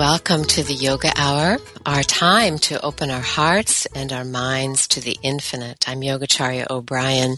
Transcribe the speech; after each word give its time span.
Welcome 0.00 0.44
to 0.44 0.62
the 0.62 0.72
Yoga 0.72 1.12
Hour, 1.14 1.58
our 1.84 2.02
time 2.02 2.56
to 2.60 2.82
open 2.82 3.10
our 3.10 3.20
hearts 3.20 3.84
and 3.94 4.14
our 4.14 4.24
minds 4.24 4.88
to 4.88 5.00
the 5.02 5.18
infinite. 5.22 5.86
I'm 5.86 6.00
Yogacharya 6.00 6.70
O'Brien, 6.70 7.36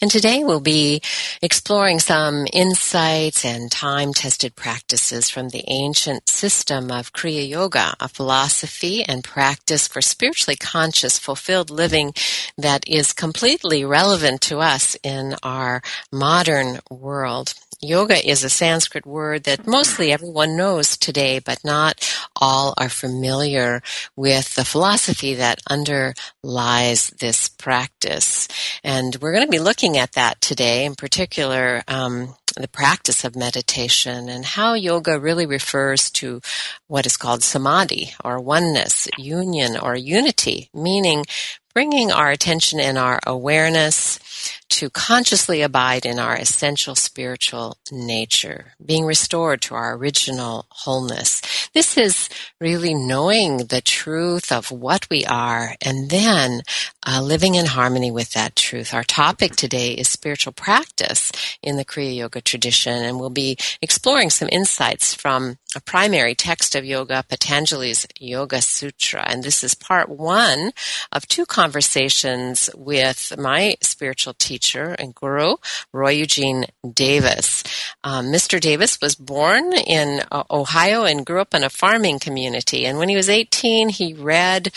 and 0.00 0.10
today 0.10 0.42
we'll 0.42 0.58
be 0.58 1.00
exploring 1.40 2.00
some 2.00 2.48
insights 2.52 3.44
and 3.44 3.70
time-tested 3.70 4.56
practices 4.56 5.30
from 5.30 5.50
the 5.50 5.62
ancient 5.68 6.28
system 6.28 6.90
of 6.90 7.12
Kriya 7.12 7.48
Yoga, 7.48 7.94
a 8.00 8.08
philosophy 8.08 9.04
and 9.04 9.22
practice 9.22 9.86
for 9.86 10.02
spiritually 10.02 10.56
conscious, 10.56 11.20
fulfilled 11.20 11.70
living 11.70 12.14
that 12.58 12.82
is 12.88 13.12
completely 13.12 13.84
relevant 13.84 14.40
to 14.40 14.58
us 14.58 14.96
in 15.04 15.36
our 15.44 15.80
modern 16.10 16.80
world. 16.90 17.54
Yoga 17.84 18.24
is 18.24 18.44
a 18.44 18.48
Sanskrit 18.48 19.04
word 19.04 19.42
that 19.42 19.66
mostly 19.66 20.12
everyone 20.12 20.56
knows 20.56 20.96
today, 20.96 21.40
but 21.40 21.64
not 21.64 22.08
all 22.36 22.74
are 22.78 22.88
familiar 22.88 23.82
with 24.14 24.54
the 24.54 24.64
philosophy 24.64 25.34
that 25.34 25.60
underlies 25.68 27.08
this 27.18 27.48
practice. 27.48 28.46
And 28.84 29.16
we're 29.20 29.32
going 29.32 29.44
to 29.44 29.50
be 29.50 29.58
looking 29.58 29.98
at 29.98 30.12
that 30.12 30.40
today, 30.40 30.84
in 30.84 30.94
particular, 30.94 31.82
um, 31.88 32.36
the 32.56 32.68
practice 32.68 33.24
of 33.24 33.34
meditation 33.34 34.28
and 34.28 34.44
how 34.44 34.74
yoga 34.74 35.18
really 35.18 35.46
refers 35.46 36.08
to 36.12 36.40
what 36.86 37.04
is 37.04 37.16
called 37.16 37.42
samadhi 37.42 38.14
or 38.24 38.38
oneness, 38.38 39.08
union 39.18 39.76
or 39.76 39.96
unity, 39.96 40.70
meaning 40.72 41.24
bringing 41.74 42.12
our 42.12 42.30
attention 42.30 42.78
and 42.78 42.96
our 42.96 43.18
awareness 43.26 44.20
to 44.70 44.90
consciously 44.90 45.62
abide 45.62 46.06
in 46.06 46.18
our 46.18 46.34
essential 46.34 46.94
spiritual 46.94 47.78
nature, 47.90 48.74
being 48.84 49.04
restored 49.04 49.60
to 49.62 49.74
our 49.74 49.94
original 49.94 50.66
wholeness. 50.70 51.40
This 51.74 51.96
is 51.96 52.28
really 52.60 52.94
knowing 52.94 53.58
the 53.68 53.80
truth 53.80 54.50
of 54.50 54.70
what 54.70 55.08
we 55.10 55.24
are 55.24 55.74
and 55.80 56.10
then 56.10 56.62
uh, 57.06 57.20
living 57.22 57.54
in 57.54 57.66
harmony 57.66 58.10
with 58.10 58.32
that 58.32 58.56
truth. 58.56 58.94
Our 58.94 59.04
topic 59.04 59.56
today 59.56 59.92
is 59.92 60.08
spiritual 60.08 60.52
practice 60.52 61.32
in 61.62 61.76
the 61.76 61.84
Kriya 61.84 62.16
Yoga 62.16 62.40
tradition, 62.40 63.04
and 63.04 63.18
we'll 63.18 63.30
be 63.30 63.56
exploring 63.80 64.30
some 64.30 64.48
insights 64.52 65.14
from 65.14 65.58
a 65.74 65.80
primary 65.80 66.34
text 66.34 66.74
of 66.74 66.84
yoga, 66.84 67.24
Patanjali's 67.28 68.06
Yoga 68.18 68.60
Sutra. 68.60 69.24
And 69.26 69.42
this 69.42 69.64
is 69.64 69.74
part 69.74 70.08
one 70.08 70.72
of 71.10 71.26
two 71.26 71.46
conversations 71.46 72.68
with 72.74 73.32
my 73.38 73.76
spiritual 73.80 74.31
teacher 74.38 74.94
and 74.98 75.14
guru, 75.14 75.56
Roy 75.92 76.10
Eugene 76.10 76.66
Davis. 76.92 77.62
Um, 78.04 78.26
Mr. 78.26 78.60
Davis 78.60 79.00
was 79.00 79.14
born 79.14 79.72
in 79.72 80.22
uh, 80.30 80.44
Ohio 80.50 81.04
and 81.04 81.26
grew 81.26 81.40
up 81.40 81.54
in 81.54 81.64
a 81.64 81.70
farming 81.70 82.18
community. 82.18 82.86
And 82.86 82.98
when 82.98 83.08
he 83.08 83.16
was 83.16 83.28
18, 83.28 83.88
he 83.90 84.14
read 84.14 84.72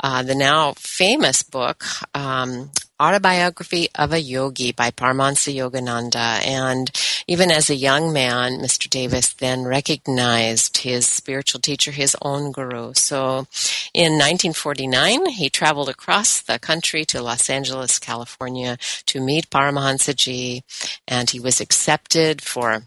uh, 0.00 0.22
the 0.22 0.34
now 0.34 0.72
famous 0.74 1.42
book, 1.42 1.84
um, 2.14 2.70
Autobiography 3.00 3.88
of 3.94 4.12
a 4.12 4.20
Yogi 4.20 4.72
by 4.72 4.90
Paramahansa 4.90 5.54
Yogananda. 5.54 6.44
And 6.44 6.90
even 7.26 7.50
as 7.50 7.70
a 7.70 7.74
young 7.74 8.12
man, 8.12 8.58
Mr. 8.60 8.90
Davis 8.90 9.32
then 9.32 9.64
recognized 9.64 10.78
his 10.78 11.08
spiritual 11.08 11.60
teacher, 11.60 11.90
his 11.90 12.14
own 12.20 12.52
guru. 12.52 12.92
So 12.94 13.46
in 13.94 14.12
1949, 14.12 15.26
he 15.26 15.48
traveled 15.48 15.88
across 15.88 16.40
the 16.42 16.58
country 16.58 17.04
to 17.06 17.22
Los 17.22 17.48
Angeles, 17.48 17.98
California 17.98 18.76
to 19.06 19.20
meet 19.20 19.50
Paramahansa 19.50 20.14
Ji, 20.14 20.62
and 21.08 21.30
he 21.30 21.40
was 21.40 21.60
accepted 21.60 22.42
for 22.42 22.82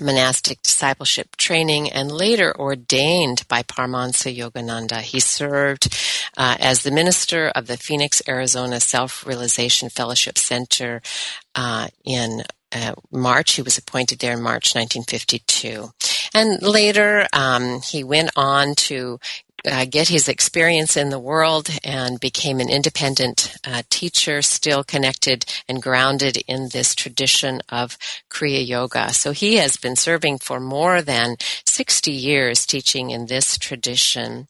monastic 0.00 0.62
discipleship 0.62 1.36
training 1.36 1.90
and 1.90 2.10
later 2.10 2.54
ordained 2.58 3.46
by 3.48 3.62
Paramahansa 3.62 4.34
Yogananda. 4.36 5.00
He 5.00 5.20
served 5.20 5.96
uh, 6.36 6.56
as 6.60 6.82
the 6.82 6.90
minister 6.90 7.48
of 7.48 7.66
the 7.66 7.76
Phoenix, 7.76 8.22
Arizona 8.28 8.80
Self-Realization 8.80 9.88
Fellowship 9.88 10.38
Center 10.38 11.02
uh, 11.54 11.88
in 12.04 12.42
uh, 12.72 12.94
March. 13.10 13.54
He 13.54 13.62
was 13.62 13.78
appointed 13.78 14.18
there 14.18 14.34
in 14.34 14.42
March 14.42 14.74
1952. 14.74 15.90
And 16.34 16.62
later, 16.62 17.26
um, 17.32 17.80
he 17.80 18.04
went 18.04 18.30
on 18.36 18.74
to 18.74 19.18
uh, 19.66 19.84
get 19.84 20.08
his 20.08 20.28
experience 20.28 20.96
in 20.96 21.10
the 21.10 21.18
world 21.18 21.68
and 21.82 22.20
became 22.20 22.60
an 22.60 22.68
independent 22.70 23.56
uh, 23.64 23.82
teacher, 23.90 24.42
still 24.42 24.84
connected 24.84 25.44
and 25.68 25.82
grounded 25.82 26.36
in 26.46 26.68
this 26.68 26.94
tradition 26.94 27.60
of 27.68 27.98
Kriya 28.30 28.66
Yoga. 28.66 29.12
So 29.12 29.32
he 29.32 29.56
has 29.56 29.76
been 29.76 29.96
serving 29.96 30.38
for 30.38 30.60
more 30.60 31.02
than 31.02 31.36
60 31.64 32.10
years 32.10 32.66
teaching 32.66 33.10
in 33.10 33.26
this 33.26 33.58
tradition 33.58 34.48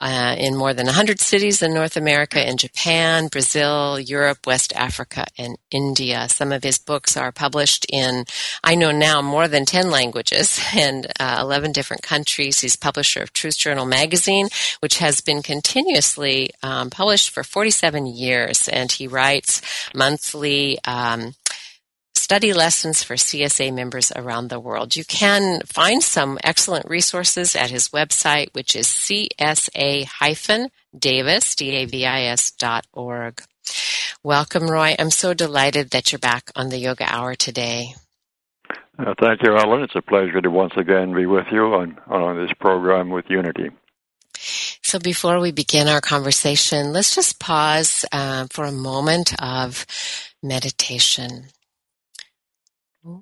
uh, 0.00 0.34
in 0.38 0.56
more 0.56 0.74
than 0.74 0.86
100 0.86 1.20
cities 1.20 1.62
in 1.62 1.74
North 1.74 1.96
America 1.96 2.38
and 2.38 2.58
Japan, 2.58 3.28
Brazil, 3.28 3.98
Europe, 3.98 4.46
West 4.46 4.72
Africa, 4.74 5.24
and 5.38 5.56
India. 5.70 6.28
Some 6.28 6.52
of 6.52 6.62
his 6.62 6.78
books 6.78 7.16
are 7.16 7.32
published 7.32 7.86
in, 7.88 8.24
I 8.62 8.74
know 8.74 8.90
now, 8.90 9.22
more 9.22 9.48
than 9.48 9.64
10 9.64 9.90
languages 9.90 10.60
and 10.74 11.06
uh, 11.18 11.38
11 11.40 11.72
different 11.72 12.02
countries. 12.02 12.60
He's 12.60 12.76
publisher 12.76 13.22
of 13.22 13.32
Truth 13.32 13.58
Journal 13.58 13.86
magazine, 13.86 14.48
which 14.80 14.98
has 14.98 15.20
been 15.20 15.42
continuously 15.42 16.50
um, 16.62 16.90
published 16.90 17.30
for 17.30 17.42
47 17.42 18.06
years, 18.06 18.68
and 18.68 18.90
he 18.90 19.06
writes 19.06 19.62
monthly 19.94 20.78
um, 20.84 21.34
study 22.24 22.54
lessons 22.54 23.04
for 23.04 23.16
CSA 23.16 23.70
members 23.74 24.10
around 24.16 24.48
the 24.48 24.58
world. 24.58 24.96
You 24.96 25.04
can 25.04 25.60
find 25.66 26.02
some 26.02 26.38
excellent 26.42 26.88
resources 26.88 27.54
at 27.54 27.68
his 27.68 27.90
website, 27.90 28.54
which 28.54 28.74
is 28.74 28.86
csa-davis, 28.86 29.84
D-A-V-I-S 31.54 32.50
dot 32.52 32.86
org. 32.94 33.42
Welcome, 34.22 34.68
Roy. 34.68 34.94
I'm 34.98 35.10
so 35.10 35.34
delighted 35.34 35.90
that 35.90 36.12
you're 36.12 36.18
back 36.18 36.50
on 36.56 36.70
the 36.70 36.78
Yoga 36.78 37.04
Hour 37.06 37.34
today. 37.34 37.94
Uh, 38.98 39.12
thank 39.20 39.42
you, 39.42 39.54
Ellen. 39.54 39.82
It's 39.82 39.94
a 39.94 40.00
pleasure 40.00 40.40
to 40.40 40.50
once 40.50 40.72
again 40.78 41.12
be 41.12 41.26
with 41.26 41.48
you 41.52 41.74
on, 41.74 41.98
on 42.06 42.38
this 42.38 42.54
program 42.58 43.10
with 43.10 43.26
Unity. 43.28 43.68
So 44.80 44.98
before 44.98 45.40
we 45.40 45.52
begin 45.52 45.88
our 45.88 46.00
conversation, 46.00 46.94
let's 46.94 47.14
just 47.14 47.38
pause 47.38 48.06
uh, 48.12 48.46
for 48.50 48.64
a 48.64 48.72
moment 48.72 49.34
of 49.42 49.84
meditation. 50.42 51.48
One 53.04 53.20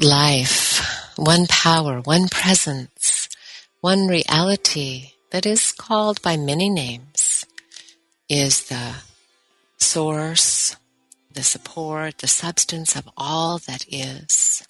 life, 0.00 0.82
one 1.14 1.46
power, 1.46 2.00
one 2.00 2.28
presence, 2.28 3.28
one 3.80 4.08
reality 4.08 5.12
that 5.30 5.46
is 5.46 5.70
called 5.70 6.20
by 6.22 6.36
many 6.36 6.68
names 6.68 7.46
is 8.28 8.64
the 8.64 8.94
source, 9.78 10.74
the 11.32 11.44
support, 11.44 12.18
the 12.18 12.26
substance 12.26 12.96
of 12.96 13.08
all 13.16 13.58
that 13.58 13.84
is. 13.88 14.65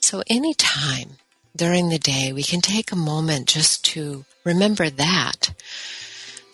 So 0.00 0.22
any 0.28 0.54
time 0.54 1.16
during 1.56 1.88
the 1.88 1.98
day, 1.98 2.32
we 2.32 2.42
can 2.42 2.60
take 2.60 2.92
a 2.92 2.96
moment 2.96 3.48
just 3.48 3.84
to 3.86 4.24
remember 4.44 4.90
that, 4.90 5.52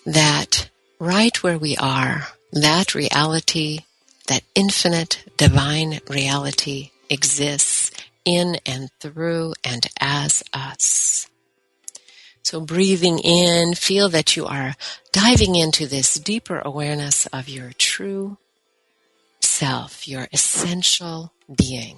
that 0.06 0.70
right 0.98 1.42
where 1.42 1.58
we 1.58 1.76
are, 1.76 2.28
that 2.52 2.94
reality, 2.94 3.80
that 4.28 4.42
infinite 4.54 5.24
divine 5.36 6.00
reality 6.08 6.90
exists 7.10 7.90
in 8.24 8.56
and 8.64 8.90
through 9.00 9.54
and 9.64 9.86
as 10.00 10.42
us. 10.52 11.28
So 12.42 12.60
breathing 12.60 13.18
in, 13.18 13.74
feel 13.74 14.08
that 14.10 14.36
you 14.36 14.46
are 14.46 14.74
diving 15.12 15.54
into 15.54 15.86
this 15.86 16.14
deeper 16.14 16.60
awareness 16.64 17.26
of 17.26 17.48
your 17.48 17.72
true 17.78 18.38
self, 19.40 20.08
your 20.08 20.28
essential 20.32 21.32
being. 21.56 21.96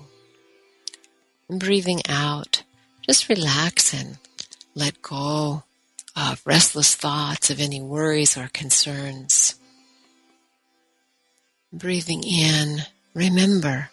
And 1.49 1.61
breathing 1.61 2.01
out, 2.09 2.63
just 3.07 3.29
relax 3.29 3.93
and 3.93 4.19
let 4.75 5.03
go 5.03 5.65
of 6.17 6.43
restless 6.45 6.95
thoughts, 6.95 7.51
of 7.51 7.61
any 7.61 7.83
worries 7.83 8.37
or 8.37 8.49
concerns. 8.53 9.57
Breathing 11.73 12.23
in, 12.23 12.83
remember 13.15 13.91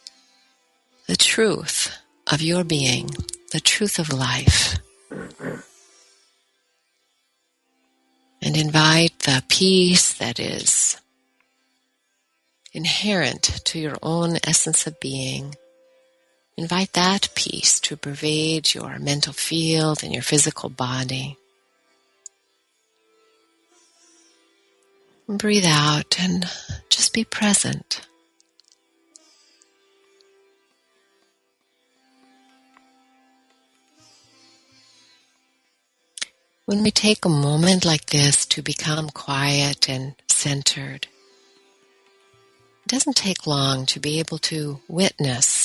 the 1.07 1.15
truth 1.15 1.98
of 2.31 2.42
your 2.42 2.63
being, 2.63 3.09
the 3.51 3.59
truth 3.59 4.00
of 4.00 4.13
life. 4.13 4.77
and 8.42 8.57
invite 8.57 9.19
the 9.19 9.44
peace 9.50 10.13
that 10.15 10.39
is 10.39 10.97
inherent 12.74 13.44
to 13.65 13.80
your 13.80 13.95
own 14.01 14.38
essence 14.44 14.88
of 14.88 15.00
being. 15.00 15.56
Invite 16.61 16.93
that 16.93 17.29
peace 17.33 17.79
to 17.79 17.97
pervade 17.97 18.75
your 18.75 18.99
mental 18.99 19.33
field 19.33 20.03
and 20.03 20.13
your 20.13 20.21
physical 20.21 20.69
body. 20.69 21.35
breathe 25.27 25.65
out 25.65 26.19
and 26.19 26.45
just 26.89 27.13
be 27.13 27.23
present. 27.23 28.01
When 36.67 36.83
we 36.83 36.91
take 36.91 37.25
a 37.25 37.29
moment 37.29 37.85
like 37.85 38.05
this 38.11 38.45
to 38.45 38.61
become 38.61 39.09
quiet 39.09 39.89
and 39.89 40.13
centered, 40.27 41.07
it 42.85 42.89
doesn't 42.89 43.15
take 43.15 43.47
long 43.47 43.87
to 43.87 43.99
be 43.99 44.19
able 44.19 44.37
to 44.37 44.79
witness 44.87 45.60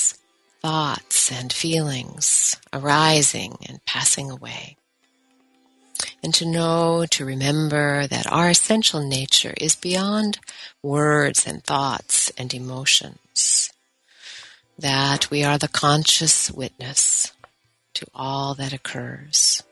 thoughts 0.61 1.31
and 1.31 1.51
feelings 1.51 2.57
arising 2.73 3.57
and 3.67 3.83
passing 3.85 4.31
away. 4.31 4.77
And 6.23 6.33
to 6.35 6.45
know, 6.45 7.05
to 7.11 7.25
remember 7.25 8.07
that 8.07 8.31
our 8.31 8.49
essential 8.49 9.01
nature 9.07 9.53
is 9.57 9.75
beyond 9.75 10.39
words 10.83 11.47
and 11.47 11.63
thoughts 11.63 12.31
and 12.37 12.53
emotions. 12.53 13.71
That 14.77 15.31
we 15.31 15.43
are 15.43 15.57
the 15.57 15.67
conscious 15.67 16.51
witness 16.51 17.33
to 17.95 18.05
all 18.13 18.53
that 18.55 18.73
occurs 18.73 19.63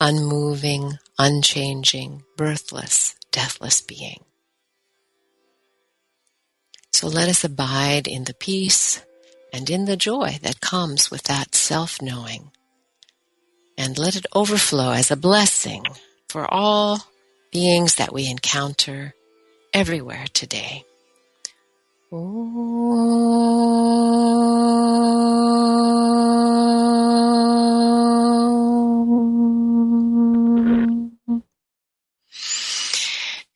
unmoving, 0.00 0.98
unchanging, 1.18 2.22
birthless, 2.36 3.14
deathless 3.32 3.80
being. 3.80 4.22
So 6.92 7.08
let 7.08 7.28
us 7.28 7.44
abide 7.44 8.06
in 8.06 8.24
the 8.24 8.34
peace 8.34 9.02
and 9.56 9.70
in 9.70 9.86
the 9.86 9.96
joy 9.96 10.38
that 10.42 10.60
comes 10.60 11.10
with 11.10 11.22
that 11.24 11.54
self-knowing. 11.54 12.50
And 13.78 13.98
let 13.98 14.14
it 14.14 14.26
overflow 14.34 14.92
as 14.92 15.10
a 15.10 15.16
blessing 15.16 15.82
for 16.28 16.46
all 16.52 17.00
beings 17.50 17.94
that 17.94 18.12
we 18.12 18.28
encounter 18.28 19.14
everywhere 19.72 20.26
today. 20.34 20.84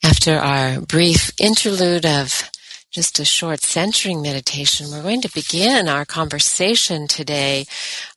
after 0.03 0.37
our 0.37 0.81
brief 0.83 1.31
interlude 1.41 2.05
of 2.05 2.51
just 2.91 3.21
a 3.21 3.25
short 3.25 3.61
centering 3.61 4.21
meditation, 4.21 4.91
we're 4.91 5.03
going 5.03 5.21
to 5.21 5.33
begin 5.33 5.89
our 5.89 6.05
conversation 6.05 7.07
today, 7.07 7.67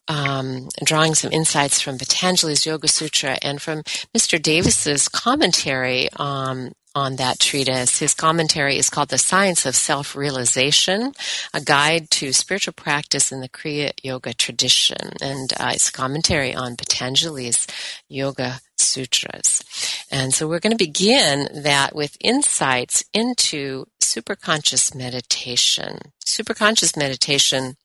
um, 0.08 0.68
drawing 0.84 1.14
some 1.14 1.31
insights 1.31 1.80
from 1.80 1.98
Patanjali's 1.98 2.66
Yoga 2.66 2.88
Sutra 2.88 3.38
and 3.42 3.62
from 3.62 3.84
Mr. 4.18 4.42
Davis's 4.42 5.08
commentary 5.08 6.10
um, 6.18 6.72
on 6.96 7.16
that 7.18 7.40
treatise. 7.40 8.00
His 8.00 8.14
commentary 8.14 8.78
is 8.78 8.90
called 8.90 9.10
The 9.10 9.18
Science 9.18 9.66
of 9.66 9.75
Self-Realization, 9.75 11.14
a 11.54 11.62
guide 11.62 12.10
to 12.12 12.34
spiritual 12.34 12.74
practice 12.74 13.32
in 13.32 13.42
the 13.42 13.50
Kriya 13.50 13.92
Yoga 14.01 14.34
tradition. 14.34 15.13
And 15.22 15.53
uh, 15.60 15.72
it's 15.74 15.92
commentary 15.92 16.53
on 16.53 16.75
Patanjali's 16.75 17.68
Yoga 18.10 18.60
Sutras. 18.77 19.63
And 20.12 20.34
so 20.34 20.48
we're 20.48 20.60
going 20.60 20.77
to 20.77 20.86
begin 20.86 21.63
that 21.63 21.96
with 21.96 22.18
insights 22.20 23.03
into 23.13 23.86
superconscious 24.13 24.93
meditation. 24.93 25.98
Superconscious 26.24 26.96
meditation 26.96 27.77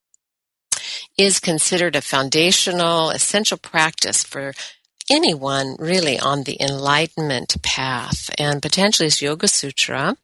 is 1.17 1.41
considered 1.41 1.97
a 1.97 2.03
foundational, 2.03 3.11
essential 3.11 3.57
practice 3.57 4.25
for 4.25 4.53
anyone 5.11 5.75
really 5.79 6.19
on 6.19 6.43
the 6.43 6.61
enlightenment 6.61 7.57
path. 7.63 8.29
And 8.39 8.61
potentially 8.61 9.07
Patanjali's 9.07 9.23
Yoga 9.23 9.49
Sutra 9.49 10.17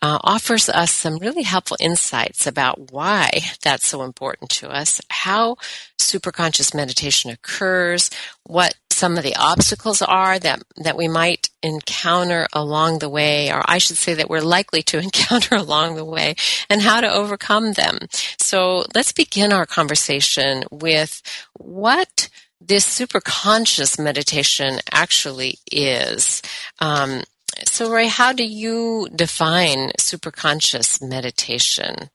uh, 0.00 0.18
offers 0.22 0.68
us 0.68 0.92
some 0.92 1.18
really 1.18 1.42
helpful 1.42 1.76
insights 1.80 2.46
about 2.46 2.92
why 2.92 3.30
that's 3.62 3.88
so 3.88 4.02
important 4.02 4.50
to 4.50 4.68
us, 4.68 5.00
how 5.10 5.56
superconscious 5.98 6.74
meditation 6.74 7.30
occurs, 7.30 8.10
what 8.44 8.74
some 8.90 9.16
of 9.16 9.22
the 9.22 9.36
obstacles 9.36 10.02
are 10.02 10.38
that, 10.38 10.60
that 10.76 10.96
we 10.96 11.06
might 11.06 11.50
encounter 11.62 12.48
along 12.52 12.98
the 12.98 13.08
way, 13.08 13.50
or 13.50 13.62
I 13.66 13.78
should 13.78 13.96
say 13.96 14.14
that 14.14 14.28
we're 14.28 14.40
likely 14.40 14.82
to 14.84 14.98
encounter 15.02 15.54
along 15.54 15.96
the 15.96 16.04
way, 16.04 16.34
and 16.68 16.82
how 16.82 17.00
to 17.00 17.12
overcome 17.12 17.72
them. 17.72 17.98
So 18.38 18.84
let's 18.94 19.12
begin 19.12 19.52
our 19.52 19.66
conversation 19.66 20.64
with 20.70 21.22
what 21.56 22.28
this 22.60 22.84
superconscious 22.86 24.02
meditation 24.02 24.78
actually 24.90 25.58
is. 25.70 26.42
Um, 26.80 27.22
so, 27.66 27.90
Roy, 27.90 28.08
how 28.08 28.32
do 28.32 28.44
you 28.44 29.08
define 29.14 29.90
superconscious 29.98 31.02
meditation? 31.02 32.10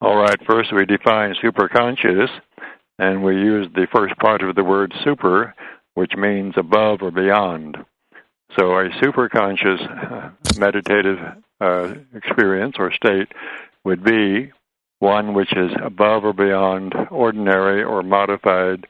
All 0.00 0.16
right, 0.16 0.38
first 0.46 0.72
we 0.72 0.84
define 0.84 1.34
superconscious, 1.42 2.28
and 2.98 3.24
we 3.24 3.34
use 3.34 3.68
the 3.74 3.86
first 3.92 4.16
part 4.18 4.42
of 4.42 4.54
the 4.54 4.64
word 4.64 4.92
super, 5.02 5.54
which 5.94 6.12
means 6.16 6.54
above 6.56 7.02
or 7.02 7.10
beyond. 7.10 7.76
So, 8.58 8.72
a 8.78 8.88
superconscious 9.02 10.12
uh, 10.12 10.30
meditative 10.58 11.18
uh, 11.60 11.94
experience 12.14 12.76
or 12.78 12.92
state 12.92 13.28
would 13.84 14.04
be 14.04 14.52
one 15.00 15.34
which 15.34 15.52
is 15.56 15.70
above 15.82 16.24
or 16.24 16.32
beyond 16.32 16.94
ordinary 17.10 17.82
or 17.82 18.02
modified 18.02 18.86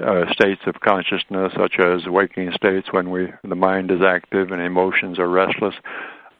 uh, 0.00 0.32
states 0.32 0.62
of 0.66 0.80
consciousness, 0.80 1.52
such 1.56 1.78
as 1.78 2.06
waking 2.06 2.52
states 2.52 2.88
when 2.92 3.10
we 3.10 3.32
the 3.42 3.54
mind 3.54 3.90
is 3.90 4.00
active 4.06 4.50
and 4.50 4.62
emotions 4.62 5.18
are 5.18 5.28
restless, 5.28 5.74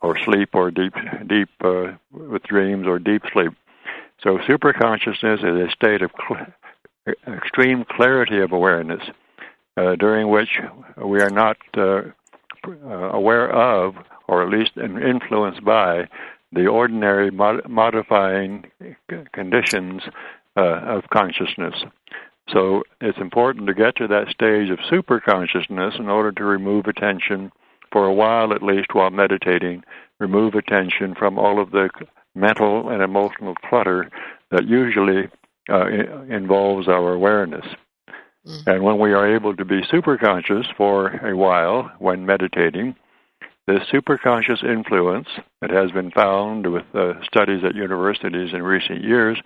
or 0.00 0.18
sleep 0.24 0.50
or 0.54 0.70
deep 0.70 0.94
deep 1.26 1.48
uh, 1.64 1.92
with 2.12 2.42
dreams 2.44 2.86
or 2.86 2.98
deep 2.98 3.22
sleep. 3.32 3.52
So 4.22 4.38
superconsciousness 4.38 5.38
is 5.38 5.68
a 5.68 5.70
state 5.72 6.02
of 6.02 6.10
cl- 6.28 6.46
extreme 7.36 7.84
clarity 7.88 8.40
of 8.40 8.52
awareness 8.52 9.02
uh, 9.76 9.96
during 9.96 10.28
which 10.28 10.58
we 11.02 11.20
are 11.20 11.30
not 11.30 11.56
uh, 11.76 12.02
uh 12.66 13.10
aware 13.12 13.50
of, 13.50 13.94
or 14.28 14.42
at 14.42 14.50
least 14.50 14.72
influenced 14.76 15.64
by, 15.64 16.06
the 16.52 16.66
ordinary 16.66 17.30
mod- 17.30 17.68
modifying 17.68 18.70
conditions 19.32 20.02
of 20.56 21.04
consciousness. 21.10 21.74
So 22.52 22.82
it's 23.00 23.18
important 23.18 23.66
to 23.66 23.74
get 23.74 23.96
to 23.96 24.08
that 24.08 24.28
stage 24.30 24.70
of 24.70 24.78
super 24.88 25.20
consciousness 25.20 25.94
in 25.98 26.08
order 26.08 26.32
to 26.32 26.44
remove 26.44 26.86
attention 26.86 27.52
for 27.92 28.06
a 28.06 28.14
while 28.14 28.52
at 28.52 28.62
least 28.62 28.94
while 28.94 29.10
meditating, 29.10 29.82
remove 30.18 30.54
attention 30.54 31.14
from 31.18 31.38
all 31.38 31.60
of 31.60 31.70
the 31.70 31.90
mental 32.34 32.88
and 32.88 33.02
emotional 33.02 33.54
clutter 33.68 34.10
that 34.50 34.66
usually 34.66 35.28
uh, 35.68 35.86
involves 36.28 36.88
our 36.88 37.12
awareness. 37.12 37.66
Mm-hmm. 38.46 38.70
And 38.70 38.82
when 38.82 38.98
we 38.98 39.12
are 39.12 39.34
able 39.34 39.54
to 39.56 39.64
be 39.64 39.80
super 39.90 40.16
conscious 40.16 40.66
for 40.76 41.08
a 41.26 41.36
while 41.36 41.90
when 41.98 42.24
meditating, 42.24 42.96
this 43.66 43.82
superconscious 43.92 44.64
influence 44.64 45.28
that 45.60 45.70
has 45.70 45.90
been 45.92 46.10
found 46.10 46.72
with 46.72 46.84
uh, 46.94 47.12
studies 47.22 47.62
at 47.64 47.74
universities 47.74 48.52
in 48.52 48.62
recent 48.62 49.04
years, 49.04 49.38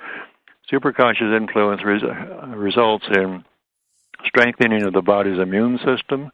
superconscious 0.73 1.37
influence 1.37 1.83
res- 1.85 2.03
results 2.55 3.05
in 3.17 3.45
strengthening 4.27 4.85
of 4.85 4.93
the 4.93 5.03
body's 5.03 5.39
immune 5.39 5.79
system, 5.79 6.31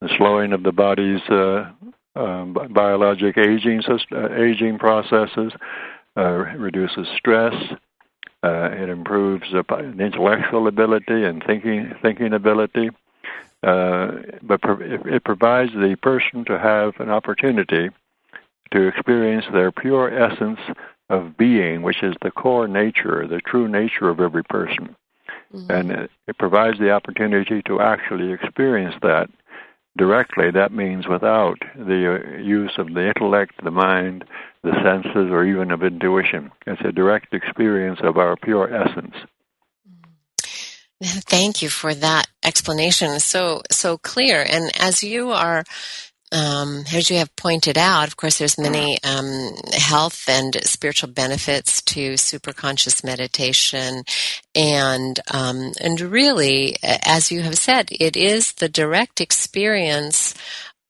the 0.00 0.08
slowing 0.16 0.52
of 0.52 0.62
the 0.62 0.72
body's 0.72 1.20
uh, 1.30 1.70
um, 2.16 2.56
biologic 2.70 3.38
aging 3.38 3.82
uh, 3.88 4.34
aging 4.34 4.78
processes, 4.78 5.52
uh, 6.16 6.30
reduces 6.58 7.06
stress. 7.16 7.54
Uh, 8.42 8.70
it 8.72 8.88
improves 8.88 9.44
the 9.52 9.94
intellectual 9.98 10.66
ability 10.66 11.24
and 11.24 11.42
thinking 11.46 11.92
thinking 12.02 12.32
ability 12.32 12.90
uh, 13.62 14.08
but 14.42 14.60
it 14.64 15.22
provides 15.24 15.72
the 15.72 15.96
person 16.02 16.44
to 16.46 16.58
have 16.58 16.94
an 16.98 17.10
opportunity 17.10 17.90
to 18.72 18.88
experience 18.88 19.44
their 19.52 19.70
pure 19.70 20.08
essence 20.08 20.58
of 21.10 21.36
being, 21.36 21.82
which 21.82 22.02
is 22.02 22.14
the 22.22 22.30
core 22.30 22.68
nature, 22.68 23.26
the 23.26 23.40
true 23.44 23.68
nature 23.68 24.08
of 24.08 24.20
every 24.20 24.44
person. 24.44 24.96
Mm-hmm. 25.52 25.70
And 25.70 25.90
it, 25.90 26.10
it 26.28 26.38
provides 26.38 26.78
the 26.78 26.92
opportunity 26.92 27.60
to 27.66 27.80
actually 27.80 28.32
experience 28.32 28.94
that 29.02 29.28
directly. 29.98 30.52
That 30.52 30.72
means 30.72 31.08
without 31.08 31.58
the 31.74 32.20
uh, 32.22 32.38
use 32.38 32.72
of 32.78 32.94
the 32.94 33.08
intellect, 33.08 33.62
the 33.62 33.72
mind, 33.72 34.24
the 34.62 34.72
senses, 34.84 35.30
or 35.30 35.44
even 35.44 35.72
of 35.72 35.82
intuition. 35.82 36.52
It's 36.66 36.80
a 36.84 36.92
direct 36.92 37.34
experience 37.34 37.98
of 38.02 38.16
our 38.16 38.36
pure 38.36 38.72
essence. 38.72 39.16
Thank 41.02 41.60
you 41.60 41.68
for 41.68 41.92
that 41.92 42.28
explanation. 42.44 43.18
So 43.18 43.62
so 43.70 43.98
clear. 43.98 44.46
And 44.48 44.70
as 44.78 45.02
you 45.02 45.32
are 45.32 45.64
um, 46.32 46.84
as 46.92 47.10
you 47.10 47.16
have 47.16 47.34
pointed 47.34 47.76
out, 47.76 48.06
of 48.06 48.16
course, 48.16 48.38
there's 48.38 48.58
many 48.58 49.02
um, 49.02 49.52
health 49.72 50.28
and 50.28 50.56
spiritual 50.64 51.10
benefits 51.10 51.82
to 51.82 52.14
superconscious 52.14 53.02
meditation, 53.02 54.04
and 54.54 55.18
um, 55.32 55.72
and 55.80 56.00
really, 56.00 56.76
as 56.82 57.32
you 57.32 57.42
have 57.42 57.58
said, 57.58 57.88
it 57.98 58.16
is 58.16 58.52
the 58.52 58.68
direct 58.68 59.20
experience 59.20 60.34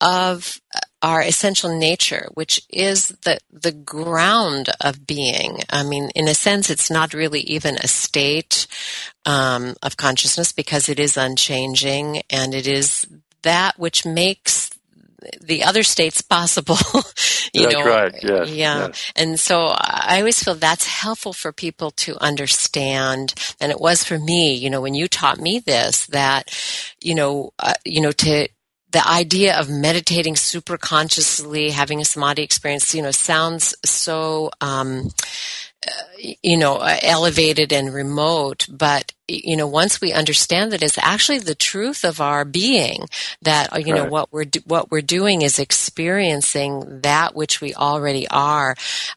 of 0.00 0.60
our 1.02 1.22
essential 1.22 1.76
nature, 1.76 2.28
which 2.34 2.60
is 2.68 3.08
the 3.24 3.38
the 3.50 3.72
ground 3.72 4.68
of 4.80 5.06
being. 5.06 5.60
I 5.70 5.82
mean, 5.82 6.10
in 6.14 6.28
a 6.28 6.34
sense, 6.34 6.68
it's 6.68 6.90
not 6.90 7.14
really 7.14 7.40
even 7.40 7.76
a 7.76 7.88
state 7.88 8.66
um, 9.24 9.74
of 9.82 9.96
consciousness 9.96 10.52
because 10.52 10.88
it 10.90 11.00
is 11.00 11.16
unchanging, 11.16 12.22
and 12.28 12.54
it 12.54 12.66
is 12.66 13.06
that 13.42 13.78
which 13.78 14.04
makes 14.04 14.70
the 15.40 15.64
other 15.64 15.82
states 15.82 16.22
possible. 16.22 16.76
you 17.52 17.62
that's 17.62 17.74
know, 17.74 17.84
right. 17.84 18.14
Yes, 18.22 18.50
yeah. 18.50 18.86
Yes. 18.86 19.12
And 19.16 19.40
so 19.40 19.74
I 19.76 20.18
always 20.18 20.42
feel 20.42 20.54
that's 20.54 20.86
helpful 20.86 21.32
for 21.32 21.52
people 21.52 21.90
to 21.92 22.16
understand. 22.22 23.34
And 23.60 23.72
it 23.72 23.80
was 23.80 24.04
for 24.04 24.18
me, 24.18 24.54
you 24.54 24.70
know, 24.70 24.80
when 24.80 24.94
you 24.94 25.08
taught 25.08 25.38
me 25.38 25.58
this, 25.58 26.06
that, 26.06 26.54
you 27.00 27.14
know, 27.14 27.52
uh, 27.58 27.74
you 27.84 28.00
know, 28.00 28.12
to, 28.12 28.48
the 28.92 29.06
idea 29.06 29.56
of 29.56 29.70
meditating 29.70 30.34
super 30.34 30.76
consciously, 30.76 31.70
having 31.70 32.00
a 32.00 32.04
samadhi 32.04 32.42
experience, 32.42 32.92
you 32.94 33.02
know, 33.02 33.12
sounds 33.12 33.74
so, 33.84 34.50
um, 34.60 35.10
you 36.42 36.58
know, 36.58 36.76
uh, 36.76 36.96
elevated 37.02 37.72
and 37.72 37.92
remote, 37.92 38.66
but 38.70 39.12
you 39.28 39.56
know, 39.56 39.66
once 39.66 40.00
we 40.00 40.12
understand 40.12 40.72
that 40.72 40.82
it's 40.82 40.98
actually 40.98 41.38
the 41.38 41.54
truth 41.54 42.04
of 42.04 42.20
our 42.20 42.44
being, 42.44 43.06
that 43.42 43.72
uh, 43.72 43.78
you 43.78 43.92
right. 43.92 44.00
know 44.00 44.04
what 44.04 44.32
we're 44.32 44.44
do- 44.44 44.60
what 44.66 44.90
we're 44.90 45.00
doing 45.00 45.42
is 45.42 45.58
experiencing 45.58 47.00
that 47.02 47.34
which 47.34 47.60
we 47.60 47.74
already 47.74 48.28
are. 48.28 48.74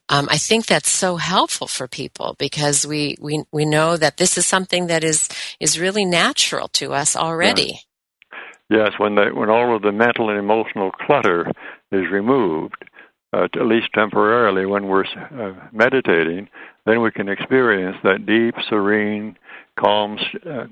Um, 0.07 0.27
I 0.29 0.37
think 0.37 0.65
that's 0.65 0.89
so 0.89 1.17
helpful 1.17 1.67
for 1.67 1.87
people 1.87 2.35
because 2.39 2.87
we 2.87 3.17
we 3.19 3.43
we 3.51 3.65
know 3.65 3.97
that 3.97 4.17
this 4.17 4.37
is 4.37 4.45
something 4.45 4.87
that 4.87 5.03
is 5.03 5.27
is 5.59 5.79
really 5.79 6.05
natural 6.05 6.69
to 6.69 6.93
us 6.93 7.15
already. 7.15 7.81
Yes, 8.69 8.91
when 8.97 9.15
the, 9.15 9.31
when 9.33 9.49
all 9.49 9.75
of 9.75 9.81
the 9.81 9.91
mental 9.91 10.29
and 10.29 10.39
emotional 10.39 10.91
clutter 10.91 11.51
is 11.91 12.09
removed, 12.09 12.75
uh, 13.33 13.45
at 13.45 13.65
least 13.65 13.87
temporarily, 13.93 14.65
when 14.65 14.87
we're 14.87 15.05
uh, 15.05 15.53
meditating, 15.71 16.47
then 16.85 17.01
we 17.01 17.11
can 17.11 17.29
experience 17.29 17.97
that 18.03 18.25
deep, 18.25 18.55
serene, 18.69 19.37
calm 19.79 20.17
uh, 20.45 20.65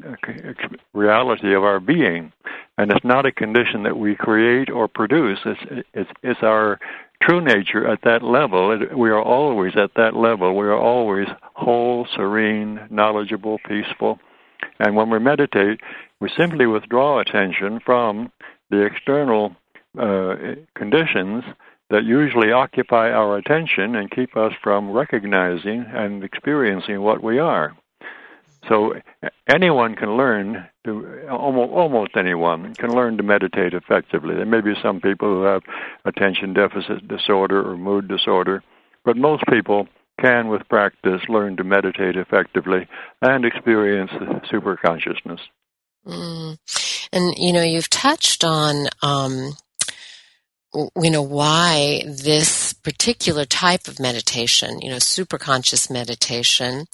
reality 0.94 1.56
of 1.56 1.64
our 1.64 1.80
being. 1.80 2.32
And 2.78 2.92
it's 2.92 3.06
not 3.06 3.26
a 3.26 3.32
condition 3.32 3.84
that 3.84 3.98
we 3.98 4.16
create 4.16 4.70
or 4.70 4.88
produce. 4.88 5.40
It's 5.46 5.86
it's 5.94 6.10
it's 6.24 6.40
our 6.44 6.80
true 7.22 7.42
nature 7.42 7.88
at 7.88 8.00
that 8.04 8.24
level. 8.24 8.78
We 8.96 9.10
are 9.10 9.22
always 9.22 9.74
at 9.76 9.92
that 9.96 10.16
level. 10.16 10.56
We 10.56 10.66
are 10.66 10.78
always 10.78 11.28
whole, 11.56 12.08
serene, 12.16 12.80
knowledgeable, 12.90 13.60
peaceful. 13.68 14.20
And 14.80 14.96
when 14.96 15.10
we 15.10 15.20
meditate, 15.20 15.80
we 16.20 16.30
simply 16.38 16.66
withdraw 16.66 17.20
attention 17.20 17.80
from 17.86 18.32
the 18.70 18.84
external 18.84 19.56
uh, 20.00 20.36
conditions 20.76 21.44
that 21.92 22.06
usually 22.06 22.52
occupy 22.52 23.12
our 23.12 23.38
attention 23.38 23.96
and 23.96 24.10
keep 24.10 24.36
us 24.36 24.54
from 24.64 24.92
recognizing 24.92 25.86
and 25.94 26.24
experiencing 26.24 27.02
what 27.02 27.22
we 27.22 27.38
are. 27.38 27.76
So 28.70 28.94
anyone 29.54 29.96
can 29.96 30.16
learn 30.18 30.68
to 30.86 31.28
almost 31.30 31.72
almost 31.72 32.12
anyone 32.16 32.74
can 32.76 32.92
learn 32.92 33.18
to 33.18 33.24
meditate 33.24 33.74
effectively. 33.74 34.36
There 34.36 34.46
may 34.46 34.62
be 34.62 34.74
some 34.82 35.02
people 35.02 35.28
who 35.28 35.44
have 35.44 35.64
attention 36.06 36.54
deficit 36.54 37.08
disorder 37.08 37.68
or 37.68 37.76
mood 37.76 38.08
disorder, 38.08 38.64
but 39.04 39.18
most 39.18 39.44
people 39.50 39.88
can, 40.20 40.48
with 40.48 40.68
practice, 40.70 41.22
learn 41.28 41.58
to 41.58 41.64
meditate 41.64 42.16
effectively 42.16 42.88
and 43.22 43.44
experience 43.46 44.12
super 44.50 44.78
consciousness. 44.78 45.42
Mm. 46.06 46.58
And 47.12 47.34
you 47.38 47.52
know, 47.52 47.64
you've 47.64 47.90
touched 47.90 48.44
on 48.44 48.88
um, 49.02 49.54
you 50.74 51.12
know 51.12 51.22
why 51.22 52.02
this 52.06 52.74
particular 52.74 53.44
type 53.44 53.88
of 53.88 54.00
meditation 54.00 54.80
you 54.82 54.90
know 54.90 54.98
superconscious 54.98 55.92
meditation 55.92 56.86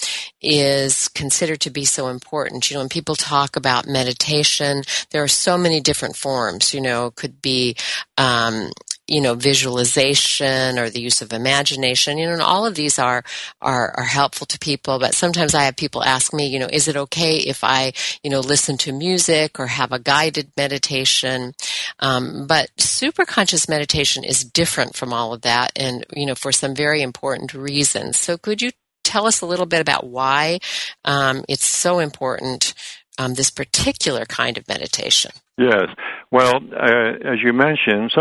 is 0.42 1.08
considered 1.10 1.62
to 1.62 1.70
be 1.70 1.86
so 1.86 2.08
important. 2.08 2.70
You 2.70 2.76
know 2.76 2.82
when 2.82 2.90
people 2.90 3.16
talk 3.16 3.56
about 3.56 3.88
meditation 3.88 4.84
there 5.12 5.24
are 5.24 5.28
so 5.28 5.58
many 5.58 5.80
different 5.80 6.16
forms 6.16 6.74
you 6.74 6.82
know 6.82 7.12
could 7.12 7.42
be 7.42 7.76
um, 8.18 8.72
you 9.08 9.22
know, 9.22 9.36
visualization 9.36 10.78
or 10.78 10.90
the 10.90 11.00
use 11.00 11.22
of 11.22 11.32
imagination, 11.32 12.18
you 12.18 12.28
know, 12.28 12.34
and 12.34 12.42
all 12.42 12.66
of 12.66 12.76
these 12.76 13.00
are, 13.00 13.24
are, 13.62 13.94
are 13.98 14.04
helpful 14.04 14.46
to 14.48 14.60
people. 14.60 15.00
But 15.00 15.14
sometimes 15.14 15.56
I 15.56 15.64
have 15.64 15.76
people 15.76 16.04
ask 16.04 16.34
me, 16.34 16.48
you 16.48 16.60
know, 16.60 16.70
is 16.72 16.88
it 16.88 16.98
okay 16.98 17.38
if 17.38 17.64
I, 17.64 17.94
you 18.24 18.30
know, 18.30 18.42
listen 18.42 18.78
to 18.80 18.92
music 18.92 19.60
or 19.60 19.68
have 19.68 19.92
a 19.92 20.00
guided 20.00 20.52
meditation? 20.58 21.54
Um, 22.00 22.48
but 22.48 22.70
super 22.78 23.26
conscious 23.26 23.70
meditation 23.70 24.24
is 24.24 24.44
different 24.44 24.96
from 24.96 25.14
all 25.14 25.34
of 25.34 25.42
that 25.44 25.72
and, 25.76 26.06
you 26.14 26.26
know, 26.26 26.36
for 26.36 26.52
some 26.52 26.76
very 26.76 27.02
important 27.02 27.54
reasons. 27.54 28.18
So 28.18 28.38
could 28.38 28.62
you 28.62 28.72
tell 29.04 29.26
us 29.26 29.40
a 29.40 29.46
little 29.46 29.66
bit 29.66 29.80
about 29.80 30.06
why 30.06 30.60
um, 31.06 31.46
it's 31.48 31.66
so 31.66 32.00
important, 32.00 32.74
um, 33.18 33.34
this 33.34 33.50
particular 33.50 34.26
kind 34.26 34.58
of 34.58 34.68
meditation? 34.68 35.32
Yes. 35.58 35.88
Well, 36.32 36.56
uh, 36.56 37.14
as 37.26 37.40
you 37.44 37.54
mentioned, 37.54 38.12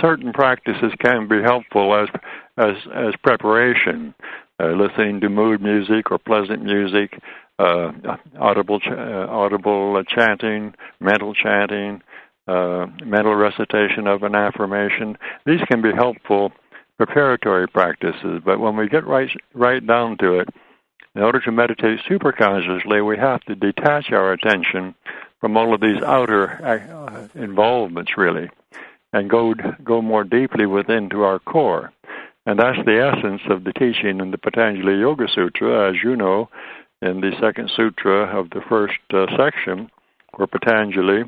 certain 0.00 0.32
practices 0.32 0.92
can 1.00 1.28
be 1.28 1.42
helpful 1.42 1.94
as 1.94 2.08
as 2.56 2.76
as 2.94 3.14
preparation. 3.22 4.14
Uh, 4.62 4.68
listening 4.68 5.20
to 5.20 5.28
mood 5.28 5.60
music 5.60 6.12
or 6.12 6.18
pleasant 6.18 6.62
music, 6.62 7.18
uh, 7.58 7.90
audible 8.38 8.78
ch- 8.78 8.86
uh, 8.86 9.26
audible 9.28 10.00
chanting, 10.04 10.72
mental 11.00 11.34
chanting, 11.34 12.00
uh, 12.46 12.86
mental 13.04 13.34
recitation 13.34 14.06
of 14.06 14.22
an 14.22 14.36
affirmation. 14.36 15.18
These 15.44 15.60
can 15.68 15.82
be 15.82 15.90
helpful 15.92 16.52
preparatory 16.96 17.66
practices. 17.66 18.42
But 18.44 18.60
when 18.60 18.76
we 18.76 18.88
get 18.88 19.06
right 19.06 19.28
right 19.54 19.84
down 19.84 20.18
to 20.18 20.38
it, 20.40 20.48
in 21.14 21.22
order 21.22 21.40
to 21.40 21.52
meditate 21.52 22.00
superconsciously, 22.08 23.06
we 23.06 23.16
have 23.16 23.40
to 23.42 23.54
detach 23.54 24.10
our 24.10 24.32
attention 24.32 24.94
from 25.40 25.56
all 25.56 25.74
of 25.74 25.80
these 25.80 26.02
outer 26.02 26.50
uh, 26.64 27.28
involvements, 27.40 28.12
really, 28.16 28.48
and 29.12 29.30
go 29.30 29.54
go 29.82 30.02
more 30.02 30.24
deeply 30.24 30.66
within 30.66 31.08
to 31.10 31.22
our 31.22 31.38
core. 31.38 31.92
And 32.46 32.58
that's 32.58 32.78
the 32.84 33.00
essence 33.00 33.42
of 33.48 33.64
the 33.64 33.72
teaching 33.72 34.20
in 34.20 34.30
the 34.30 34.38
Patanjali 34.38 34.98
Yoga 34.98 35.26
Sutra, 35.34 35.90
as 35.90 35.96
you 36.02 36.14
know, 36.16 36.50
in 37.00 37.20
the 37.20 37.32
second 37.40 37.70
sutra 37.74 38.38
of 38.38 38.50
the 38.50 38.60
first 38.68 38.98
uh, 39.12 39.26
section, 39.36 39.90
where 40.34 40.46
Patanjali 40.46 41.24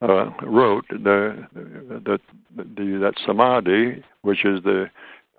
uh, 0.00 0.30
wrote 0.42 0.86
the, 0.88 1.46
the, 1.54 2.18
the, 2.56 2.98
that 3.00 3.14
samadhi, 3.26 4.02
which 4.22 4.44
is 4.44 4.62
the 4.62 4.90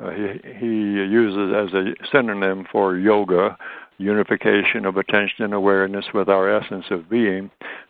uh, 0.04 0.12
he, 0.12 0.40
he 0.60 0.66
uses 0.66 1.54
as 1.56 1.74
a 1.74 1.94
synonym 2.12 2.66
for 2.72 2.98
yoga, 2.98 3.58
unification 3.98 4.86
of 4.86 4.98
attention 4.98 5.46
and 5.46 5.54
awareness 5.54 6.06
with 6.14 6.30
our 6.30 6.50
essence 6.50 6.86
of 6.92 7.10
being. 7.10 7.50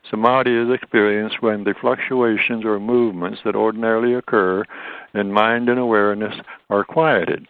Samadhi 0.09 0.55
is 0.55 0.69
experienced 0.69 1.41
when 1.41 1.63
the 1.63 1.73
fluctuations 1.79 2.65
or 2.65 2.79
movements 2.79 3.39
that 3.45 3.55
ordinarily 3.55 4.13
occur 4.13 4.63
in 5.13 5.31
mind 5.31 5.69
and 5.69 5.79
awareness 5.79 6.35
are 6.69 6.83
quieted. 6.83 7.47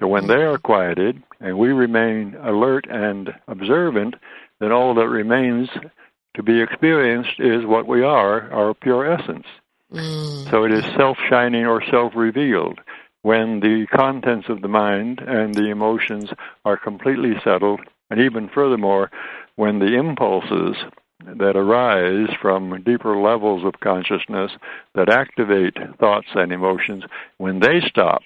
So 0.00 0.06
when 0.06 0.26
they 0.26 0.42
are 0.42 0.58
quieted 0.58 1.22
and 1.40 1.58
we 1.58 1.68
remain 1.68 2.36
alert 2.42 2.86
and 2.88 3.34
observant, 3.48 4.14
then 4.60 4.72
all 4.72 4.94
that 4.94 5.08
remains 5.08 5.68
to 6.34 6.42
be 6.42 6.60
experienced 6.60 7.38
is 7.38 7.66
what 7.66 7.86
we 7.86 8.02
are, 8.02 8.50
our 8.52 8.74
pure 8.74 9.12
essence. 9.12 9.46
Mm. 9.92 10.50
So 10.50 10.64
it 10.64 10.72
is 10.72 10.84
self 10.96 11.18
shining 11.28 11.66
or 11.66 11.82
self 11.90 12.14
revealed 12.16 12.80
when 13.22 13.60
the 13.60 13.86
contents 13.94 14.48
of 14.48 14.62
the 14.62 14.68
mind 14.68 15.20
and 15.20 15.54
the 15.54 15.70
emotions 15.70 16.30
are 16.64 16.76
completely 16.76 17.34
settled, 17.42 17.80
and 18.10 18.20
even 18.20 18.48
furthermore, 18.48 19.10
when 19.56 19.78
the 19.78 19.94
impulses 19.94 20.76
that 21.24 21.56
arise 21.56 22.28
from 22.40 22.82
deeper 22.82 23.16
levels 23.16 23.64
of 23.64 23.80
consciousness 23.80 24.50
that 24.94 25.08
activate 25.08 25.76
thoughts 25.98 26.28
and 26.34 26.52
emotions, 26.52 27.04
when 27.38 27.60
they 27.60 27.80
stop, 27.86 28.22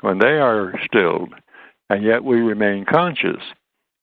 when 0.00 0.18
they 0.18 0.38
are 0.38 0.72
stilled, 0.84 1.34
and 1.90 2.04
yet 2.04 2.22
we 2.22 2.40
remain 2.40 2.84
conscious, 2.84 3.42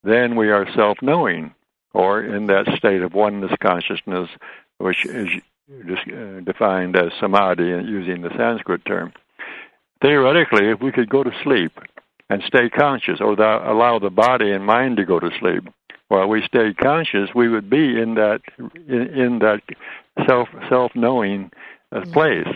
then 0.03 0.35
we 0.35 0.49
are 0.49 0.67
self 0.75 0.97
knowing, 1.01 1.53
or 1.93 2.21
in 2.21 2.47
that 2.47 2.67
state 2.77 3.01
of 3.01 3.13
oneness 3.13 3.53
consciousness, 3.61 4.29
which 4.79 5.05
is 5.05 5.29
uh, 5.71 6.41
defined 6.43 6.95
as 6.95 7.11
samadhi 7.19 7.63
using 7.63 8.21
the 8.21 8.35
Sanskrit 8.37 8.85
term. 8.85 9.13
Theoretically, 10.05 10.69
if 10.69 10.81
we 10.81 10.91
could 10.91 11.09
go 11.09 11.23
to 11.23 11.31
sleep 11.43 11.71
and 12.29 12.43
stay 12.45 12.69
conscious, 12.69 13.19
or 13.19 13.35
the, 13.35 13.71
allow 13.71 13.97
the 13.97 14.11
body 14.11 14.51
and 14.51 14.63
mind 14.63 14.97
to 14.97 15.03
go 15.03 15.19
to 15.19 15.31
sleep, 15.39 15.63
while 16.09 16.27
we 16.27 16.43
stayed 16.45 16.77
conscious, 16.77 17.29
we 17.33 17.49
would 17.49 17.71
be 17.71 17.99
in 17.99 18.13
that 18.13 18.41
in, 18.87 19.07
in 19.19 19.39
that 19.39 19.61
self 20.27 20.47
self 20.69 20.91
knowing 20.93 21.49
uh, 21.91 22.01
mm-hmm. 22.01 22.11
place. 22.11 22.47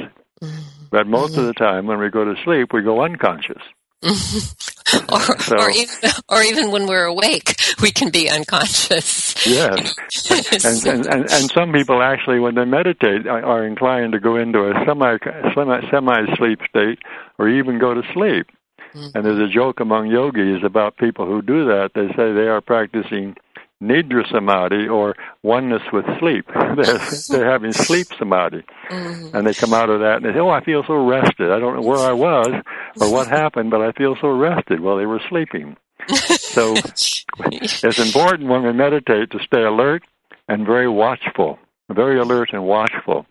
Mm-hmm. 0.43 0.85
But 0.91 1.07
most 1.07 1.31
mm-hmm. 1.31 1.41
of 1.41 1.47
the 1.47 1.53
time, 1.53 1.87
when 1.87 1.97
we 1.97 2.11
go 2.11 2.23
to 2.23 2.35
sleep, 2.43 2.71
we 2.71 2.83
go 2.83 3.01
unconscious. 3.01 3.63
or, 5.11 5.39
so, 5.39 5.57
or, 5.57 5.69
even, 5.71 5.95
or 6.29 6.41
even 6.41 6.71
when 6.71 6.87
we're 6.87 7.05
awake, 7.05 7.55
we 7.81 7.91
can 7.91 8.09
be 8.09 8.29
unconscious. 8.29 9.45
Yes, 9.45 9.95
and, 10.65 10.85
and, 10.85 11.05
and 11.05 11.31
and 11.31 11.51
some 11.51 11.71
people 11.71 12.01
actually, 12.01 12.39
when 12.39 12.55
they 12.55 12.65
meditate, 12.65 13.27
are 13.27 13.65
inclined 13.65 14.13
to 14.13 14.19
go 14.19 14.35
into 14.35 14.69
a 14.69 14.73
semi 14.85 15.17
semi 15.53 15.81
semi 15.91 16.35
sleep 16.35 16.59
state, 16.69 16.99
or 17.37 17.49
even 17.49 17.79
go 17.79 17.93
to 17.93 18.01
sleep. 18.13 18.47
Mm-hmm. 18.93 19.17
And 19.17 19.25
there's 19.25 19.39
a 19.39 19.53
joke 19.53 19.79
among 19.79 20.07
yogis 20.07 20.63
about 20.63 20.97
people 20.97 21.25
who 21.25 21.41
do 21.41 21.65
that. 21.65 21.91
They 21.93 22.07
say 22.15 22.33
they 22.33 22.47
are 22.47 22.61
practicing 22.61 23.35
nidra 23.81 24.29
samadhi 24.29 24.87
or 24.87 25.15
oneness 25.43 25.83
with 25.93 26.05
sleep. 26.19 26.45
they're, 26.75 26.99
they're 27.29 27.49
having 27.49 27.71
sleep 27.71 28.07
samadhi. 28.17 28.63
Mm-hmm. 28.89 29.35
And 29.35 29.47
they 29.47 29.53
come 29.53 29.73
out 29.73 29.89
of 29.89 29.99
that 30.01 30.17
and 30.17 30.25
they 30.25 30.33
say, 30.33 30.39
oh, 30.39 30.49
I 30.49 30.63
feel 30.63 30.83
so 30.85 30.95
rested. 31.05 31.51
I 31.51 31.59
don't 31.59 31.75
know 31.75 31.81
where 31.81 31.99
I 31.99 32.13
was 32.13 32.61
or 32.99 33.11
what 33.11 33.27
happened, 33.27 33.71
but 33.71 33.81
I 33.81 33.91
feel 33.91 34.15
so 34.19 34.29
rested. 34.29 34.79
Well, 34.79 34.97
they 34.97 35.05
were 35.05 35.21
sleeping. 35.29 35.77
so 36.07 36.75
it's 37.51 37.99
important 37.99 38.49
when 38.49 38.63
we 38.63 38.73
meditate 38.73 39.31
to 39.31 39.39
stay 39.43 39.63
alert 39.63 40.03
and 40.47 40.65
very 40.65 40.89
watchful, 40.89 41.59
very 41.89 42.19
alert 42.19 42.49
and 42.53 42.63
watchful 42.65 43.25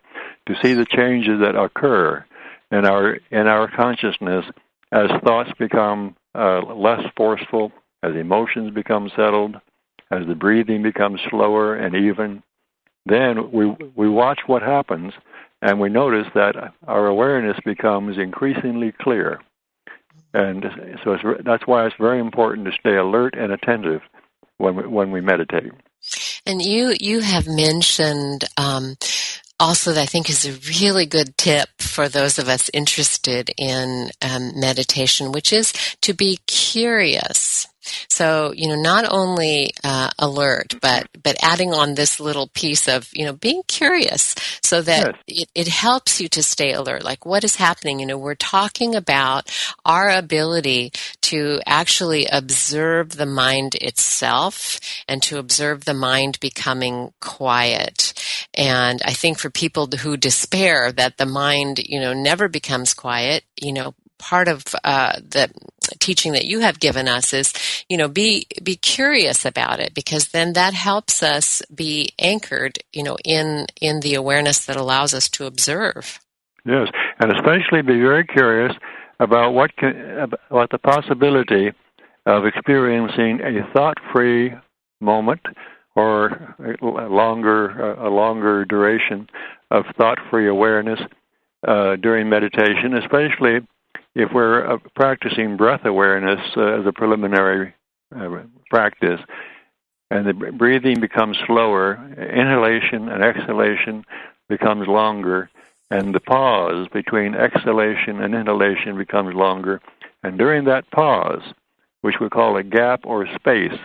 to 0.47 0.55
see 0.63 0.75
the 0.75 0.87
changes 0.87 1.41
that 1.41 1.57
occur 1.57 2.25
in 2.71 2.85
our 2.85 3.19
in 3.31 3.47
our 3.47 3.69
consciousness 3.71 4.45
as 4.93 5.11
thoughts 5.23 5.51
become 5.59 6.17
uh, 6.35 6.61
less 6.75 7.03
forceful, 7.17 7.73
as 8.03 8.15
emotions 8.15 8.73
become 8.73 9.11
settled, 9.17 9.57
as 10.11 10.27
the 10.27 10.35
breathing 10.35 10.83
becomes 10.83 11.21
slower 11.29 11.75
and 11.75 11.95
even, 11.95 12.43
then 13.07 13.51
we 13.51 13.67
we 13.97 14.09
watch 14.09 14.41
what 14.47 14.63
happens 14.63 15.13
and 15.63 15.81
we 15.81 15.89
notice 15.89 16.27
that 16.35 16.73
our 16.87 17.07
awareness 17.07 17.59
becomes 17.65 18.19
increasingly 18.19 18.93
clear. 18.93 19.41
And 20.35 20.65
so 21.05 21.17
that's 21.45 21.67
why 21.67 21.87
it's 21.87 21.97
very 21.99 22.21
important 22.21 22.67
to 22.67 22.73
stay 22.73 22.97
alert 22.97 23.35
and 23.37 23.53
attentive 23.53 24.03
when 24.59 24.77
we, 24.77 24.87
when 24.87 25.11
we 25.11 25.21
meditate. 25.21 25.73
And 26.47 26.63
you 26.63 26.95
you 27.01 27.21
have 27.21 27.47
mentioned 27.47 28.45
um, 28.57 28.97
also 29.59 29.93
that 29.93 30.01
I 30.03 30.07
think 30.07 30.31
is 30.31 30.47
a 30.47 30.81
really 30.81 31.07
good 31.07 31.37
tip 31.37 31.69
for 31.79 32.09
those 32.09 32.39
of 32.39 32.49
us 32.49 32.71
interested 32.73 33.51
in 33.57 34.11
um, 34.23 34.59
meditation, 34.59 35.33
which 35.33 35.53
is 35.53 35.73
to 36.03 36.15
be 36.15 36.39
curious. 36.47 37.67
So, 38.09 38.53
you 38.55 38.69
know, 38.69 38.81
not 38.81 39.05
only 39.11 39.71
uh, 39.85 40.11
alert, 40.19 40.75
but 40.81 41.09
but 41.23 41.37
adding 41.43 41.73
on 41.73 41.95
this 41.95 42.21
little 42.21 42.49
piece 42.49 42.89
of, 42.89 43.09
you 43.13 43.25
know, 43.25 43.33
being 43.33 43.63
curious 43.67 44.35
so 44.63 44.83
that 44.83 45.17
yes. 45.27 45.43
it, 45.43 45.51
it 45.55 45.69
helps 45.69 46.21
you 46.21 46.29
to 46.29 46.43
stay 46.43 46.73
alert. 46.73 47.05
Like 47.05 47.25
what 47.27 47.45
is 47.45 47.57
happening? 47.57 48.01
You 48.01 48.07
know, 48.07 48.19
we're 48.19 48.35
talking 48.35 48.95
about 48.95 49.51
our 49.85 50.11
ability 50.11 50.93
to 51.23 51.61
actually 51.67 52.27
observe 52.27 53.11
the 53.11 53.27
mind 53.27 53.75
itself 53.77 54.81
and 55.07 55.23
to 55.25 55.39
observe 55.39 55.85
the 55.85 55.95
mind 55.95 56.41
becoming 56.41 57.13
quiet. 57.21 58.13
And 58.55 59.01
I 59.05 59.13
think 59.13 59.39
for 59.39 59.51
people 59.51 59.87
who 59.87 60.17
despair 60.17 60.93
that 60.93 61.17
the 61.17 61.27
mind, 61.27 61.79
you 61.79 62.01
know, 62.01 62.13
never 62.13 62.49
becomes 62.49 62.95
quiet, 62.95 63.45
you 63.61 63.73
know, 63.73 63.95
part 64.19 64.49
of 64.49 64.65
uh, 64.85 65.15
the 65.17 65.51
teaching 65.99 66.33
that 66.33 66.45
you 66.45 66.61
have 66.61 66.81
given 66.81 67.09
us 67.09 67.33
is, 67.33 67.53
you 67.89 67.97
know, 67.97 68.09
be 68.09 68.47
be 68.63 68.77
curious 68.77 69.45
about 69.45 69.81
it 69.81 69.95
because 69.95 70.29
then 70.29 70.53
that 70.53 70.75
helps 70.75 71.23
us 71.23 71.63
be 71.75 72.11
anchored, 72.19 72.79
you 72.93 73.03
know, 73.03 73.17
in 73.25 73.67
in 73.81 74.01
the 74.01 74.15
awareness 74.15 74.67
that 74.67 74.77
allows 74.77 75.15
us 75.15 75.29
to 75.31 75.47
observe. 75.47 76.21
Yes, 76.65 76.89
and 77.21 77.33
especially 77.33 77.83
be 77.83 78.01
very 78.01 78.25
curious 78.25 78.73
about 79.21 79.53
what 79.53 79.75
can 79.77 80.19
about 80.51 80.71
the 80.71 80.79
possibility 80.79 81.73
of 82.27 82.45
experiencing 82.45 83.41
a 83.41 83.67
thought-free 83.73 84.53
moment 85.01 85.41
or 85.97 86.55
a 86.83 87.09
longer 87.09 87.95
a 87.95 88.11
longer 88.11 88.65
duration 88.65 89.29
of 89.71 89.85
thought-free 89.97 90.49
awareness 90.49 91.01
uh, 91.67 91.97
during 91.97 92.29
meditation, 92.29 92.97
especially 92.97 93.67
if 94.15 94.31
we're 94.33 94.67
uh, 94.67 94.79
practicing 94.95 95.57
breath 95.57 95.85
awareness 95.85 96.41
uh, 96.57 96.81
as 96.81 96.87
a 96.87 96.93
preliminary 96.93 97.75
uh, 98.15 98.29
practice, 98.71 99.21
and 100.11 100.27
the 100.27 100.33
breathing 100.33 101.01
becomes 101.01 101.37
slower, 101.47 101.97
inhalation 102.17 103.09
and 103.09 103.23
exhalation 103.23 104.05
becomes 104.49 104.89
longer, 104.89 105.51
and 105.91 106.15
the 106.15 106.21
pause 106.21 106.89
between 106.93 107.35
exhalation 107.35 108.21
and 108.21 108.35
inhalation 108.35 108.97
becomes 108.97 109.35
longer. 109.35 109.81
And 110.23 110.39
during 110.39 110.65
that 110.65 110.91
pause, 110.91 111.43
which 112.01 112.17
we 112.21 112.29
call 112.29 112.57
a 112.57 112.63
gap 112.63 113.01
or 113.05 113.27
space 113.35 113.79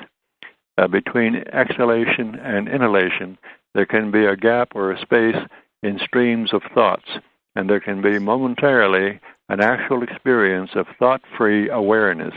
uh, 0.78 0.88
between 0.88 1.44
exhalation 1.52 2.36
and 2.36 2.68
inhalation, 2.68 3.38
there 3.76 3.86
can 3.86 4.12
be 4.12 4.26
a 4.26 4.38
gap 4.38 4.70
or 4.76 4.92
a 4.92 5.02
space 5.02 5.36
in 5.82 6.00
streams 6.00 6.54
of 6.54 6.62
thoughts, 6.74 7.10
and 7.56 7.70
there 7.70 7.80
can 7.80 8.02
be 8.02 8.18
momentarily 8.20 9.20
an 9.50 9.60
actual 9.60 10.04
experience 10.04 10.72
of 10.76 10.88
thought 10.98 11.22
free 11.38 11.70
awareness. 11.70 12.34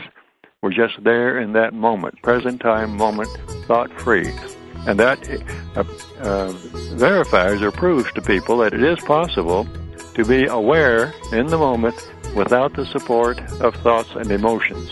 We're 0.61 0.73
just 0.73 1.03
there 1.03 1.39
in 1.39 1.53
that 1.53 1.73
moment, 1.73 2.21
present 2.21 2.61
time 2.61 2.97
moment, 2.97 3.29
thought 3.65 3.91
free. 4.01 4.31
And 4.87 4.99
that 4.99 5.19
uh, 5.75 5.83
uh, 6.21 6.51
verifies 6.95 7.61
or 7.61 7.71
proves 7.71 8.11
to 8.13 8.21
people 8.21 8.57
that 8.59 8.73
it 8.73 8.83
is 8.83 8.99
possible 8.99 9.67
to 10.13 10.25
be 10.25 10.45
aware 10.45 11.13
in 11.31 11.47
the 11.47 11.57
moment 11.57 11.95
without 12.35 12.73
the 12.75 12.85
support 12.85 13.39
of 13.61 13.75
thoughts 13.75 14.09
and 14.15 14.31
emotions. 14.31 14.91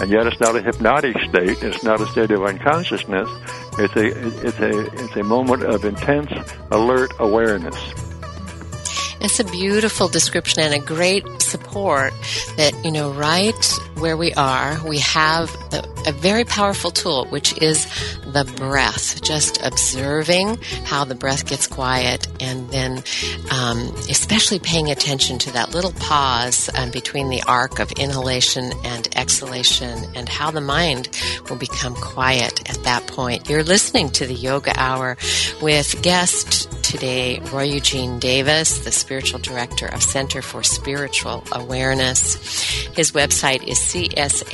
And 0.00 0.10
yet 0.10 0.26
it's 0.26 0.40
not 0.40 0.56
a 0.56 0.62
hypnotic 0.62 1.16
state, 1.20 1.62
it's 1.62 1.82
not 1.82 2.00
a 2.00 2.06
state 2.08 2.30
of 2.30 2.44
unconsciousness, 2.44 3.28
it's 3.78 3.96
a, 3.96 4.46
it's 4.46 4.58
a, 4.58 5.04
it's 5.04 5.16
a 5.16 5.22
moment 5.22 5.62
of 5.62 5.84
intense, 5.84 6.32
alert 6.70 7.12
awareness. 7.18 8.05
It's 9.20 9.40
a 9.40 9.44
beautiful 9.44 10.08
description 10.08 10.62
and 10.62 10.74
a 10.74 10.84
great 10.84 11.24
support 11.40 12.12
that, 12.56 12.72
you 12.84 12.90
know, 12.90 13.12
right 13.12 13.54
where 13.96 14.16
we 14.16 14.32
are, 14.34 14.78
we 14.86 14.98
have 14.98 15.54
a, 15.72 15.82
a 16.06 16.12
very 16.12 16.44
powerful 16.44 16.90
tool, 16.90 17.24
which 17.26 17.56
is 17.62 17.86
the 18.26 18.44
breath. 18.56 19.22
Just 19.22 19.62
observing 19.64 20.58
how 20.84 21.04
the 21.04 21.14
breath 21.14 21.46
gets 21.46 21.66
quiet 21.66 22.28
and 22.40 22.68
then 22.70 23.02
um, 23.50 23.78
especially 24.10 24.58
paying 24.58 24.90
attention 24.90 25.38
to 25.38 25.52
that 25.52 25.72
little 25.72 25.92
pause 25.92 26.68
um, 26.74 26.90
between 26.90 27.30
the 27.30 27.42
arc 27.46 27.78
of 27.78 27.90
inhalation 27.92 28.72
and 28.84 29.08
exhalation 29.16 30.04
and 30.14 30.28
how 30.28 30.50
the 30.50 30.60
mind 30.60 31.08
will 31.48 31.56
become 31.56 31.94
quiet 31.94 32.68
at 32.68 32.82
that 32.84 33.06
point. 33.06 33.48
You're 33.48 33.64
listening 33.64 34.10
to 34.10 34.26
the 34.26 34.34
Yoga 34.34 34.72
Hour 34.76 35.16
with 35.62 36.02
guest 36.02 36.70
today, 36.82 37.40
Roy 37.52 37.64
Eugene 37.64 38.18
Davis, 38.18 38.78
the 38.84 38.92
spiritual 39.06 39.38
director 39.38 39.86
of 39.86 40.02
Center 40.02 40.42
for 40.42 40.64
Spiritual 40.64 41.44
Awareness. 41.52 42.34
His 42.96 43.12
website 43.12 43.62
is 43.62 43.78
csa-davis.org. 43.78 44.46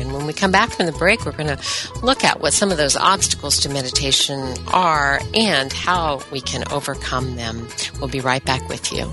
And 0.00 0.12
when 0.12 0.26
we 0.26 0.32
come 0.32 0.52
back 0.52 0.70
from 0.70 0.86
the 0.86 0.92
break, 0.92 1.26
we're 1.26 1.32
going 1.32 1.48
to 1.48 1.58
look 2.04 2.22
at 2.22 2.40
what 2.40 2.52
some 2.52 2.70
of 2.70 2.76
those 2.76 2.94
obstacles 2.94 3.58
to 3.62 3.68
meditation 3.68 4.54
are 4.68 5.18
and 5.34 5.72
how 5.72 6.22
we 6.30 6.40
can 6.40 6.62
overcome 6.70 7.34
them. 7.34 7.66
We'll 7.98 8.06
be 8.06 8.20
right 8.20 8.44
back 8.44 8.68
with 8.68 8.92
you. 8.92 9.12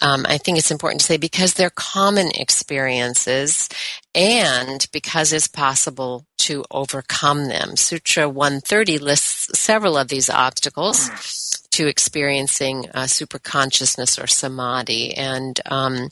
Um, 0.00 0.24
I 0.28 0.38
think 0.38 0.58
it's 0.58 0.70
important 0.70 1.00
to 1.00 1.06
say 1.06 1.16
because 1.16 1.54
they're 1.54 1.70
common 1.70 2.30
experiences 2.34 3.68
and 4.14 4.86
because 4.92 5.32
it's 5.32 5.48
possible 5.48 6.26
to 6.38 6.64
overcome 6.70 7.48
them. 7.48 7.76
Sutra 7.76 8.28
130 8.28 8.98
lists 8.98 9.58
several 9.58 9.96
of 9.96 10.08
these 10.08 10.28
obstacles 10.28 11.51
to 11.72 11.86
experiencing 11.86 12.86
uh, 12.94 13.06
super 13.06 13.38
consciousness 13.38 14.18
or 14.18 14.26
samadhi. 14.26 15.14
And 15.14 15.60
um, 15.66 16.10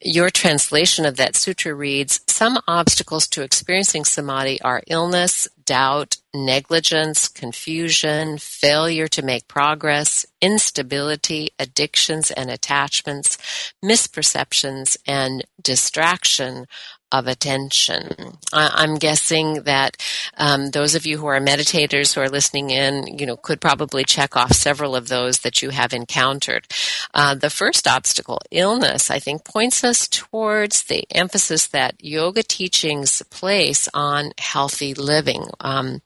your 0.00 0.30
translation 0.30 1.06
of 1.06 1.16
that 1.16 1.36
sutra 1.36 1.74
reads 1.74 2.20
Some 2.26 2.58
obstacles 2.66 3.28
to 3.28 3.42
experiencing 3.42 4.04
samadhi 4.04 4.60
are 4.62 4.82
illness, 4.88 5.48
doubt, 5.64 6.16
negligence, 6.34 7.28
confusion, 7.28 8.38
failure 8.38 9.06
to 9.08 9.22
make 9.22 9.48
progress, 9.48 10.26
instability, 10.40 11.50
addictions 11.58 12.30
and 12.30 12.50
attachments, 12.50 13.38
misperceptions, 13.84 14.96
and 15.06 15.44
distraction 15.62 16.66
of 17.12 17.26
attention. 17.26 18.38
I'm 18.52 18.96
guessing 18.96 19.62
that 19.64 19.96
um, 20.36 20.70
those 20.70 20.94
of 20.94 21.06
you 21.06 21.18
who 21.18 21.26
are 21.26 21.40
meditators 21.40 22.14
who 22.14 22.20
are 22.20 22.28
listening 22.28 22.70
in, 22.70 23.18
you 23.18 23.26
know, 23.26 23.36
could 23.36 23.60
probably 23.60 24.04
check 24.04 24.36
off 24.36 24.52
several 24.52 24.96
of 24.96 25.08
those 25.08 25.40
that 25.40 25.62
you 25.62 25.70
have 25.70 25.92
encountered. 25.92 26.66
Uh, 27.14 27.34
the 27.34 27.50
first 27.50 27.86
obstacle, 27.86 28.40
illness, 28.50 29.10
I 29.10 29.18
think 29.18 29.44
points 29.44 29.84
us 29.84 30.08
towards 30.08 30.84
the 30.84 31.04
emphasis 31.10 31.66
that 31.68 32.02
yoga 32.02 32.42
teachings 32.42 33.22
place 33.30 33.88
on 33.92 34.32
healthy 34.38 34.94
living. 34.94 35.44
Um, 35.60 36.00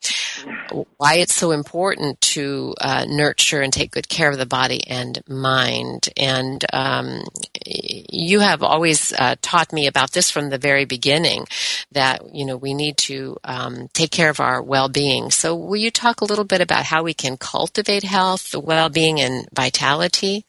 why 0.71 1.15
it's 1.15 1.35
so 1.35 1.53
important 1.53 2.21
to 2.21 2.75
uh, 2.81 3.05
nurture 3.09 3.61
and 3.61 3.73
take 3.73 3.93
good 3.93 4.09
care 4.09 4.31
of 4.31 4.39
the 4.39 4.47
body 4.47 4.87
and 4.87 5.23
mind. 5.29 6.09
And 6.17 6.65
um, 6.73 7.23
you 7.65 8.41
have 8.41 8.63
always 8.63 9.13
uh, 9.13 9.37
taught 9.43 9.73
me 9.73 9.87
about 9.87 10.13
this 10.13 10.31
from 10.31 10.51
the 10.51 10.59
very 10.59 10.85
beginning 10.85 11.47
that 11.93 12.23
you 12.35 12.45
know 12.45 12.57
we 12.57 12.75
need 12.75 12.97
to 12.99 13.37
um, 13.45 13.89
take 13.93 14.11
care 14.11 14.31
of 14.31 14.41
our 14.41 14.63
well-being. 14.63 15.31
So, 15.31 15.55
will 15.55 15.77
you 15.77 15.91
talk 15.91 16.21
a 16.21 16.25
little 16.25 16.45
bit 16.45 16.61
about 16.61 16.85
how 16.85 17.03
we 17.03 17.15
can 17.15 17.37
cultivate 17.37 18.03
health, 18.03 18.55
well-being, 18.55 19.21
and 19.21 19.49
vitality? 19.55 20.45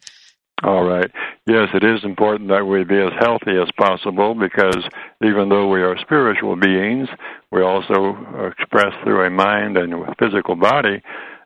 All 0.64 0.84
right. 0.84 1.12
Yes, 1.48 1.70
it 1.74 1.82
is 1.82 2.04
important 2.04 2.50
that 2.50 2.68
we 2.68 2.84
be 2.84 3.00
as 3.00 3.14
healthy 3.22 3.56
as 3.58 3.70
possible 3.78 4.36
because 4.36 4.84
even 5.24 5.48
though 5.48 5.70
we 5.70 5.82
are 5.82 5.98
spiritual 6.02 6.58
beings, 6.58 7.08
we 7.54 7.62
also 7.62 8.52
express 8.52 8.94
through 9.04 9.26
a 9.26 9.30
mind 9.30 9.78
and 9.78 9.94
a 9.94 10.16
physical 10.20 10.56
body. 10.58 11.02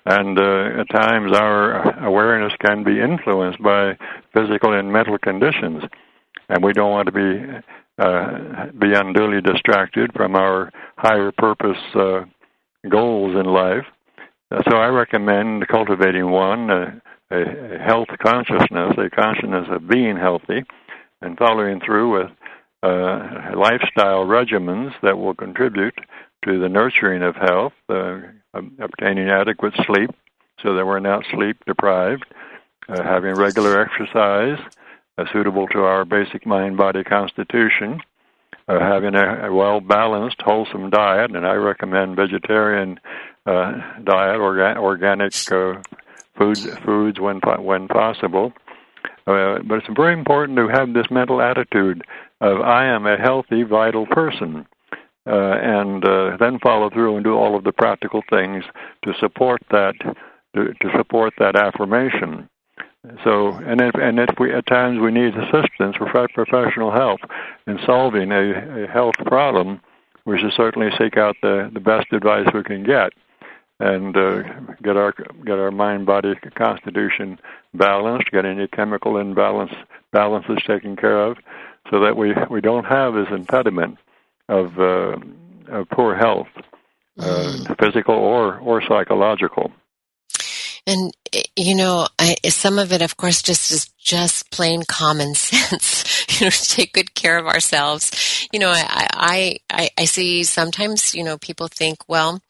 And 0.07 0.39
uh, 0.39 0.81
at 0.81 0.89
times 0.89 1.37
our 1.37 2.03
awareness 2.03 2.51
can 2.65 2.83
be 2.83 2.99
influenced 2.99 3.61
by 3.61 3.95
physical 4.33 4.73
and 4.73 4.91
mental 4.91 5.19
conditions. 5.19 5.83
And 6.49 6.63
we 6.63 6.73
don't 6.73 6.89
want 6.89 7.05
to 7.05 7.11
be 7.11 7.61
uh, 7.99 8.71
be 8.79 8.93
unduly 8.95 9.41
distracted 9.41 10.09
from 10.15 10.35
our 10.35 10.71
higher 10.97 11.31
purpose 11.31 11.77
uh, 11.93 12.21
goals 12.89 13.35
in 13.35 13.45
life. 13.45 13.85
So 14.67 14.77
I 14.77 14.87
recommend 14.87 15.67
cultivating 15.67 16.31
one. 16.31 17.01
A, 17.31 17.79
health 17.79 18.09
consciousness, 18.19 18.93
a 18.97 19.09
consciousness 19.09 19.67
of 19.69 19.87
being 19.87 20.17
healthy, 20.17 20.63
and 21.21 21.37
following 21.37 21.79
through 21.79 22.19
with 22.19 22.31
uh, 22.83 23.55
lifestyle 23.55 24.25
regimens 24.25 24.91
that 25.01 25.17
will 25.17 25.35
contribute 25.35 25.95
to 26.45 26.59
the 26.59 26.69
nurturing 26.69 27.21
of 27.23 27.35
health, 27.35 27.73
uh, 27.89 28.19
obtaining 28.79 29.29
adequate 29.29 29.73
sleep 29.85 30.09
so 30.61 30.75
that 30.75 30.85
we're 30.85 30.99
not 30.99 31.23
sleep 31.31 31.57
deprived, 31.65 32.25
uh, 32.89 33.03
having 33.03 33.35
regular 33.35 33.81
exercise 33.81 34.59
uh, 35.17 35.23
suitable 35.31 35.67
to 35.67 35.79
our 35.79 36.05
basic 36.05 36.45
mind 36.45 36.77
body 36.77 37.03
constitution, 37.03 38.01
uh, 38.67 38.79
having 38.79 39.15
a, 39.15 39.47
a 39.47 39.53
well 39.53 39.79
balanced, 39.79 40.41
wholesome 40.41 40.89
diet, 40.89 41.35
and 41.35 41.45
I 41.45 41.53
recommend 41.53 42.15
vegetarian 42.15 42.99
uh, 43.45 43.71
diet, 44.03 44.39
orga- 44.39 44.77
organic 44.77 45.33
foods 46.37 46.65
foods 46.85 47.19
when 47.19 47.39
when 47.59 47.87
possible. 47.87 48.53
Uh, 49.27 49.59
but 49.67 49.77
it's 49.77 49.87
very 49.95 50.13
important 50.13 50.57
to 50.57 50.67
have 50.67 50.93
this 50.93 51.05
mental 51.11 51.41
attitude 51.41 52.03
of 52.41 52.59
I 52.61 52.85
am 52.87 53.05
a 53.05 53.17
healthy, 53.17 53.63
vital 53.63 54.07
person, 54.07 54.65
uh, 55.27 55.55
and 55.61 56.03
uh, 56.03 56.37
then 56.39 56.57
follow 56.59 56.89
through 56.89 57.15
and 57.15 57.23
do 57.23 57.35
all 57.35 57.55
of 57.55 57.63
the 57.63 57.71
practical 57.71 58.23
things 58.29 58.63
to 59.05 59.13
support 59.19 59.61
that 59.69 59.93
to, 60.55 60.73
to 60.73 60.97
support 60.97 61.33
that 61.37 61.55
affirmation. 61.55 62.49
So, 63.23 63.49
and 63.49 63.81
if 63.81 63.95
and 63.95 64.19
if 64.19 64.29
we 64.39 64.53
at 64.53 64.65
times 64.67 64.99
we 64.99 65.11
need 65.11 65.33
assistance 65.35 65.95
professional 66.33 66.91
help 66.91 67.19
in 67.67 67.79
solving 67.85 68.31
a, 68.31 68.83
a 68.83 68.87
health 68.87 69.15
problem, 69.25 69.81
we 70.25 70.39
should 70.39 70.53
certainly 70.53 70.89
seek 70.99 71.17
out 71.17 71.35
the 71.41 71.69
the 71.73 71.79
best 71.79 72.11
advice 72.11 72.47
we 72.53 72.63
can 72.63 72.83
get 72.83 73.11
and 73.81 74.15
uh, 74.15 74.43
get 74.83 74.95
our 74.95 75.11
get 75.43 75.57
our 75.57 75.71
mind 75.71 76.05
body 76.05 76.35
constitution 76.55 77.39
balanced, 77.73 78.31
get 78.31 78.45
any 78.45 78.67
chemical 78.67 79.17
imbalance 79.17 79.73
balances 80.11 80.59
taken 80.67 80.95
care 80.95 81.19
of, 81.19 81.37
so 81.89 81.99
that 81.99 82.15
we 82.15 82.33
we 82.49 82.61
don't 82.61 82.85
have 82.85 83.15
this 83.15 83.29
impediment 83.31 83.97
of, 84.49 84.79
uh, 84.79 85.17
of 85.69 85.89
poor 85.89 86.15
health, 86.15 86.47
uh, 87.17 87.23
mm. 87.23 87.79
physical 87.79 88.15
or 88.15 88.59
or 88.59 88.83
psychological. 88.87 89.71
And 90.87 91.13
you 91.55 91.75
know, 91.75 92.07
I, 92.19 92.35
some 92.49 92.79
of 92.79 92.91
it, 92.91 93.01
of 93.01 93.15
course, 93.17 93.41
just 93.41 93.71
is 93.71 93.89
just 94.01 94.49
plain 94.51 94.83
common 94.83 95.35
sense. 95.35 96.25
you 96.39 96.45
know, 96.45 96.49
to 96.49 96.69
take 96.69 96.93
good 96.93 97.13
care 97.13 97.37
of 97.37 97.45
ourselves. 97.45 98.47
You 98.51 98.59
know, 98.59 98.69
I, 98.69 99.57
I, 99.69 99.89
I 99.97 100.05
see 100.05 100.43
sometimes, 100.43 101.13
you 101.13 101.23
know, 101.23 101.37
people 101.37 101.67
think, 101.67 101.99
well, 102.07 102.41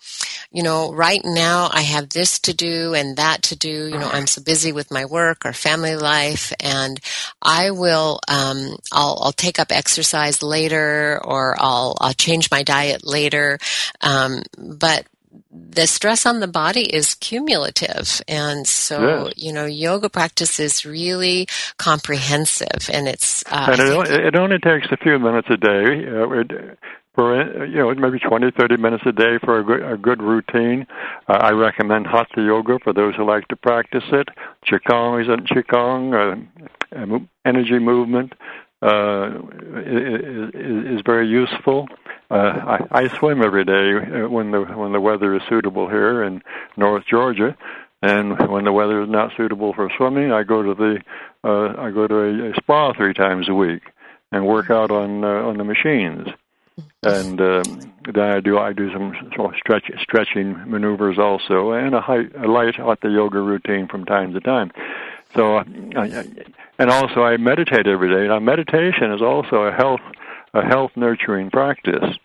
you 0.51 0.63
know, 0.63 0.93
right 0.93 1.21
now 1.23 1.69
I 1.71 1.81
have 1.81 2.09
this 2.09 2.39
to 2.39 2.53
do 2.53 2.93
and 2.93 3.17
that 3.17 3.43
to 3.43 3.55
do. 3.57 3.87
You 3.87 3.97
know, 3.97 4.09
I'm 4.09 4.27
so 4.27 4.41
busy 4.41 4.71
with 4.71 4.91
my 4.91 5.05
work 5.05 5.45
or 5.45 5.53
family 5.53 5.95
life, 5.95 6.53
and 6.59 6.99
I 7.41 7.71
will, 7.71 8.19
um, 8.27 8.75
I'll, 8.91 9.19
I'll 9.21 9.31
take 9.31 9.59
up 9.59 9.71
exercise 9.71 10.41
later, 10.41 11.19
or 11.23 11.55
I'll, 11.59 11.97
I'll 11.99 12.13
change 12.13 12.49
my 12.49 12.63
diet 12.63 13.05
later. 13.05 13.59
Um, 14.01 14.41
but 14.57 15.05
the 15.51 15.87
stress 15.87 16.25
on 16.25 16.39
the 16.39 16.47
body 16.47 16.93
is 16.93 17.15
cumulative. 17.15 18.21
And 18.27 18.67
so, 18.67 19.29
you 19.35 19.53
know, 19.53 19.65
yoga 19.65 20.09
practice 20.09 20.59
is 20.59 20.85
really 20.85 21.47
comprehensive 21.77 22.89
and 22.91 23.07
it's. 23.07 23.43
Uh, 23.47 23.67
and 23.71 23.81
it, 23.81 23.89
only, 23.89 24.11
it 24.11 24.35
only 24.35 24.59
takes 24.59 24.87
a 24.91 24.97
few 24.97 25.17
minutes 25.19 25.47
a 25.49 25.57
day. 25.57 26.07
Uh, 26.07 26.75
for 27.13 27.65
you 27.65 27.75
know 27.75 27.93
maybe 27.93 28.19
20 28.19 28.51
30 28.51 28.77
minutes 28.77 29.03
a 29.05 29.11
day 29.11 29.37
for 29.43 29.59
a 29.59 29.63
good, 29.63 29.83
a 29.83 29.97
good 29.97 30.21
routine 30.21 30.87
uh, 31.27 31.33
i 31.41 31.51
recommend 31.51 32.07
hatha 32.07 32.41
yoga 32.41 32.79
for 32.83 32.93
those 32.93 33.15
who 33.15 33.25
like 33.25 33.47
to 33.49 33.55
practice 33.57 34.03
it 34.11 34.29
qigong 34.65 35.21
is 35.21 35.27
a 35.27 35.35
qigong 35.53 36.47
uh, 36.95 37.19
energy 37.45 37.79
movement 37.79 38.33
is, 38.81 40.95
is 40.95 41.01
very 41.05 41.27
useful 41.27 41.87
uh, 42.31 42.85
I, 42.91 43.03
I 43.03 43.07
swim 43.19 43.43
every 43.43 43.65
day 43.65 43.95
uh, 43.95 44.29
when 44.29 44.51
the 44.51 44.61
when 44.61 44.93
the 44.93 45.01
weather 45.01 45.35
is 45.35 45.41
suitable 45.49 45.89
here 45.89 46.23
in 46.23 46.41
North 46.77 47.03
Georgia, 47.05 47.57
and 48.01 48.49
when 48.49 48.63
the 48.63 48.71
weather 48.71 49.03
is 49.03 49.09
not 49.09 49.33
suitable 49.35 49.73
for 49.73 49.91
swimming, 49.97 50.31
I 50.31 50.43
go 50.43 50.63
to 50.63 50.73
the 50.73 51.01
uh, 51.43 51.75
I 51.77 51.91
go 51.91 52.07
to 52.07 52.15
a, 52.15 52.51
a 52.51 52.53
spa 52.55 52.93
three 52.93 53.13
times 53.13 53.49
a 53.49 53.53
week 53.53 53.81
and 54.31 54.47
work 54.47 54.69
out 54.69 54.91
on 54.91 55.25
uh, 55.25 55.27
on 55.27 55.57
the 55.57 55.65
machines. 55.65 56.27
And 57.03 57.41
um, 57.41 57.93
then 58.05 58.31
I 58.31 58.39
do 58.39 58.57
I 58.57 58.71
do 58.71 58.93
some 58.93 59.13
sort 59.35 59.53
of 59.53 59.59
stretch, 59.59 59.91
stretching 60.01 60.69
maneuvers 60.69 61.19
also, 61.19 61.71
and 61.71 61.93
a, 61.93 61.99
high, 61.99 62.27
a 62.41 62.47
light 62.47 62.75
hatha 62.75 63.09
yoga 63.09 63.41
routine 63.41 63.89
from 63.89 64.05
time 64.05 64.31
to 64.33 64.39
time. 64.39 64.71
So, 65.35 65.59
and 66.79 66.89
also 66.89 67.21
I 67.23 67.37
meditate 67.37 67.87
every 67.87 68.09
day. 68.09 68.27
Now, 68.27 68.39
meditation 68.39 69.11
is 69.11 69.21
also 69.21 69.63
a 69.63 69.71
health 69.71 70.01
a 70.53 70.65
health 70.65 70.91
nurturing 70.95 71.49
practice. 71.49 72.17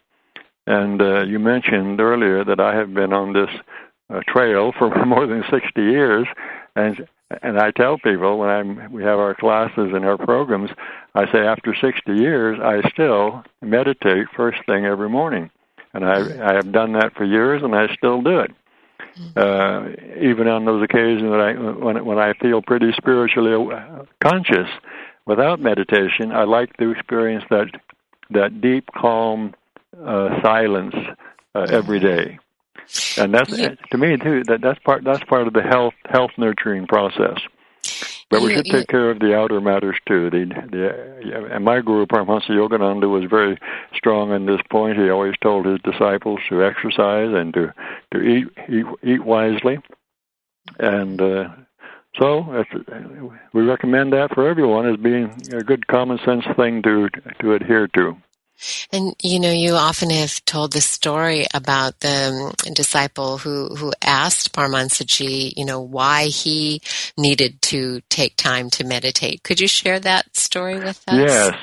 And 0.66 1.00
uh, 1.00 1.22
you 1.22 1.38
mentioned 1.38 2.00
earlier 2.00 2.44
that 2.44 2.58
I 2.58 2.74
have 2.74 2.92
been 2.92 3.12
on 3.12 3.32
this 3.32 3.50
uh, 4.10 4.20
trail 4.26 4.72
for 4.76 5.04
more 5.06 5.26
than 5.26 5.44
60 5.50 5.80
years, 5.82 6.26
and 6.74 7.06
and 7.42 7.58
I 7.58 7.72
tell 7.72 7.98
people 7.98 8.38
when 8.38 8.48
I'm 8.48 8.92
we 8.92 9.02
have 9.02 9.18
our 9.18 9.34
classes 9.34 9.90
and 9.92 10.04
our 10.04 10.16
programs, 10.16 10.70
I 11.14 11.30
say 11.32 11.40
after 11.40 11.74
60 11.74 12.14
years, 12.14 12.58
I 12.62 12.88
still 12.90 13.42
meditate 13.60 14.28
first 14.36 14.58
thing 14.66 14.86
every 14.86 15.08
morning, 15.08 15.50
and 15.92 16.04
I 16.04 16.50
I 16.50 16.54
have 16.54 16.72
done 16.72 16.92
that 16.92 17.14
for 17.14 17.24
years, 17.24 17.62
and 17.62 17.74
I 17.74 17.92
still 17.94 18.22
do 18.22 18.40
it. 18.40 18.52
Uh, 19.36 19.88
even 20.20 20.46
on 20.46 20.64
those 20.64 20.82
occasions 20.82 21.30
that 21.30 21.40
I 21.40 21.52
when 21.52 22.04
when 22.04 22.18
I 22.18 22.34
feel 22.34 22.60
pretty 22.60 22.92
spiritually 22.96 23.74
conscious, 24.22 24.68
without 25.26 25.60
meditation, 25.60 26.32
I 26.32 26.44
like 26.44 26.76
to 26.76 26.90
experience 26.90 27.44
that 27.50 27.68
that 28.30 28.60
deep, 28.60 28.88
calm 28.94 29.54
uh, 30.04 30.40
silence 30.42 30.94
uh, 31.54 31.66
every 31.70 32.00
day, 32.00 32.38
and 33.16 33.32
that's 33.32 33.56
yeah. 33.58 33.74
to 33.90 33.98
me 33.98 34.16
too. 34.18 34.42
That 34.44 34.60
that's 34.60 34.78
part 34.80 35.04
that's 35.04 35.24
part 35.24 35.46
of 35.46 35.54
the 35.54 35.62
health 35.62 35.94
health 36.10 36.32
nurturing 36.36 36.86
process. 36.86 37.38
But 38.28 38.42
we 38.42 38.54
should 38.54 38.66
take 38.66 38.88
care 38.88 39.10
of 39.10 39.20
the 39.20 39.36
outer 39.36 39.60
matters 39.60 39.96
too. 40.06 40.30
The, 40.30 40.46
the, 40.70 41.54
and 41.54 41.64
my 41.64 41.80
guru 41.80 42.06
Paramahansa 42.06 42.50
Yogananda 42.50 43.08
was 43.08 43.30
very 43.30 43.56
strong 43.94 44.32
on 44.32 44.46
this 44.46 44.60
point. 44.68 44.98
He 44.98 45.08
always 45.10 45.34
told 45.40 45.64
his 45.64 45.78
disciples 45.84 46.40
to 46.48 46.64
exercise 46.64 47.32
and 47.32 47.54
to 47.54 47.72
to 48.12 48.20
eat 48.20 48.48
eat, 48.68 48.84
eat 49.04 49.24
wisely, 49.24 49.78
and 50.80 51.22
uh, 51.22 51.50
so 52.18 52.64
we 53.52 53.62
recommend 53.62 54.12
that 54.12 54.34
for 54.34 54.48
everyone 54.48 54.88
as 54.88 54.96
being 54.96 55.30
a 55.52 55.62
good 55.62 55.86
common 55.86 56.18
sense 56.24 56.44
thing 56.56 56.82
to 56.82 57.08
to 57.40 57.54
adhere 57.54 57.86
to. 57.88 58.16
And 58.92 59.14
you 59.22 59.40
know, 59.40 59.50
you 59.50 59.74
often 59.74 60.10
have 60.10 60.44
told 60.44 60.72
the 60.72 60.80
story 60.80 61.46
about 61.54 62.00
the 62.00 62.52
um, 62.66 62.74
disciple 62.74 63.38
who 63.38 63.74
who 63.74 63.92
asked 64.02 64.52
Paramahansaji, 64.52 65.52
you 65.56 65.64
know, 65.64 65.80
why 65.80 66.24
he 66.24 66.80
needed 67.16 67.60
to 67.62 68.00
take 68.08 68.36
time 68.36 68.70
to 68.70 68.84
meditate. 68.84 69.42
Could 69.42 69.60
you 69.60 69.68
share 69.68 70.00
that 70.00 70.36
story 70.36 70.78
with 70.78 71.02
us? 71.08 71.14
Yes. 71.14 71.54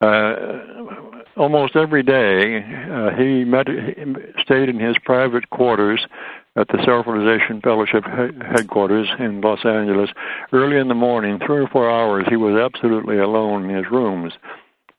Uh, 0.00 0.58
almost 1.36 1.74
every 1.74 2.02
day, 2.02 2.58
uh, 2.90 3.10
he, 3.16 3.44
stayed 4.42 4.68
in 4.68 4.78
his 4.78 4.96
private 5.04 5.48
quarters 5.50 6.06
at 6.56 6.68
the 6.68 6.82
Self 6.84 7.06
Realization 7.06 7.60
Fellowship 7.60 8.04
headquarters 8.04 9.08
in 9.18 9.40
Los 9.40 9.64
Angeles. 9.64 10.10
Early 10.52 10.78
in 10.78 10.88
the 10.88 10.94
morning, 10.94 11.38
three 11.38 11.64
or 11.64 11.68
four 11.68 11.90
hours, 11.90 12.26
he 12.28 12.36
was 12.36 12.56
absolutely 12.56 13.18
alone 13.18 13.70
in 13.70 13.76
his 13.76 13.90
rooms. 13.90 14.32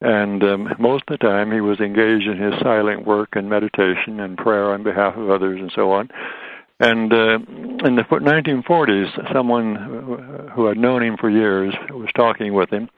And 0.01 0.43
um, 0.43 0.75
most 0.79 1.05
of 1.07 1.17
the 1.19 1.25
time, 1.25 1.51
he 1.51 1.61
was 1.61 1.79
engaged 1.79 2.27
in 2.27 2.37
his 2.37 2.53
silent 2.61 3.05
work 3.05 3.29
and 3.33 3.49
meditation 3.49 4.19
and 4.19 4.37
prayer 4.37 4.71
on 4.71 4.83
behalf 4.83 5.17
of 5.17 5.29
others 5.29 5.59
and 5.59 5.71
so 5.73 5.91
on. 5.91 6.09
And 6.79 7.11
uh, 7.11 7.39
in 7.87 7.95
the 7.95 8.03
1940s, 8.03 9.33
someone 9.33 10.51
who 10.53 10.65
had 10.67 10.77
known 10.77 11.01
him 11.01 11.17
for 11.17 11.29
years 11.29 11.73
was 11.89 12.09
talking 12.15 12.53
with 12.53 12.69
him 12.69 12.89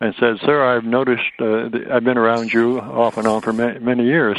and 0.00 0.14
said, 0.18 0.38
"Sir, 0.44 0.64
I've 0.64 0.84
noticed 0.84 1.22
uh, 1.40 1.68
I've 1.92 2.02
been 2.02 2.18
around 2.18 2.52
you 2.52 2.80
off 2.80 3.16
and 3.18 3.28
on 3.28 3.42
for 3.42 3.52
many, 3.52 3.78
many 3.78 4.04
years, 4.04 4.36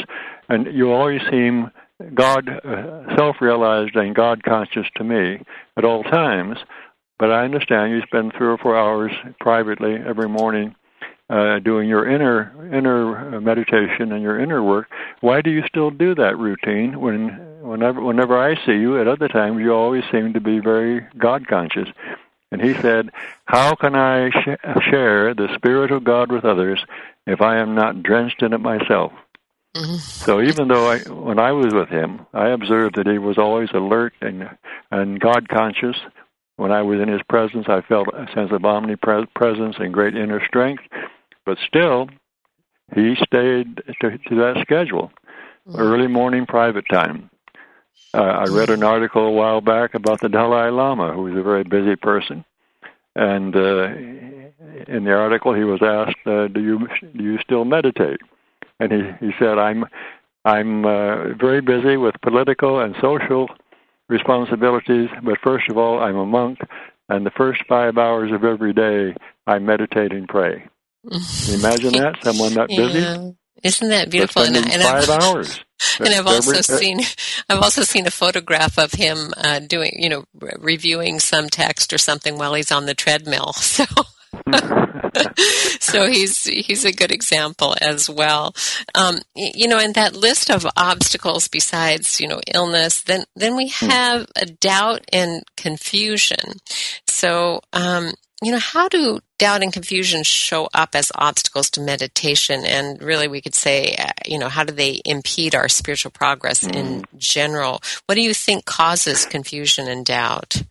and 0.50 0.66
you 0.74 0.92
always 0.92 1.22
seem 1.30 1.70
God 2.12 2.48
uh, 2.48 3.16
self-realized 3.16 3.96
and 3.96 4.14
God 4.14 4.42
conscious 4.42 4.86
to 4.96 5.04
me 5.04 5.40
at 5.78 5.84
all 5.86 6.02
times. 6.02 6.58
But 7.18 7.30
I 7.30 7.44
understand 7.44 7.92
you 7.92 8.02
spend 8.02 8.32
three 8.36 8.48
or 8.48 8.58
four 8.58 8.76
hours 8.76 9.12
privately 9.40 9.94
every 9.94 10.28
morning." 10.28 10.74
Uh, 11.30 11.60
doing 11.60 11.88
your 11.88 12.06
inner 12.06 12.52
inner 12.76 13.40
meditation 13.40 14.12
and 14.12 14.22
your 14.22 14.38
inner 14.38 14.62
work. 14.62 14.88
Why 15.20 15.40
do 15.40 15.50
you 15.50 15.62
still 15.66 15.90
do 15.90 16.14
that 16.16 16.36
routine 16.36 17.00
when 17.00 17.28
whenever 17.62 18.02
whenever 18.02 18.36
I 18.36 18.54
see 18.66 18.72
you 18.72 19.00
at 19.00 19.08
other 19.08 19.28
times 19.28 19.58
you 19.60 19.72
always 19.72 20.04
seem 20.12 20.34
to 20.34 20.40
be 20.40 20.58
very 20.58 21.06
God 21.16 21.46
conscious? 21.46 21.88
And 22.50 22.60
he 22.60 22.74
said, 22.74 23.12
"How 23.46 23.74
can 23.76 23.94
I 23.94 24.28
sh- 24.28 24.90
share 24.90 25.32
the 25.32 25.48
spirit 25.54 25.90
of 25.90 26.04
God 26.04 26.30
with 26.30 26.44
others 26.44 26.84
if 27.26 27.40
I 27.40 27.58
am 27.58 27.74
not 27.74 28.02
drenched 28.02 28.42
in 28.42 28.52
it 28.52 28.60
myself?" 28.60 29.12
Mm-hmm. 29.74 29.96
So 29.96 30.42
even 30.42 30.68
though 30.68 30.90
I, 30.90 30.98
when 30.98 31.38
I 31.38 31.52
was 31.52 31.72
with 31.72 31.88
him, 31.88 32.26
I 32.34 32.48
observed 32.48 32.96
that 32.96 33.06
he 33.06 33.16
was 33.16 33.38
always 33.38 33.70
alert 33.72 34.12
and 34.20 34.50
and 34.90 35.18
God 35.18 35.48
conscious. 35.48 35.96
When 36.62 36.70
I 36.70 36.82
was 36.82 37.00
in 37.00 37.08
his 37.08 37.22
presence, 37.28 37.66
I 37.68 37.80
felt 37.80 38.06
a 38.14 38.28
sense 38.32 38.52
of 38.52 38.64
omnipresence 38.64 39.76
and 39.80 39.92
great 39.92 40.14
inner 40.14 40.40
strength. 40.46 40.84
But 41.44 41.58
still, 41.66 42.08
he 42.94 43.16
stayed 43.16 43.82
to, 44.00 44.16
to 44.16 44.34
that 44.36 44.58
schedule, 44.60 45.10
mm-hmm. 45.68 45.76
early 45.76 46.06
morning 46.06 46.46
private 46.46 46.84
time. 46.88 47.30
Uh, 48.14 48.22
I 48.22 48.44
read 48.44 48.70
an 48.70 48.84
article 48.84 49.26
a 49.26 49.32
while 49.32 49.60
back 49.60 49.94
about 49.94 50.20
the 50.20 50.28
Dalai 50.28 50.70
Lama, 50.70 51.12
who 51.12 51.22
was 51.22 51.36
a 51.36 51.42
very 51.42 51.64
busy 51.64 51.96
person, 51.96 52.44
and 53.16 53.56
uh, 53.56 53.86
in 54.86 55.02
the 55.02 55.14
article 55.14 55.54
he 55.54 55.64
was 55.64 55.82
asked, 55.82 56.24
uh, 56.26 56.46
"Do 56.46 56.60
you 56.62 56.86
do 57.16 57.24
you 57.24 57.38
still 57.38 57.64
meditate?" 57.64 58.20
And 58.78 58.92
he 58.92 59.26
he 59.26 59.32
said, 59.36 59.58
"I'm 59.58 59.84
I'm 60.44 60.84
uh, 60.84 61.34
very 61.34 61.60
busy 61.60 61.96
with 61.96 62.14
political 62.20 62.78
and 62.78 62.94
social 63.00 63.48
responsibilities, 64.08 65.08
but 65.22 65.38
first 65.42 65.68
of 65.68 65.78
all, 65.78 66.00
I'm 66.00 66.16
a 66.16 66.26
monk, 66.26 66.58
and 67.08 67.24
the 67.24 67.30
first 67.30 67.62
five 67.68 67.98
hours 67.98 68.30
of 68.32 68.44
every 68.44 68.72
day 68.72 69.14
I 69.46 69.58
meditate 69.58 70.12
and 70.12 70.28
pray." 70.28 70.68
Can 71.10 71.20
you 71.46 71.54
imagine 71.54 71.92
that 71.94 72.22
someone 72.22 72.54
that 72.54 72.68
busy. 72.68 73.00
Yeah. 73.00 73.30
Isn't 73.62 73.90
that 73.90 74.10
beautiful? 74.10 74.42
And, 74.42 74.56
and 74.56 74.82
5 74.82 74.82
I've, 74.82 75.08
hours. 75.22 75.60
And 76.00 76.08
I've 76.08 76.26
also 76.26 76.50
every, 76.50 76.62
seen, 76.62 77.00
I've 77.48 77.62
also 77.62 77.82
seen 77.82 78.06
a 78.06 78.10
photograph 78.10 78.78
of 78.78 78.92
him 78.92 79.32
uh, 79.36 79.60
doing, 79.60 79.92
you 79.96 80.08
know, 80.08 80.24
reviewing 80.58 81.20
some 81.20 81.48
text 81.48 81.92
or 81.92 81.98
something 81.98 82.38
while 82.38 82.54
he's 82.54 82.72
on 82.72 82.86
the 82.86 82.94
treadmill. 82.94 83.52
So, 83.72 83.84
so 85.80 86.06
he's 86.06 86.44
he's 86.44 86.84
a 86.84 86.92
good 86.92 87.12
example 87.12 87.74
as 87.80 88.08
well. 88.08 88.54
Um, 88.94 89.20
you 89.34 89.68
know, 89.68 89.78
in 89.78 89.92
that 89.92 90.16
list 90.16 90.50
of 90.50 90.66
obstacles 90.76 91.48
besides 91.48 92.20
you 92.20 92.28
know 92.28 92.40
illness, 92.52 93.02
then 93.02 93.24
then 93.36 93.56
we 93.56 93.72
hmm. 93.74 93.86
have 93.86 94.26
a 94.36 94.46
doubt 94.46 95.02
and 95.12 95.42
confusion. 95.56 96.58
So, 97.06 97.60
um, 97.72 98.12
you 98.42 98.50
know, 98.50 98.58
how 98.58 98.88
do 98.88 99.20
doubt 99.38 99.62
and 99.62 99.72
confusion 99.72 100.24
show 100.24 100.68
up 100.74 100.94
as 100.94 101.12
obstacles 101.14 101.70
to 101.70 101.80
meditation? 101.80 102.64
And 102.64 103.00
really, 103.00 103.28
we 103.28 103.40
could 103.40 103.54
say, 103.54 103.94
uh, 103.96 104.10
you 104.26 104.38
know, 104.38 104.48
how 104.48 104.64
do 104.64 104.72
they 104.72 105.00
impede 105.04 105.54
our 105.54 105.68
spiritual 105.68 106.10
progress 106.10 106.64
mm. 106.64 106.74
in 106.74 107.04
general? 107.16 107.80
What 108.06 108.16
do 108.16 108.22
you 108.22 108.34
think 108.34 108.64
causes 108.64 109.26
confusion 109.26 109.86
and 109.86 110.04
doubt? 110.04 110.62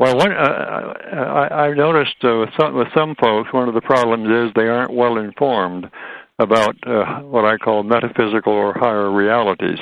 Well, 0.00 0.16
one, 0.16 0.32
uh, 0.32 0.94
I, 1.12 1.66
I've 1.66 1.76
noticed 1.76 2.16
uh, 2.24 2.38
with, 2.38 2.48
some, 2.58 2.74
with 2.74 2.88
some 2.96 3.14
folks, 3.20 3.52
one 3.52 3.68
of 3.68 3.74
the 3.74 3.82
problems 3.82 4.28
is 4.30 4.50
they 4.56 4.66
aren't 4.66 4.94
well 4.94 5.18
informed 5.18 5.90
about 6.38 6.74
uh, 6.86 7.20
what 7.20 7.44
I 7.44 7.58
call 7.58 7.82
metaphysical 7.82 8.54
or 8.54 8.72
higher 8.72 9.10
realities. 9.10 9.78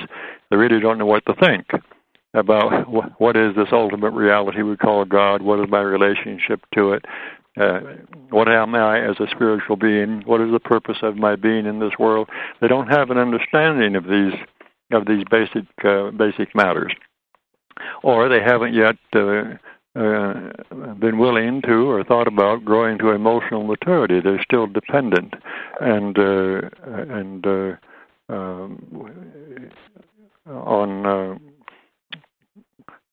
They 0.51 0.57
really 0.57 0.81
don't 0.81 0.99
know 0.99 1.07
what 1.07 1.25
to 1.27 1.35
think 1.35 1.69
about 2.35 2.91
what 3.21 3.37
is 3.37 3.55
this 3.55 3.69
ultimate 3.71 4.11
reality 4.11 4.63
we 4.63 4.77
call 4.77 5.05
God, 5.05 5.41
what 5.41 5.61
is 5.61 5.67
my 5.71 5.83
relationship 5.83 6.63
to 6.75 6.95
it, 6.95 7.05
uh, 7.57 7.79
what 8.31 8.49
am 8.49 8.75
I 8.75 8.99
as 8.99 9.21
a 9.21 9.31
spiritual 9.31 9.77
being, 9.77 10.23
what 10.27 10.41
is 10.41 10.51
the 10.51 10.59
purpose 10.59 10.99
of 11.01 11.17
my 11.17 11.37
being 11.37 11.65
in 11.65 11.79
this 11.79 11.93
world. 11.97 12.29
They 12.61 12.67
don't 12.67 12.89
have 12.89 13.11
an 13.11 13.19
understanding 13.19 13.95
of 13.95 14.03
these 14.03 14.35
of 14.91 15.07
these 15.07 15.23
basic 15.31 15.65
uh, 15.85 16.11
basic 16.11 16.57
matters, 16.57 16.93
or 18.03 18.29
they 18.29 18.43
haven't 18.43 18.75
yet. 18.75 18.97
Uh, 19.15 19.59
uh, 19.99 20.95
been 20.95 21.19
willing 21.19 21.61
to 21.63 21.91
or 21.91 22.05
thought 22.05 22.29
about 22.29 22.65
growing 22.65 22.99
to 22.99 23.11
emotional 23.11 23.65
maturity. 23.65 24.21
They're 24.21 24.43
still 24.43 24.67
dependent, 24.67 25.35
and 25.81 26.19
uh, 26.19 26.69
and 26.87 27.47
uh, 27.47 27.77
um, 28.29 29.71
on 30.47 31.07
uh, 31.07 31.39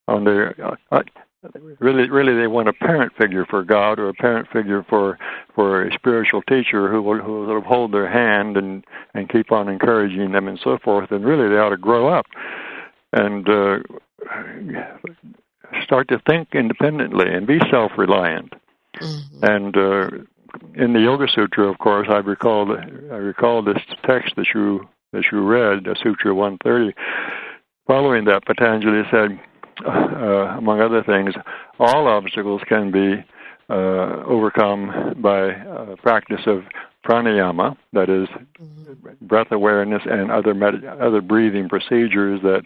on 0.07 0.23
their 0.25 0.55
uh, 0.91 1.01
really 1.79 2.09
really 2.09 2.35
they 2.39 2.47
want 2.47 2.67
a 2.67 2.73
parent 2.73 3.13
figure 3.19 3.45
for 3.45 3.63
God 3.63 3.99
or 3.99 4.09
a 4.09 4.13
parent 4.13 4.47
figure 4.51 4.85
for 4.87 5.17
for 5.53 5.85
a 5.87 5.93
spiritual 5.93 6.41
teacher 6.43 6.91
who 6.91 7.01
will 7.01 7.19
who 7.19 7.39
will 7.39 7.47
sort 7.47 7.57
of 7.57 7.63
hold 7.63 7.93
their 7.93 8.09
hand 8.09 8.57
and 8.57 8.83
and 9.13 9.29
keep 9.29 9.51
on 9.51 9.69
encouraging 9.69 10.31
them 10.31 10.47
and 10.47 10.59
so 10.63 10.77
forth. 10.83 11.11
And 11.11 11.25
really 11.25 11.49
they 11.49 11.59
ought 11.59 11.69
to 11.69 11.77
grow 11.77 12.07
up. 12.07 12.25
And 13.13 13.47
uh, 13.49 13.79
start 15.83 16.07
to 16.09 16.19
think 16.27 16.49
independently 16.53 17.31
and 17.31 17.47
be 17.47 17.59
self-reliant 17.71 18.53
mm-hmm. 18.99 19.43
and 19.43 19.77
uh, 19.77 20.09
in 20.75 20.93
the 20.93 20.99
Yoga 20.99 21.27
Sutra 21.27 21.69
of 21.69 21.77
course 21.79 22.07
I 22.09 22.17
recall 22.17 22.71
I 23.11 23.17
recall 23.17 23.61
this 23.63 23.81
text 24.05 24.35
that 24.35 24.47
you 24.53 24.87
that 25.11 25.25
you 25.31 25.41
read 25.41 25.85
Sutra 26.01 26.33
130 26.33 26.93
following 27.87 28.25
that 28.25 28.45
Patanjali 28.45 29.03
said 29.11 29.39
uh, 29.85 30.55
among 30.57 30.81
other 30.81 31.03
things, 31.03 31.33
all 31.79 32.07
obstacles 32.07 32.61
can 32.67 32.91
be 32.91 33.23
uh, 33.69 34.23
overcome 34.25 35.15
by 35.17 35.49
uh, 35.51 35.95
practice 35.97 36.41
of 36.45 36.63
pranayama, 37.05 37.75
that 37.93 38.09
is, 38.09 38.27
mm-hmm. 38.59 39.25
breath 39.25 39.51
awareness 39.51 40.01
and 40.05 40.31
other 40.31 40.53
med- 40.53 40.85
other 40.85 41.21
breathing 41.21 41.69
procedures 41.69 42.41
that 42.41 42.63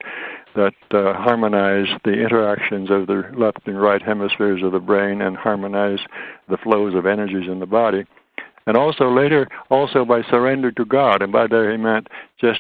that 0.56 0.74
uh, 0.91 1.14
harmonize 1.14 1.88
the 2.04 2.14
interactions 2.14 2.89
of 2.89 3.08
the 3.08 3.24
left 3.36 3.68
and 3.68 3.82
right 3.82 4.02
hemispheres 4.02 4.64
of 4.64 4.72
the 4.72 4.80
brain 4.80 5.22
and 5.22 5.38
harmonize 5.38 6.00
the 6.47 6.58
flows 6.58 6.95
of 6.95 7.06
energies 7.06 7.50
in 7.50 7.60
the 7.60 7.66
body 7.66 8.06
and 8.70 8.78
also 8.78 9.10
later 9.10 9.47
also 9.72 10.06
by 10.06 10.22
surrender 10.30 10.72
to 10.72 10.86
God. 10.86 11.24
And 11.24 11.32
by 11.32 11.47
that 11.47 11.70
he 11.72 11.78
meant 11.78 12.08
just 12.39 12.60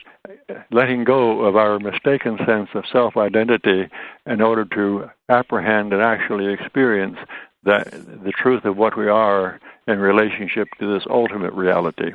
letting 0.71 1.03
go 1.03 1.41
of 1.41 1.55
our 1.55 1.77
mistaken 1.77 2.39
sense 2.47 2.69
of 2.73 2.83
self 2.91 3.15
identity 3.15 3.87
in 4.25 4.41
order 4.41 4.65
to 4.73 5.09
apprehend 5.29 5.93
and 5.93 6.01
actually 6.01 6.51
experience 6.51 7.17
that 7.63 7.91
the 7.91 8.31
truth 8.31 8.65
of 8.65 8.75
what 8.75 8.97
we 8.97 9.07
are 9.07 9.59
in 9.87 9.99
relationship 9.99 10.67
to 10.79 10.91
this 10.91 11.05
ultimate 11.11 11.53
reality. 11.53 12.13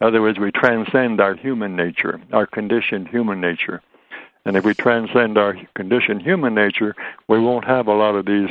In 0.00 0.06
other 0.06 0.22
words, 0.22 0.38
we 0.38 0.50
transcend 0.50 1.20
our 1.20 1.34
human 1.34 1.76
nature, 1.76 2.18
our 2.32 2.46
conditioned 2.46 3.08
human 3.08 3.42
nature. 3.42 3.82
And 4.44 4.56
if 4.56 4.64
we 4.64 4.74
transcend 4.74 5.36
our 5.36 5.56
conditioned 5.74 6.22
human 6.22 6.54
nature, 6.54 6.94
we 7.28 7.38
won't 7.38 7.64
have 7.64 7.86
a 7.86 7.94
lot 7.94 8.14
of 8.14 8.26
these 8.26 8.48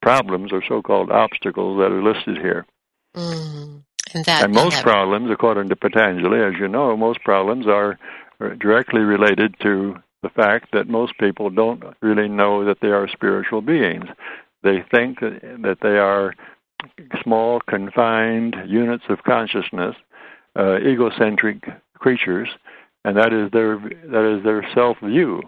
problems 0.00 0.52
or 0.52 0.62
so 0.66 0.82
called 0.82 1.10
obstacles 1.10 1.78
that 1.78 1.92
are 1.92 2.02
listed 2.02 2.38
here. 2.38 2.66
Mm. 3.16 3.82
And, 4.14 4.24
that, 4.26 4.44
and 4.44 4.54
most 4.54 4.82
problems, 4.82 5.30
according 5.30 5.68
to 5.70 5.76
Patanjali, 5.76 6.40
as 6.40 6.54
you 6.58 6.68
know, 6.68 6.96
most 6.96 7.22
problems 7.24 7.66
are 7.66 7.98
directly 8.60 9.00
related 9.00 9.56
to 9.60 9.96
the 10.22 10.28
fact 10.30 10.68
that 10.72 10.88
most 10.88 11.18
people 11.18 11.50
don't 11.50 11.82
really 12.00 12.28
know 12.28 12.64
that 12.64 12.78
they 12.80 12.88
are 12.88 13.08
spiritual 13.08 13.60
beings. 13.60 14.06
They 14.62 14.84
think 14.90 15.20
that 15.20 15.78
they 15.82 15.98
are 15.98 16.34
small, 17.22 17.60
confined 17.60 18.56
units 18.66 19.04
of 19.08 19.22
consciousness, 19.24 19.96
uh, 20.56 20.78
egocentric 20.78 21.64
creatures, 21.98 22.48
and 23.04 23.16
that 23.16 23.32
is 23.32 23.50
their 23.52 23.78
that 23.78 24.36
is 24.36 24.44
their 24.44 24.66
self 24.74 24.98
view 25.00 25.42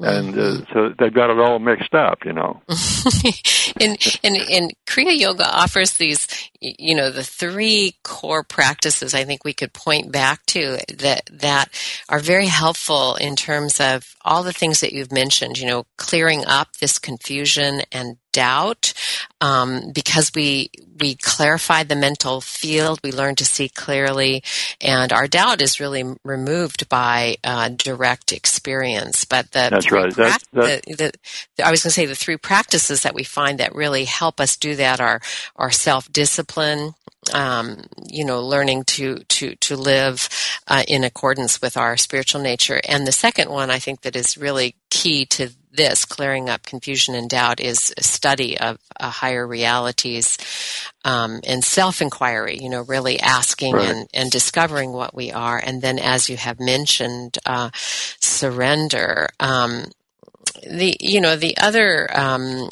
and 0.00 0.34
uh, 0.34 0.40
mm-hmm. 0.40 0.72
so 0.72 0.92
they've 0.98 1.14
got 1.14 1.30
it 1.30 1.38
all 1.38 1.60
mixed 1.60 1.94
up, 1.94 2.24
you 2.24 2.32
know. 2.32 2.60
and, 3.80 4.18
and 4.24 4.36
and 4.50 4.72
Kriya 4.86 5.16
Yoga 5.16 5.46
offers 5.46 5.92
these, 5.92 6.26
you 6.60 6.96
know, 6.96 7.10
the 7.10 7.22
three 7.22 7.94
core 8.02 8.42
practices. 8.42 9.14
I 9.14 9.24
think 9.24 9.44
we 9.44 9.52
could 9.52 9.72
point 9.72 10.10
back 10.10 10.44
to 10.46 10.78
that 10.96 11.30
that 11.32 11.68
are 12.08 12.18
very 12.18 12.46
helpful 12.46 13.14
in 13.14 13.36
terms 13.36 13.80
of 13.80 14.16
all 14.24 14.42
the 14.42 14.52
things 14.52 14.80
that 14.80 14.92
you've 14.92 15.12
mentioned. 15.12 15.58
You 15.58 15.68
know, 15.68 15.86
clearing 15.96 16.44
up 16.44 16.76
this 16.78 16.98
confusion 16.98 17.82
and 17.92 18.16
doubt 18.34 18.92
um, 19.40 19.92
because 19.92 20.32
we 20.34 20.70
we 21.00 21.14
clarified 21.14 21.88
the 21.88 21.96
mental 21.96 22.40
field 22.40 23.00
we 23.02 23.12
learn 23.12 23.34
to 23.36 23.44
see 23.44 23.68
clearly 23.68 24.42
and 24.80 25.12
our 25.12 25.26
doubt 25.26 25.62
is 25.62 25.80
really 25.80 26.04
removed 26.24 26.88
by 26.88 27.36
uh, 27.44 27.68
direct 27.68 28.32
experience 28.32 29.24
but 29.24 29.50
the 29.52 29.68
that's 29.70 29.90
right 29.90 30.12
pra- 30.12 30.38
The, 30.52 30.82
the, 30.86 31.12
the, 31.56 31.66
i 31.66 31.70
was 31.70 31.82
going 31.82 31.90
to 31.90 31.94
say 31.94 32.06
the 32.06 32.14
three 32.14 32.36
practices 32.36 33.02
that 33.02 33.14
we 33.14 33.24
find 33.24 33.58
that 33.58 33.74
really 33.74 34.04
help 34.04 34.40
us 34.40 34.56
do 34.56 34.74
that 34.76 35.00
are 35.00 35.20
are 35.56 35.70
self-discipline 35.70 36.94
um, 37.32 37.84
you 38.06 38.24
know, 38.24 38.40
learning 38.42 38.84
to 38.84 39.18
to 39.18 39.54
to 39.56 39.76
live 39.76 40.28
uh, 40.68 40.82
in 40.86 41.04
accordance 41.04 41.62
with 41.62 41.76
our 41.76 41.96
spiritual 41.96 42.40
nature. 42.42 42.80
And 42.86 43.06
the 43.06 43.12
second 43.12 43.50
one, 43.50 43.70
I 43.70 43.78
think, 43.78 44.02
that 44.02 44.16
is 44.16 44.36
really 44.36 44.76
key 44.90 45.24
to 45.26 45.50
this 45.74 46.04
clearing 46.04 46.48
up 46.48 46.62
confusion 46.62 47.14
and 47.14 47.28
doubt 47.28 47.60
is 47.60 47.92
a 47.96 48.02
study 48.02 48.58
of 48.58 48.78
uh, 48.98 49.10
higher 49.10 49.46
realities 49.46 50.38
um, 51.04 51.40
and 51.46 51.64
self 51.64 52.00
inquiry. 52.00 52.58
You 52.60 52.70
know, 52.70 52.82
really 52.82 53.20
asking 53.20 53.74
right. 53.74 53.88
and, 53.88 54.08
and 54.14 54.30
discovering 54.30 54.92
what 54.92 55.14
we 55.14 55.32
are, 55.32 55.58
and 55.58 55.82
then, 55.82 55.98
as 55.98 56.28
you 56.28 56.36
have 56.36 56.60
mentioned, 56.60 57.38
uh, 57.46 57.70
surrender. 57.74 59.28
Um, 59.40 59.86
the 60.62 60.96
you 61.00 61.20
know 61.20 61.36
the 61.36 61.56
other 61.58 62.08
um, 62.16 62.70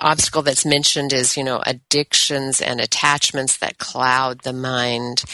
obstacle 0.00 0.42
that's 0.42 0.64
mentioned 0.64 1.12
is 1.12 1.36
you 1.36 1.44
know 1.44 1.62
addictions 1.64 2.60
and 2.60 2.80
attachments 2.80 3.58
that 3.58 3.78
cloud 3.78 4.40
the 4.42 4.52
mind, 4.52 5.24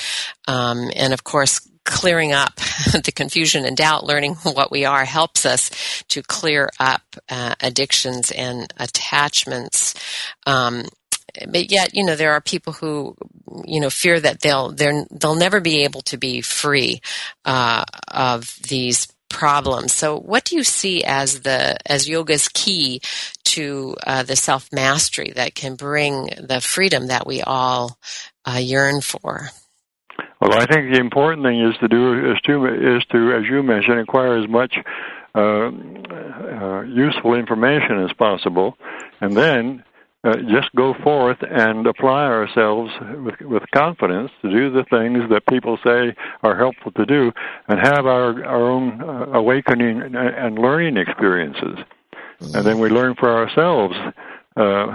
um, 0.48 0.90
and 0.94 1.12
of 1.12 1.24
course 1.24 1.60
clearing 1.86 2.32
up 2.32 2.56
the 3.04 3.12
confusion 3.14 3.64
and 3.64 3.76
doubt, 3.76 4.04
learning 4.04 4.34
what 4.42 4.70
we 4.70 4.84
are 4.84 5.04
helps 5.04 5.46
us 5.46 5.70
to 6.08 6.22
clear 6.22 6.68
up 6.78 7.02
uh, 7.30 7.54
addictions 7.60 8.30
and 8.32 8.72
attachments. 8.76 9.94
Um, 10.46 10.84
but 11.48 11.70
yet, 11.70 11.94
you 11.94 12.04
know, 12.04 12.16
there 12.16 12.32
are 12.32 12.40
people 12.40 12.72
who, 12.72 13.14
you 13.64 13.80
know, 13.80 13.90
fear 13.90 14.18
that 14.18 14.40
they'll 14.40 14.70
they'll 14.70 15.34
never 15.34 15.60
be 15.60 15.84
able 15.84 16.00
to 16.02 16.16
be 16.16 16.40
free 16.40 17.00
uh, 17.44 17.84
of 18.08 18.58
these 18.68 19.08
problems. 19.28 19.92
So, 19.92 20.18
what 20.18 20.44
do 20.44 20.56
you 20.56 20.64
see 20.64 21.04
as 21.04 21.40
the 21.40 21.76
as 21.90 22.08
yoga's 22.08 22.48
key 22.48 23.00
to 23.56 23.96
uh, 24.06 24.22
the 24.22 24.36
self 24.36 24.68
mastery 24.72 25.32
that 25.34 25.54
can 25.54 25.76
bring 25.76 26.28
the 26.38 26.60
freedom 26.60 27.08
that 27.08 27.26
we 27.26 27.42
all 27.42 27.98
uh, 28.44 28.58
yearn 28.58 29.00
for? 29.00 29.48
Well, 30.40 30.52
I 30.52 30.66
think 30.66 30.92
the 30.92 31.00
important 31.00 31.44
thing 31.44 31.60
is 31.60 31.76
to 31.80 31.88
do 31.88 32.32
is 32.32 32.40
to 32.42 32.66
is 32.66 33.04
to, 33.12 33.32
as 33.32 33.44
you 33.48 33.62
mentioned, 33.62 33.98
acquire 33.98 34.36
as 34.36 34.48
much 34.48 34.76
uh, 35.34 35.40
uh, 35.40 36.82
useful 36.82 37.34
information 37.34 38.04
as 38.04 38.12
possible, 38.12 38.76
and 39.20 39.34
then 39.36 39.82
uh, 40.24 40.36
just 40.50 40.74
go 40.76 40.94
forth 41.02 41.38
and 41.42 41.86
apply 41.86 42.24
ourselves 42.24 42.92
with, 43.24 43.40
with 43.40 43.62
confidence 43.74 44.30
to 44.42 44.50
do 44.50 44.70
the 44.70 44.84
things 44.90 45.28
that 45.30 45.46
people 45.48 45.78
say 45.84 46.14
are 46.42 46.56
helpful 46.56 46.92
to 46.92 47.06
do, 47.06 47.32
and 47.68 47.80
have 47.80 48.04
our 48.04 48.44
our 48.44 48.70
own 48.70 49.00
uh, 49.00 49.38
awakening 49.38 50.14
and 50.14 50.58
learning 50.58 50.98
experiences, 50.98 51.78
and 52.40 52.66
then 52.66 52.78
we 52.78 52.88
learn 52.88 53.14
for 53.14 53.30
ourselves 53.30 53.94
uh, 54.56 54.86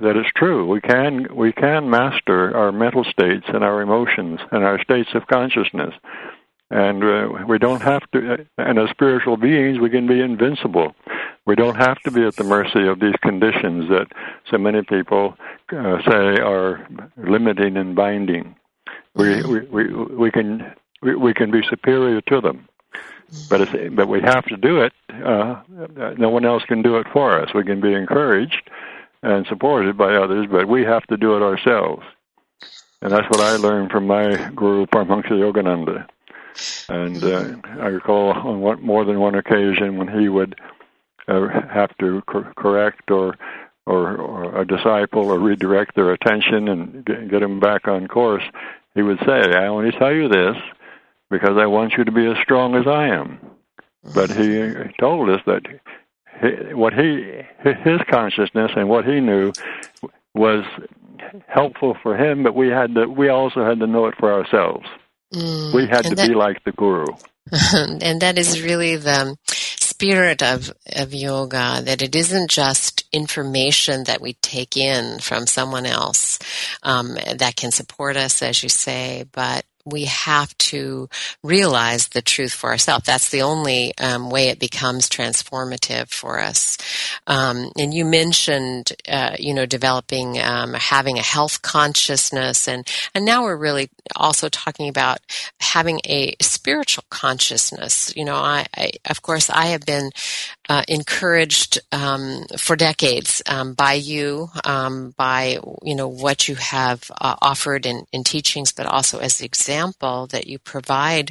that 0.00 0.14
it's 0.16 0.30
true. 0.36 0.66
We 0.66 0.80
can 0.80 1.34
we 1.34 1.52
can 1.52 1.90
master 1.90 2.56
our 2.56 2.72
mental 2.72 3.04
states 3.04 3.44
and 3.48 3.62
our 3.62 3.82
emotions 3.82 4.40
and 4.50 4.64
our 4.64 4.82
states 4.82 5.10
of 5.14 5.26
consciousness, 5.26 5.94
and 6.70 7.04
uh, 7.04 7.44
we 7.46 7.58
don't 7.58 7.82
have 7.82 8.10
to. 8.12 8.32
Uh, 8.32 8.36
and 8.56 8.78
as 8.78 8.88
spiritual 8.90 9.36
beings, 9.36 9.78
we 9.78 9.90
can 9.90 10.06
be 10.06 10.20
invincible. 10.20 10.94
We 11.44 11.56
don't 11.56 11.76
have 11.76 12.00
to 12.02 12.10
be 12.10 12.24
at 12.24 12.36
the 12.36 12.44
mercy 12.44 12.86
of 12.86 13.00
these 13.00 13.16
conditions 13.20 13.88
that 13.90 14.06
so 14.50 14.58
many 14.58 14.82
people 14.82 15.36
uh, 15.72 15.98
say 16.08 16.40
are 16.40 16.86
limiting 17.16 17.76
and 17.76 17.94
binding. 17.94 18.54
We 19.14 19.42
we 19.42 19.60
we, 19.60 19.92
we 19.92 20.30
can 20.30 20.72
we, 21.02 21.16
we 21.16 21.34
can 21.34 21.50
be 21.50 21.60
superior 21.68 22.22
to 22.22 22.40
them 22.40 22.66
but 23.48 23.60
it's, 23.60 23.94
but 23.94 24.08
we 24.08 24.20
have 24.20 24.44
to 24.46 24.56
do 24.56 24.80
it. 24.80 24.92
Uh, 25.10 25.62
no 26.16 26.28
one 26.28 26.44
else 26.44 26.62
can 26.64 26.82
do 26.82 26.96
it 26.96 27.06
for 27.12 27.40
us. 27.40 27.54
We 27.54 27.64
can 27.64 27.80
be 27.80 27.94
encouraged, 27.94 28.70
and 29.22 29.46
supported 29.46 29.96
by 29.96 30.14
others, 30.14 30.46
but 30.50 30.68
we 30.68 30.82
have 30.84 31.06
to 31.06 31.16
do 31.16 31.36
it 31.36 31.42
ourselves. 31.42 32.02
And 33.00 33.12
that's 33.12 33.28
what 33.30 33.40
I 33.40 33.56
learned 33.56 33.90
from 33.90 34.06
my 34.06 34.50
guru, 34.54 34.86
Paramahansa 34.86 35.32
Yogananda. 35.32 36.06
And 36.88 37.22
uh, 37.24 37.56
I 37.80 37.86
recall 37.86 38.32
on 38.32 38.84
more 38.84 39.04
than 39.04 39.20
one 39.20 39.34
occasion 39.34 39.96
when 39.96 40.08
he 40.08 40.28
would 40.28 40.60
uh, 41.28 41.48
have 41.68 41.96
to 41.98 42.22
cor- 42.22 42.52
correct 42.56 43.10
or, 43.10 43.36
or, 43.86 44.16
or 44.16 44.60
a 44.60 44.66
disciple 44.66 45.30
or 45.30 45.38
redirect 45.38 45.94
their 45.94 46.12
attention 46.12 46.68
and 46.68 47.04
get, 47.04 47.28
get 47.28 47.40
them 47.40 47.58
back 47.58 47.88
on 47.88 48.06
course, 48.06 48.44
he 48.94 49.02
would 49.02 49.18
say, 49.20 49.52
I 49.54 49.66
only 49.66 49.92
tell 49.92 50.12
you 50.12 50.28
this 50.28 50.56
because 51.32 51.56
I 51.58 51.66
want 51.66 51.94
you 51.98 52.04
to 52.04 52.12
be 52.12 52.26
as 52.26 52.36
strong 52.42 52.76
as 52.76 52.86
I 52.86 53.08
am. 53.08 53.40
But 54.14 54.30
he 54.30 54.72
told 55.00 55.28
us 55.30 55.40
that 55.46 55.62
what 56.76 56.92
he 56.92 57.42
his 57.64 58.00
consciousness 58.08 58.72
and 58.76 58.88
what 58.88 59.04
he 59.04 59.20
knew 59.20 59.52
was 60.34 60.64
helpful 61.48 61.96
for 62.02 62.16
him, 62.16 62.42
but 62.42 62.54
we 62.54 62.68
had 62.68 62.94
to 62.94 63.06
we 63.06 63.28
also 63.28 63.64
had 63.64 63.80
to 63.80 63.86
know 63.86 64.06
it 64.06 64.14
for 64.18 64.32
ourselves. 64.32 64.86
Mm, 65.34 65.74
we 65.74 65.86
had 65.86 66.04
to 66.04 66.14
that, 66.14 66.28
be 66.28 66.34
like 66.34 66.62
the 66.64 66.72
guru. 66.72 67.06
and 67.72 68.20
that 68.20 68.38
is 68.38 68.62
really 68.62 68.96
the 68.96 69.36
spirit 69.46 70.42
of 70.42 70.72
of 70.96 71.14
yoga 71.14 71.80
that 71.84 72.02
it 72.02 72.16
isn't 72.16 72.50
just 72.50 73.04
information 73.12 74.04
that 74.04 74.20
we 74.20 74.32
take 74.34 74.76
in 74.76 75.20
from 75.20 75.46
someone 75.46 75.86
else 75.86 76.38
um, 76.82 77.14
that 77.36 77.56
can 77.56 77.70
support 77.70 78.16
us, 78.16 78.42
as 78.42 78.62
you 78.62 78.68
say, 78.68 79.24
but 79.32 79.64
we 79.84 80.04
have 80.04 80.56
to 80.58 81.08
realize 81.42 82.08
the 82.08 82.22
truth 82.22 82.52
for 82.52 82.70
ourselves. 82.70 83.06
That's 83.06 83.30
the 83.30 83.42
only 83.42 83.92
um, 83.98 84.30
way 84.30 84.48
it 84.48 84.58
becomes 84.58 85.08
transformative 85.08 86.08
for 86.08 86.40
us. 86.40 86.78
Um, 87.26 87.70
and 87.78 87.92
you 87.92 88.04
mentioned, 88.04 88.92
uh, 89.08 89.36
you 89.38 89.54
know, 89.54 89.66
developing, 89.66 90.38
um, 90.40 90.74
having 90.74 91.18
a 91.18 91.22
health 91.22 91.62
consciousness, 91.62 92.68
and 92.68 92.86
and 93.14 93.24
now 93.24 93.42
we're 93.42 93.56
really 93.56 93.90
also 94.16 94.48
talking 94.48 94.88
about 94.88 95.18
having 95.60 96.00
a 96.04 96.34
spiritual 96.40 97.04
consciousness. 97.10 98.12
You 98.16 98.24
know, 98.24 98.36
I, 98.36 98.66
I 98.76 98.92
of 99.08 99.22
course 99.22 99.50
I 99.50 99.66
have 99.66 99.84
been 99.84 100.10
uh, 100.68 100.82
encouraged 100.88 101.80
um, 101.90 102.44
for 102.56 102.76
decades 102.76 103.42
um, 103.46 103.74
by 103.74 103.94
you, 103.94 104.48
um, 104.64 105.12
by 105.16 105.58
you 105.82 105.94
know 105.94 106.08
what 106.08 106.48
you 106.48 106.54
have 106.54 107.10
uh, 107.20 107.36
offered 107.42 107.86
in, 107.86 108.06
in 108.12 108.24
teachings, 108.24 108.72
but 108.72 108.86
also 108.86 109.18
as 109.18 109.38
the 109.38 109.44
that 109.72 110.46
you 110.46 110.58
provide 110.58 111.30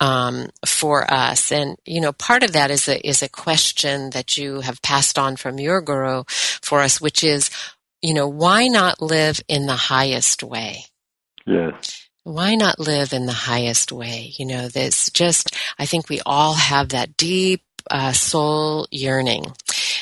um, 0.00 0.48
for 0.66 1.10
us. 1.10 1.52
And 1.52 1.76
you 1.84 2.00
know, 2.00 2.12
part 2.12 2.42
of 2.42 2.52
that 2.52 2.70
is 2.70 2.88
a 2.88 3.06
is 3.06 3.22
a 3.22 3.28
question 3.28 4.10
that 4.10 4.36
you 4.36 4.60
have 4.60 4.82
passed 4.82 5.18
on 5.18 5.36
from 5.36 5.58
your 5.58 5.80
guru 5.80 6.24
for 6.28 6.80
us, 6.80 7.00
which 7.00 7.24
is, 7.24 7.50
you 8.02 8.14
know, 8.14 8.28
why 8.28 8.68
not 8.68 9.00
live 9.00 9.40
in 9.48 9.66
the 9.66 9.76
highest 9.76 10.42
way? 10.42 10.84
Yes 11.46 12.04
why 12.24 12.54
not 12.54 12.78
live 12.78 13.14
in 13.14 13.24
the 13.24 13.32
highest 13.32 13.90
way? 13.90 14.34
You 14.36 14.44
know, 14.44 14.68
there's 14.68 15.08
just, 15.10 15.56
I 15.78 15.86
think 15.86 16.10
we 16.10 16.20
all 16.26 16.52
have 16.52 16.90
that 16.90 17.16
deep 17.16 17.62
uh, 17.90 18.12
soul 18.12 18.86
yearning. 18.90 19.44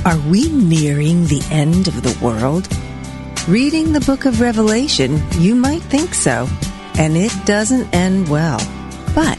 Are 0.05 0.19
we 0.29 0.49
nearing 0.49 1.27
the 1.27 1.47
end 1.53 1.87
of 1.87 2.03
the 2.03 2.19
world? 2.21 2.67
Reading 3.47 3.93
the 3.93 4.01
book 4.01 4.25
of 4.25 4.41
Revelation, 4.41 5.23
you 5.39 5.55
might 5.55 5.83
think 5.83 6.15
so, 6.15 6.49
and 6.99 7.17
it 7.17 7.33
doesn't 7.45 7.95
end 7.95 8.29
well. 8.29 8.59
But 9.15 9.39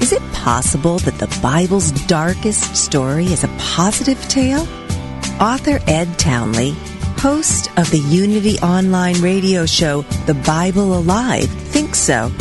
is 0.00 0.12
it 0.12 0.22
possible 0.32 1.00
that 1.00 1.18
the 1.18 1.40
Bible's 1.42 1.90
darkest 2.06 2.76
story 2.76 3.26
is 3.26 3.42
a 3.42 3.48
positive 3.58 4.20
tale? 4.28 4.64
Author 5.40 5.80
Ed 5.86 6.18
Townley, 6.18 6.70
host 7.18 7.70
of 7.76 7.90
the 7.90 7.98
Unity 7.98 8.58
online 8.60 9.20
radio 9.20 9.66
show 9.66 10.02
The 10.24 10.34
Bible 10.46 10.96
Alive, 10.96 11.48
thinks 11.48 11.98
so. 11.98 12.32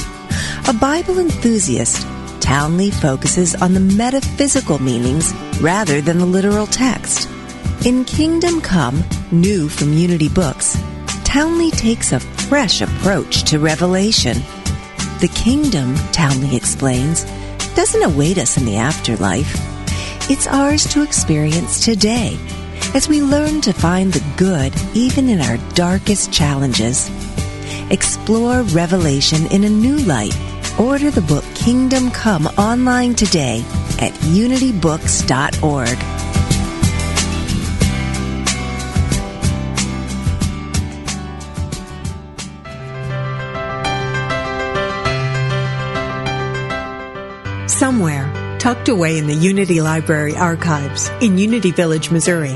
A 0.70 0.74
Bible 0.74 1.20
enthusiast, 1.20 2.08
Townley 2.40 2.92
focuses 2.92 3.54
on 3.56 3.74
the 3.74 3.80
metaphysical 3.80 4.80
meanings 4.80 5.34
rather 5.60 6.00
than 6.00 6.20
the 6.20 6.26
literal 6.26 6.68
text. 6.68 7.30
In 7.86 8.06
Kingdom 8.06 8.62
Come, 8.62 9.04
new 9.32 9.68
from 9.68 9.92
Unity 9.92 10.30
Books, 10.30 10.82
Townley 11.24 11.72
takes 11.72 12.14
a 12.14 12.20
fresh 12.20 12.82
approach 12.82 13.44
to 13.44 13.60
Revelation. 13.60 14.38
The 15.20 15.32
kingdom, 15.36 15.96
Townley 16.14 16.56
explains, 16.56 17.26
doesn't 17.76 18.04
await 18.04 18.38
us 18.38 18.58
in 18.58 18.66
the 18.66 18.78
afterlife. 18.78 19.54
It's 20.30 20.48
ours 20.48 20.86
to 20.94 21.04
experience 21.04 21.84
today 21.84 22.40
as 22.96 23.10
we 23.10 23.22
learn 23.22 23.60
to 23.60 23.74
find 23.74 24.14
the 24.14 24.24
good 24.38 24.74
even 24.96 25.28
in 25.28 25.42
our 25.42 25.58
darkest 25.74 26.32
challenges. 26.32 27.12
Explore 27.92 28.62
Revelation 28.62 29.46
in 29.48 29.66
a 29.66 29.70
new 29.70 29.98
light. 29.98 30.34
Order 30.80 31.12
the 31.12 31.22
book 31.22 31.44
Kingdom 31.56 32.10
Come 32.10 32.48
online 32.58 33.14
today 33.14 33.66
at 34.00 34.14
unitybooks.org. 34.14 35.98
Somewhere, 47.70 48.58
tucked 48.58 48.88
away 48.88 49.18
in 49.18 49.28
the 49.28 49.34
Unity 49.34 49.82
Library 49.82 50.36
archives 50.38 51.10
in 51.20 51.38
Unity 51.38 51.72
Village, 51.72 52.10
Missouri, 52.10 52.56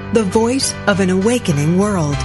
the 0.13 0.23
voice 0.23 0.73
of 0.87 0.99
an 0.99 1.09
awakening 1.09 1.77
world. 1.77 2.17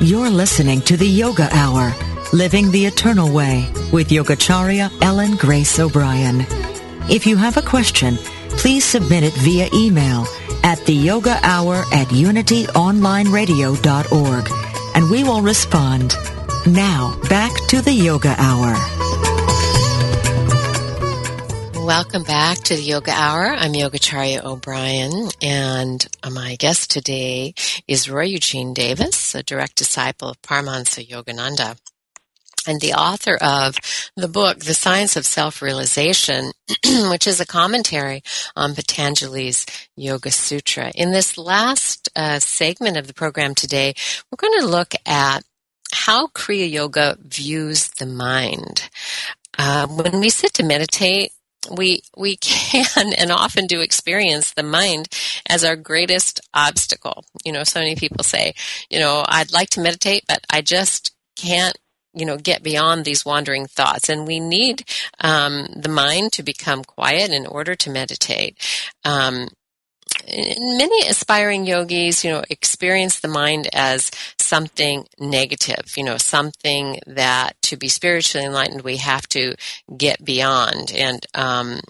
You're 0.00 0.30
listening 0.30 0.82
to 0.82 0.96
the 0.96 1.06
Yoga 1.06 1.48
Hour, 1.52 1.94
Living 2.32 2.70
the 2.70 2.84
Eternal 2.84 3.32
Way 3.32 3.70
with 3.90 4.10
Yogacharya 4.10 4.90
Ellen 5.02 5.36
Grace 5.36 5.78
O'Brien. 5.78 6.46
If 7.10 7.26
you 7.26 7.36
have 7.36 7.56
a 7.56 7.62
question, 7.62 8.16
please 8.50 8.84
submit 8.84 9.24
it 9.24 9.32
via 9.34 9.68
email 9.72 10.26
at 10.64 10.84
the 10.86 10.94
yoga 10.94 11.38
hour 11.42 11.84
at 11.92 12.08
unityonlineradio.org 12.08 14.68
and 14.94 15.10
we 15.10 15.22
will 15.22 15.42
respond. 15.42 16.14
Now, 16.66 17.18
back 17.28 17.52
to 17.68 17.80
the 17.80 17.92
yoga 17.92 18.34
hour. 18.38 18.74
Welcome 21.88 22.24
back 22.24 22.58
to 22.64 22.76
the 22.76 22.82
Yoga 22.82 23.12
Hour. 23.12 23.46
I'm 23.46 23.72
Yogacharya 23.72 24.44
O'Brien, 24.44 25.30
and 25.40 26.06
my 26.30 26.56
guest 26.56 26.90
today 26.90 27.54
is 27.86 28.10
Roy 28.10 28.24
Eugene 28.24 28.74
Davis, 28.74 29.34
a 29.34 29.42
direct 29.42 29.76
disciple 29.76 30.28
of 30.28 30.42
Paramahansa 30.42 31.08
Yogananda. 31.08 31.78
And 32.68 32.82
the 32.82 32.92
author 32.92 33.36
of 33.40 33.76
the 34.14 34.28
book, 34.28 34.58
The 34.58 34.74
Science 34.74 35.16
of 35.16 35.24
Self-Realization, 35.24 36.52
which 37.10 37.26
is 37.26 37.40
a 37.40 37.46
commentary 37.46 38.22
on 38.54 38.74
Patanjali's 38.74 39.64
Yoga 39.96 40.30
Sutra. 40.30 40.92
In 40.94 41.10
this 41.10 41.38
last 41.38 42.10
uh, 42.14 42.38
segment 42.38 42.98
of 42.98 43.06
the 43.06 43.14
program 43.14 43.54
today, 43.54 43.94
we're 44.30 44.36
going 44.36 44.60
to 44.60 44.66
look 44.66 44.92
at 45.06 45.44
how 45.92 46.26
Kriya 46.26 46.70
Yoga 46.70 47.16
views 47.22 47.88
the 47.98 48.06
mind. 48.06 48.90
Uh, 49.56 49.86
when 49.86 50.20
we 50.20 50.28
sit 50.28 50.52
to 50.54 50.62
meditate, 50.62 51.32
we 51.74 52.02
we 52.16 52.36
can 52.40 53.14
and 53.14 53.32
often 53.32 53.66
do 53.66 53.80
experience 53.80 54.52
the 54.52 54.62
mind 54.62 55.08
as 55.48 55.64
our 55.64 55.74
greatest 55.74 56.40
obstacle. 56.52 57.24
You 57.46 57.52
know, 57.52 57.64
so 57.64 57.80
many 57.80 57.96
people 57.96 58.22
say, 58.22 58.52
you 58.90 58.98
know, 58.98 59.24
I'd 59.26 59.52
like 59.54 59.70
to 59.70 59.80
meditate, 59.80 60.24
but 60.28 60.44
I 60.50 60.60
just 60.60 61.12
can't 61.34 61.76
you 62.18 62.26
know 62.26 62.36
get 62.36 62.62
beyond 62.62 63.04
these 63.04 63.24
wandering 63.24 63.66
thoughts 63.66 64.08
and 64.08 64.26
we 64.26 64.40
need 64.40 64.84
um, 65.20 65.66
the 65.76 65.88
mind 65.88 66.32
to 66.32 66.42
become 66.42 66.84
quiet 66.84 67.30
in 67.30 67.46
order 67.46 67.74
to 67.74 67.90
meditate 67.90 68.58
um, 69.04 69.48
many 70.26 71.06
aspiring 71.08 71.66
yogis, 71.66 72.24
you 72.24 72.30
know, 72.30 72.42
experience 72.50 73.20
the 73.20 73.28
mind 73.28 73.68
as 73.72 74.10
something 74.38 75.06
negative, 75.18 75.96
you 75.96 76.04
know, 76.04 76.16
something 76.16 76.98
that 77.06 77.60
to 77.62 77.76
be 77.76 77.88
spiritually 77.88 78.46
enlightened 78.46 78.82
we 78.82 78.96
have 78.96 79.28
to 79.28 79.54
get 79.96 80.24
beyond. 80.24 80.92
And 80.92 81.24
um, 81.34 81.80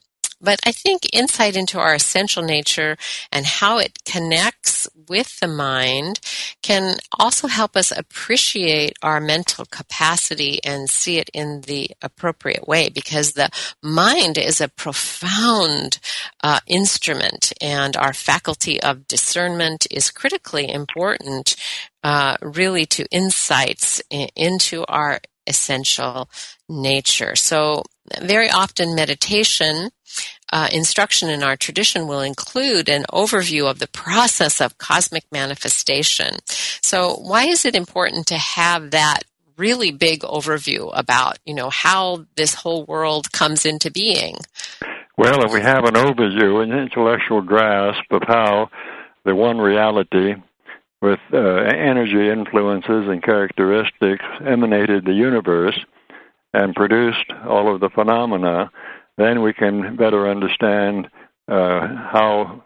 but 0.41 0.59
I 0.65 0.73
think 0.73 1.09
insight 1.13 1.57
into 1.57 1.79
our 1.79 1.95
essential 1.95 2.43
nature 2.43 2.97
and 3.33 3.47
how 3.47 3.79
it 3.79 4.05
connects 4.05 4.89
with 5.09 5.41
the 5.41 5.49
mind 5.49 6.21
can 6.63 6.99
also 7.19 7.49
help 7.49 7.77
us 7.77 7.91
appreciate 7.91 8.97
our 9.03 9.21
mental 9.21 9.65
capacity 9.65 10.61
and 10.65 10.89
see 10.89 11.19
it 11.19 11.31
in 11.33 11.63
the 11.63 11.91
appropriate 12.03 12.69
way 12.69 12.89
because 12.89 13.33
the 13.33 13.49
mind 13.83 14.39
is 14.39 14.61
a 14.61 14.69
profound 14.69 15.99
uh, 16.43 16.61
instrument 16.67 17.53
and 17.61 17.97
our 17.97 18.13
faculty 18.13 18.81
of 18.83 19.09
discernment 19.09 19.87
is 19.91 20.11
critically 20.11 20.69
important 20.71 21.57
uh, 22.05 22.37
really 22.43 22.87
to 22.87 23.07
insights 23.11 24.01
into 24.37 24.85
our 24.87 25.21
essential 25.49 26.29
nature. 26.69 27.35
So 27.35 27.85
very 28.21 28.51
often 28.51 28.95
meditation 28.95 29.91
uh, 30.51 30.69
instruction 30.73 31.29
in 31.29 31.43
our 31.43 31.57
tradition 31.57 32.07
will 32.07 32.21
include 32.21 32.89
an 32.89 33.05
overview 33.13 33.71
of 33.71 33.79
the 33.79 33.89
process 33.89 34.61
of 34.61 34.79
cosmic 34.79 35.25
manifestation. 35.31 36.39
So 36.83 37.15
why 37.17 37.45
is 37.45 37.65
it 37.65 37.75
important 37.75 38.27
to 38.29 38.39
have 38.39 38.93
that 38.93 39.25
really 39.57 39.91
big 39.91 40.21
overview 40.21 40.91
about, 40.95 41.39
you 41.45 41.55
know, 41.55 41.69
how 41.69 42.25
this 42.37 42.55
whole 42.55 42.85
world 42.85 43.33
comes 43.33 43.67
into 43.67 43.91
being? 43.91 44.37
Well, 45.19 45.45
if 45.45 45.53
we 45.53 45.61
have 45.61 45.85
an 45.85 45.95
overview, 45.95 46.63
an 46.63 46.73
intellectual 46.73 47.43
grasp 47.43 48.05
of 48.11 48.23
how 48.27 48.71
the 49.25 49.35
one 49.35 49.59
reality 49.59 50.35
with 51.01 51.21
uh, 51.33 51.39
energy 51.39 52.29
influences 52.29 53.09
and 53.09 53.23
characteristics 53.23 54.25
emanated 54.45 55.05
the 55.05 55.13
universe 55.13 55.79
and 56.53 56.75
produced 56.75 57.31
all 57.47 57.73
of 57.73 57.81
the 57.81 57.91
phenomena, 57.91 58.71
then 59.17 59.43
we 59.43 59.53
can 59.53 59.97
better 59.97 60.29
understand 60.29 61.09
uh, 61.49 61.81
how 62.11 62.63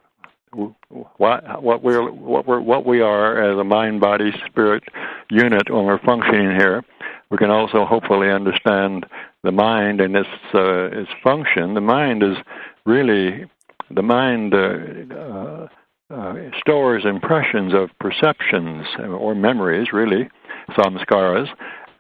what 1.17 1.63
what 1.63 1.83
we're 1.83 2.11
what 2.11 2.47
we're 2.47 2.61
what 2.61 2.85
we 2.85 3.01
are 3.01 3.51
as 3.51 3.59
a 3.59 3.65
mind 3.65 4.01
body 4.01 4.33
spirit 4.47 4.83
unit 5.31 5.71
when 5.71 5.85
we're 5.85 5.99
functioning 6.01 6.51
here. 6.51 6.85
We 7.31 7.39
can 7.39 7.51
also 7.51 7.87
hopefully 7.87 8.31
understand 8.31 9.07
the 9.43 9.53
mind 9.53 10.01
and 10.01 10.15
its 10.15 10.29
uh, 10.55 10.91
its 10.93 11.11
function. 11.25 11.75
The 11.75 11.81
mind 11.81 12.23
is 12.23 12.37
really 12.85 13.47
the 13.91 14.03
mind 14.03 14.55
uh, 14.55 15.69
uh, 16.13 16.17
uh, 16.17 16.35
stores 16.61 17.05
impressions 17.05 17.73
of 17.75 17.91
perceptions 17.99 18.87
or 18.99 19.35
memories, 19.35 19.89
really, 19.93 20.29
samskaras, 20.71 21.49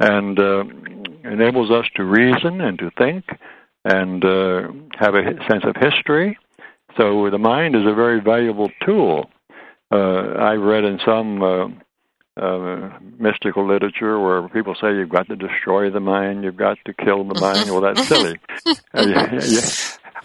and 0.01 0.39
uh, 0.39 0.65
enables 1.25 1.71
us 1.71 1.87
to 1.97 2.05
reason 2.05 2.61
and 2.61 2.79
to 2.79 2.91
think 2.99 3.25
and 3.85 4.25
uh, 4.25 4.69
have 4.99 5.15
a 5.15 5.25
sense 5.51 5.65
of 5.65 5.75
history. 5.77 6.39
So 6.97 7.31
the 7.31 7.39
mind 7.39 7.75
is 7.75 7.83
a 7.87 7.95
very 7.95 8.21
valuable 8.21 8.71
tool. 8.85 9.31
Uh, 9.91 10.35
I've 10.39 10.61
read 10.61 10.85
in 10.85 10.99
some 11.05 11.43
uh, 11.43 11.69
uh, 12.41 12.91
mystical 13.19 13.67
literature 13.67 14.19
where 14.21 14.49
people 14.49 14.75
say 14.81 14.95
you've 14.95 15.09
got 15.09 15.29
to 15.29 15.37
destroy 15.37 15.91
the 15.91 16.01
mind, 16.01 16.45
you've 16.45 16.57
got 16.57 16.79
to 16.87 16.95
kill 16.95 17.25
the 17.25 17.39
mind. 17.41 17.71
well, 17.71 17.81
that's 17.81 18.07
silly. 18.09 18.39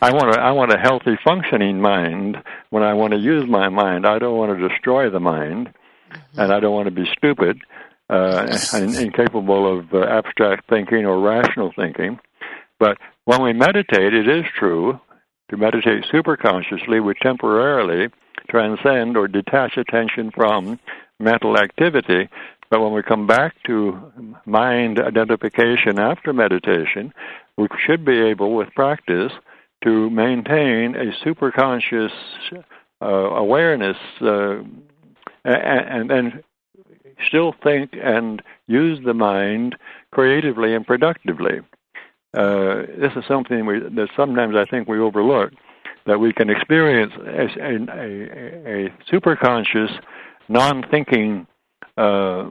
I 0.01 0.11
want 0.11 0.35
a, 0.35 0.39
I 0.39 0.51
want 0.51 0.73
a 0.73 0.77
healthy, 0.77 1.17
functioning 1.23 1.81
mind 1.81 2.37
when 2.69 2.83
I 2.83 2.93
want 2.93 3.13
to 3.13 3.19
use 3.19 3.49
my 3.49 3.69
mind. 3.69 4.05
I 4.05 4.19
don't 4.19 4.37
want 4.37 4.57
to 4.57 4.67
destroy 4.67 5.09
the 5.09 5.19
mind, 5.19 5.67
mm-hmm. 5.67 6.39
and 6.39 6.53
I 6.53 6.59
don't 6.59 6.73
want 6.73 6.85
to 6.85 6.91
be 6.91 7.09
stupid 7.17 7.61
uh, 8.09 8.57
and 8.73 8.95
incapable 8.95 9.79
of 9.79 9.93
uh, 9.93 10.03
abstract 10.03 10.69
thinking 10.69 11.05
or 11.05 11.19
rational 11.19 11.71
thinking. 11.75 12.19
But 12.79 12.97
when 13.25 13.41
we 13.41 13.53
meditate, 13.53 14.13
it 14.13 14.27
is 14.27 14.45
true 14.57 14.99
to 15.49 15.57
meditate 15.57 16.03
superconsciously, 16.11 17.03
we 17.03 17.13
temporarily 17.21 18.09
transcend 18.49 19.17
or 19.17 19.27
detach 19.27 19.77
attention 19.77 20.31
from 20.31 20.79
mental 21.19 21.57
activity. 21.57 22.29
But 22.69 22.81
when 22.81 22.93
we 22.93 23.01
come 23.01 23.27
back 23.27 23.55
to 23.63 24.11
mind 24.45 24.99
identification 24.99 25.99
after 25.99 26.33
meditation, 26.33 27.13
we 27.57 27.67
should 27.85 28.05
be 28.05 28.19
able, 28.19 28.53
with 28.55 28.73
practice, 28.75 29.31
to 29.87 30.09
maintain 30.09 30.95
a 30.95 31.13
superconscious 31.25 32.11
uh, 33.01 33.05
awareness 33.05 33.95
uh, 34.21 34.57
and 35.45 36.09
then 36.09 36.43
still 37.25 37.55
think 37.63 37.91
and 37.93 38.41
use 38.67 38.99
the 39.05 39.13
mind 39.13 39.77
creatively 40.11 40.75
and 40.75 40.85
productively. 40.85 41.59
Uh, 42.37 42.81
this 42.99 43.13
is 43.15 43.23
something 43.29 43.65
we, 43.65 43.79
that 43.79 44.09
sometimes 44.17 44.55
I 44.57 44.65
think 44.65 44.89
we 44.89 44.99
overlook, 44.99 45.53
that 46.05 46.19
we 46.19 46.33
can 46.33 46.49
experience 46.49 47.13
a, 47.25 47.45
a, 47.63 48.87
a 48.87 48.93
superconscious, 49.09 50.01
non-thinking 50.49 51.47
uh, 51.95 52.49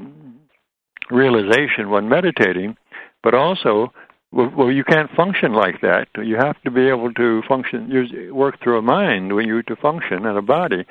realization 1.10 1.90
when 1.90 2.08
meditating, 2.08 2.78
but 3.22 3.34
also 3.34 3.92
well, 4.36 4.70
you 4.70 4.84
can't 4.84 5.10
function 5.12 5.52
like 5.52 5.80
that. 5.80 6.08
You 6.16 6.36
have 6.36 6.60
to 6.62 6.70
be 6.70 6.88
able 6.88 7.12
to 7.14 7.42
function, 7.48 7.90
use, 7.90 8.12
work 8.32 8.60
through 8.62 8.78
a 8.78 8.82
mind 8.82 9.34
when 9.34 9.46
you 9.46 9.62
to 9.62 9.76
function 9.76 10.26
and 10.26 10.36
a 10.36 10.42
body. 10.42 10.84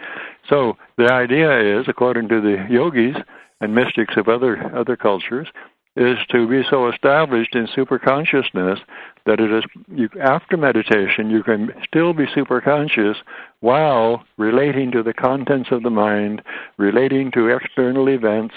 So 0.49 0.77
the 0.97 1.11
idea 1.11 1.79
is, 1.79 1.85
according 1.87 2.29
to 2.29 2.41
the 2.41 2.65
yogis 2.69 3.15
and 3.61 3.75
mystics 3.75 4.15
of 4.17 4.27
other 4.27 4.75
other 4.75 4.95
cultures, 4.97 5.47
is 5.95 6.17
to 6.29 6.47
be 6.47 6.63
so 6.69 6.89
established 6.89 7.55
in 7.55 7.67
superconsciousness 7.67 8.79
that 9.25 9.39
it 9.39 9.51
is 9.51 9.63
you, 9.87 10.09
after 10.21 10.57
meditation 10.57 11.29
you 11.29 11.41
can 11.41 11.69
still 11.87 12.13
be 12.13 12.25
superconscious 12.25 13.15
while 13.61 14.23
relating 14.37 14.91
to 14.91 15.03
the 15.03 15.13
contents 15.13 15.69
of 15.71 15.83
the 15.83 15.89
mind, 15.89 16.41
relating 16.77 17.31
to 17.31 17.47
external 17.47 18.09
events, 18.09 18.55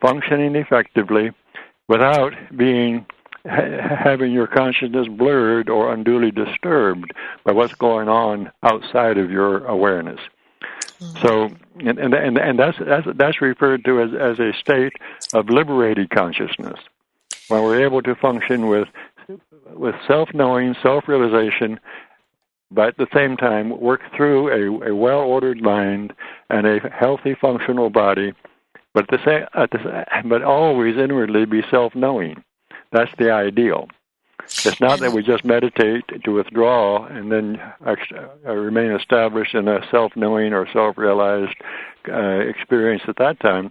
functioning 0.00 0.54
effectively 0.54 1.30
without 1.88 2.32
being 2.56 3.06
having 3.48 4.32
your 4.32 4.46
consciousness 4.46 5.08
blurred 5.08 5.68
or 5.68 5.92
unduly 5.92 6.30
disturbed 6.30 7.12
by 7.44 7.52
what's 7.52 7.74
going 7.74 8.08
on 8.08 8.50
outside 8.62 9.18
of 9.18 9.30
your 9.30 9.64
awareness. 9.66 10.20
Mm-hmm. 10.98 11.26
So, 11.26 11.50
and, 11.80 11.98
and 11.98 12.14
and 12.14 12.38
and 12.38 12.58
that's 12.58 12.78
that's 12.78 13.06
that's 13.16 13.40
referred 13.42 13.84
to 13.84 14.00
as 14.00 14.10
as 14.14 14.38
a 14.38 14.52
state 14.58 14.94
of 15.34 15.50
liberated 15.50 16.10
consciousness, 16.10 16.78
when 17.48 17.62
we're 17.62 17.84
able 17.84 18.02
to 18.02 18.14
function 18.14 18.68
with 18.68 18.88
with 19.66 19.94
self-knowing, 20.06 20.74
self-realization, 20.82 21.78
but 22.70 22.88
at 22.88 22.96
the 22.96 23.08
same 23.12 23.36
time 23.36 23.78
work 23.80 24.00
through 24.16 24.48
a, 24.48 24.90
a 24.90 24.94
well-ordered 24.94 25.60
mind 25.60 26.12
and 26.48 26.66
a 26.66 26.78
healthy, 26.90 27.34
functional 27.34 27.90
body, 27.90 28.32
but 28.94 29.04
at 29.04 29.10
the 29.10 29.24
same, 29.24 29.46
at 29.54 29.70
the, 29.72 30.04
but 30.24 30.42
always 30.42 30.96
inwardly 30.96 31.44
be 31.44 31.62
self-knowing. 31.70 32.42
That's 32.96 33.14
the 33.18 33.30
ideal. 33.30 33.88
It's 34.44 34.80
not 34.80 35.00
that 35.00 35.12
we 35.12 35.22
just 35.22 35.44
meditate 35.44 36.04
to 36.24 36.32
withdraw 36.32 37.04
and 37.04 37.30
then 37.30 37.60
uh, 37.84 37.96
remain 38.52 38.92
established 38.92 39.54
in 39.54 39.68
a 39.68 39.86
self-knowing 39.90 40.54
or 40.54 40.66
self-realized 40.72 41.56
uh, 42.08 42.38
experience 42.52 43.02
at 43.06 43.16
that 43.16 43.38
time. 43.40 43.70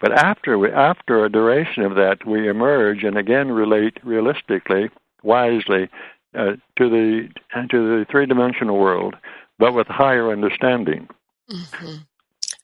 But 0.00 0.12
after 0.12 0.58
we, 0.58 0.70
after 0.70 1.24
a 1.24 1.30
duration 1.30 1.82
of 1.82 1.96
that, 1.96 2.26
we 2.26 2.48
emerge 2.48 3.04
and 3.04 3.18
again 3.18 3.52
relate 3.52 3.98
realistically, 4.02 4.90
wisely, 5.22 5.90
uh, 6.34 6.52
to 6.78 6.88
the 6.88 7.28
to 7.70 7.78
the 7.98 8.06
three-dimensional 8.10 8.78
world, 8.78 9.16
but 9.58 9.74
with 9.74 9.86
higher 9.86 10.32
understanding. 10.32 11.08
Mm-hmm. 11.50 11.96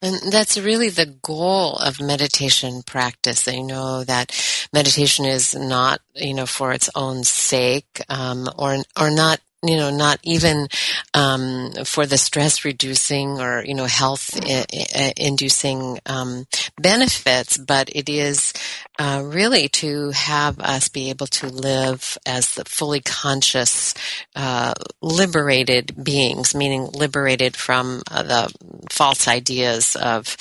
And 0.00 0.32
that's 0.32 0.56
really 0.56 0.90
the 0.90 1.06
goal 1.06 1.74
of 1.74 2.00
meditation 2.00 2.82
practice. 2.82 3.48
I 3.48 3.58
know 3.60 4.04
that 4.04 4.30
meditation 4.72 5.24
is 5.24 5.56
not, 5.56 6.00
you 6.14 6.34
know, 6.34 6.46
for 6.46 6.72
its 6.72 6.88
own 6.94 7.24
sake, 7.24 8.00
um, 8.08 8.48
or 8.56 8.76
or 8.96 9.10
not 9.10 9.40
you 9.62 9.76
know, 9.76 9.90
not 9.90 10.20
even 10.22 10.68
um, 11.14 11.72
for 11.84 12.06
the 12.06 12.18
stress 12.18 12.64
reducing 12.64 13.40
or 13.40 13.64
you 13.64 13.74
know 13.74 13.86
health 13.86 14.30
I- 14.44 14.66
I- 14.94 15.14
inducing 15.16 15.98
um, 16.06 16.46
benefits, 16.80 17.58
but 17.58 17.90
it 17.94 18.08
is 18.08 18.52
uh, 18.98 19.22
really 19.24 19.68
to 19.68 20.10
have 20.10 20.58
us 20.60 20.88
be 20.88 21.10
able 21.10 21.26
to 21.26 21.48
live 21.48 22.16
as 22.24 22.54
the 22.54 22.64
fully 22.66 23.00
conscious, 23.00 23.94
uh, 24.36 24.74
liberated 25.02 26.04
beings, 26.04 26.54
meaning 26.54 26.88
liberated 26.92 27.56
from 27.56 28.02
uh, 28.10 28.22
the 28.22 28.54
false 28.90 29.26
ideas 29.26 29.96
of 29.96 30.36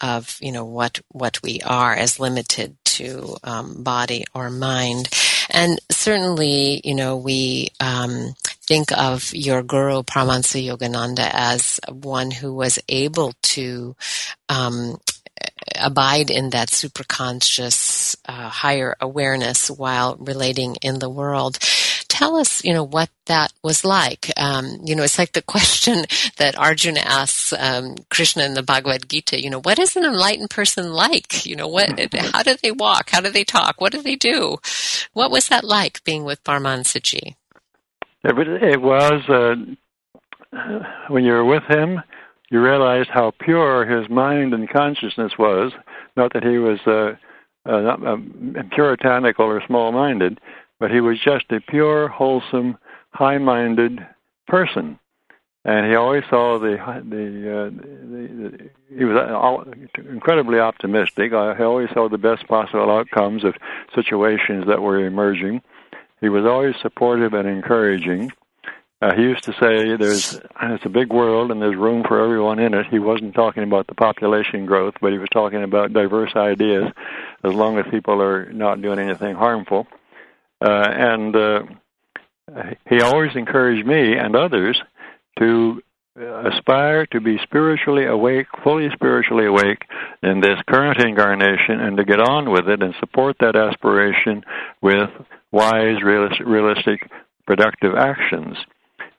of 0.00 0.38
you 0.40 0.50
know 0.50 0.64
what 0.64 1.00
what 1.10 1.42
we 1.42 1.60
are 1.60 1.94
as 1.94 2.18
limited 2.18 2.76
to 2.84 3.36
um, 3.44 3.82
body 3.82 4.24
or 4.34 4.50
mind. 4.50 5.08
And 5.50 5.78
certainly, 5.90 6.80
you 6.84 6.94
know, 6.94 7.16
we 7.16 7.68
um, 7.80 8.34
think 8.66 8.92
of 8.92 9.34
your 9.34 9.62
guru 9.62 10.02
Paramahansa 10.02 10.64
Yogananda 10.64 11.28
as 11.32 11.80
one 11.90 12.30
who 12.30 12.54
was 12.54 12.78
able 12.88 13.32
to 13.42 13.96
um, 14.48 14.98
abide 15.80 16.30
in 16.30 16.50
that 16.50 16.68
superconscious 16.68 18.16
uh, 18.26 18.48
higher 18.48 18.96
awareness 19.00 19.70
while 19.70 20.16
relating 20.16 20.76
in 20.76 20.98
the 20.98 21.10
world 21.10 21.58
tell 22.12 22.36
us, 22.36 22.64
you 22.64 22.72
know, 22.72 22.84
what 22.84 23.10
that 23.26 23.52
was 23.64 23.84
like. 23.84 24.30
Um, 24.36 24.78
you 24.84 24.94
know, 24.94 25.02
it's 25.02 25.18
like 25.18 25.32
the 25.32 25.42
question 25.54 26.04
that 26.36 26.58
Arjuna 26.58 27.00
asks 27.00 27.52
um, 27.52 27.96
Krishna 28.10 28.44
in 28.44 28.54
the 28.54 28.62
Bhagavad 28.62 29.08
Gita. 29.08 29.42
You 29.42 29.50
know, 29.50 29.60
what 29.60 29.78
is 29.78 29.96
an 29.96 30.04
enlightened 30.04 30.50
person 30.50 30.92
like? 30.92 31.46
You 31.46 31.56
know, 31.56 31.68
what? 31.68 31.88
How 32.32 32.42
do 32.42 32.56
they 32.62 32.70
walk? 32.70 33.10
How 33.10 33.20
do 33.20 33.30
they 33.30 33.44
talk? 33.44 33.80
What 33.80 33.92
do 33.92 34.02
they 34.02 34.16
do? 34.16 34.58
What 35.14 35.30
was 35.30 35.48
that 35.48 35.64
like 35.64 36.04
being 36.04 36.24
with 36.24 36.44
Paramahansaji? 36.44 37.34
It 38.24 38.80
was 38.80 39.28
uh, 39.28 39.56
when 41.08 41.24
you 41.24 41.32
were 41.32 41.44
with 41.44 41.64
him. 41.64 42.00
You 42.50 42.62
realized 42.62 43.08
how 43.08 43.32
pure 43.40 43.86
his 43.86 44.08
mind 44.10 44.52
and 44.52 44.68
consciousness 44.68 45.32
was. 45.38 45.72
Not 46.16 46.32
that 46.34 46.44
he 46.44 46.58
was 46.58 46.78
uh, 46.86 47.14
uh, 47.68 48.16
puritanical 48.70 49.46
or 49.46 49.62
small-minded, 49.66 50.38
but 50.78 50.90
he 50.90 51.00
was 51.00 51.18
just 51.18 51.46
a 51.50 51.60
pure, 51.60 52.08
wholesome, 52.08 52.76
high-minded 53.12 54.06
person, 54.46 54.98
and 55.64 55.86
he 55.86 55.94
always 55.94 56.24
saw 56.28 56.58
the 56.58 56.76
the, 57.08 57.56
uh, 57.56 57.70
the, 57.70 58.50
the 58.50 58.70
he 58.96 59.04
was 59.04 59.66
incredibly 60.10 60.58
optimistic. 60.58 61.32
Uh, 61.32 61.54
he 61.54 61.62
always 61.62 61.88
saw 61.94 62.08
the 62.08 62.18
best 62.18 62.46
possible 62.48 62.90
outcomes 62.90 63.44
of 63.44 63.54
situations 63.94 64.66
that 64.66 64.82
were 64.82 65.06
emerging. 65.06 65.62
He 66.22 66.28
was 66.28 66.46
always 66.46 66.76
supportive 66.80 67.34
and 67.34 67.48
encouraging. 67.48 68.30
Uh, 69.02 69.12
he 69.16 69.22
used 69.22 69.42
to 69.42 69.52
say, 69.54 69.96
"There's 69.96 70.40
it's 70.62 70.86
a 70.86 70.88
big 70.88 71.12
world 71.12 71.50
and 71.50 71.60
there's 71.60 71.76
room 71.76 72.04
for 72.04 72.22
everyone 72.22 72.60
in 72.60 72.72
it." 72.72 72.86
He 72.86 73.00
wasn't 73.00 73.34
talking 73.34 73.64
about 73.64 73.88
the 73.88 73.96
population 73.96 74.64
growth, 74.64 74.94
but 75.00 75.12
he 75.12 75.18
was 75.18 75.28
talking 75.30 75.64
about 75.64 75.92
diverse 75.92 76.30
ideas, 76.36 76.84
as 77.42 77.52
long 77.52 77.76
as 77.78 77.86
people 77.90 78.22
are 78.22 78.50
not 78.52 78.80
doing 78.80 79.00
anything 79.00 79.34
harmful. 79.34 79.88
Uh, 80.64 80.88
and 80.88 81.34
uh, 81.34 81.62
he 82.88 83.00
always 83.00 83.34
encouraged 83.34 83.84
me 83.84 84.16
and 84.16 84.36
others 84.36 84.80
to 85.40 85.82
aspire 86.16 87.06
to 87.06 87.20
be 87.20 87.38
spiritually 87.42 88.06
awake, 88.06 88.46
fully 88.62 88.88
spiritually 88.94 89.46
awake 89.46 89.82
in 90.22 90.40
this 90.40 90.58
current 90.68 91.00
incarnation, 91.00 91.80
and 91.80 91.96
to 91.96 92.04
get 92.04 92.20
on 92.20 92.50
with 92.50 92.68
it 92.68 92.80
and 92.80 92.94
support 93.00 93.34
that 93.40 93.56
aspiration 93.56 94.44
with 94.80 95.10
wise, 95.52 96.02
realistic, 96.02 97.10
productive 97.46 97.94
actions. 97.94 98.56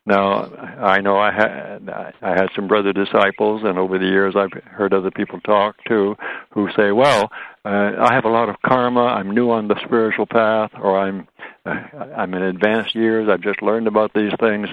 Now, 0.05 0.51
I 0.81 0.99
know 0.99 1.17
I 1.17 1.31
had 1.31 1.89
I 1.89 2.29
had 2.31 2.49
some 2.53 2.67
brother 2.67 2.91
disciples, 2.91 3.61
and 3.63 3.79
over 3.79 3.97
the 3.97 4.05
years 4.05 4.35
I've 4.35 4.51
heard 4.65 4.93
other 4.93 5.11
people 5.11 5.39
talk 5.39 5.77
too, 5.87 6.17
who 6.49 6.67
say, 6.75 6.91
"Well, 6.91 7.31
uh, 7.63 7.91
I 7.97 8.13
have 8.13 8.25
a 8.25 8.29
lot 8.29 8.49
of 8.49 8.61
karma. 8.65 9.05
I'm 9.05 9.31
new 9.31 9.49
on 9.49 9.69
the 9.69 9.79
spiritual 9.85 10.25
path, 10.25 10.71
or 10.77 10.99
I'm 10.99 11.25
uh, 11.65 11.69
I'm 12.17 12.33
in 12.33 12.41
advanced 12.41 12.95
years. 12.95 13.29
I've 13.29 13.39
just 13.39 13.61
learned 13.61 13.87
about 13.87 14.13
these 14.13 14.33
things. 14.41 14.67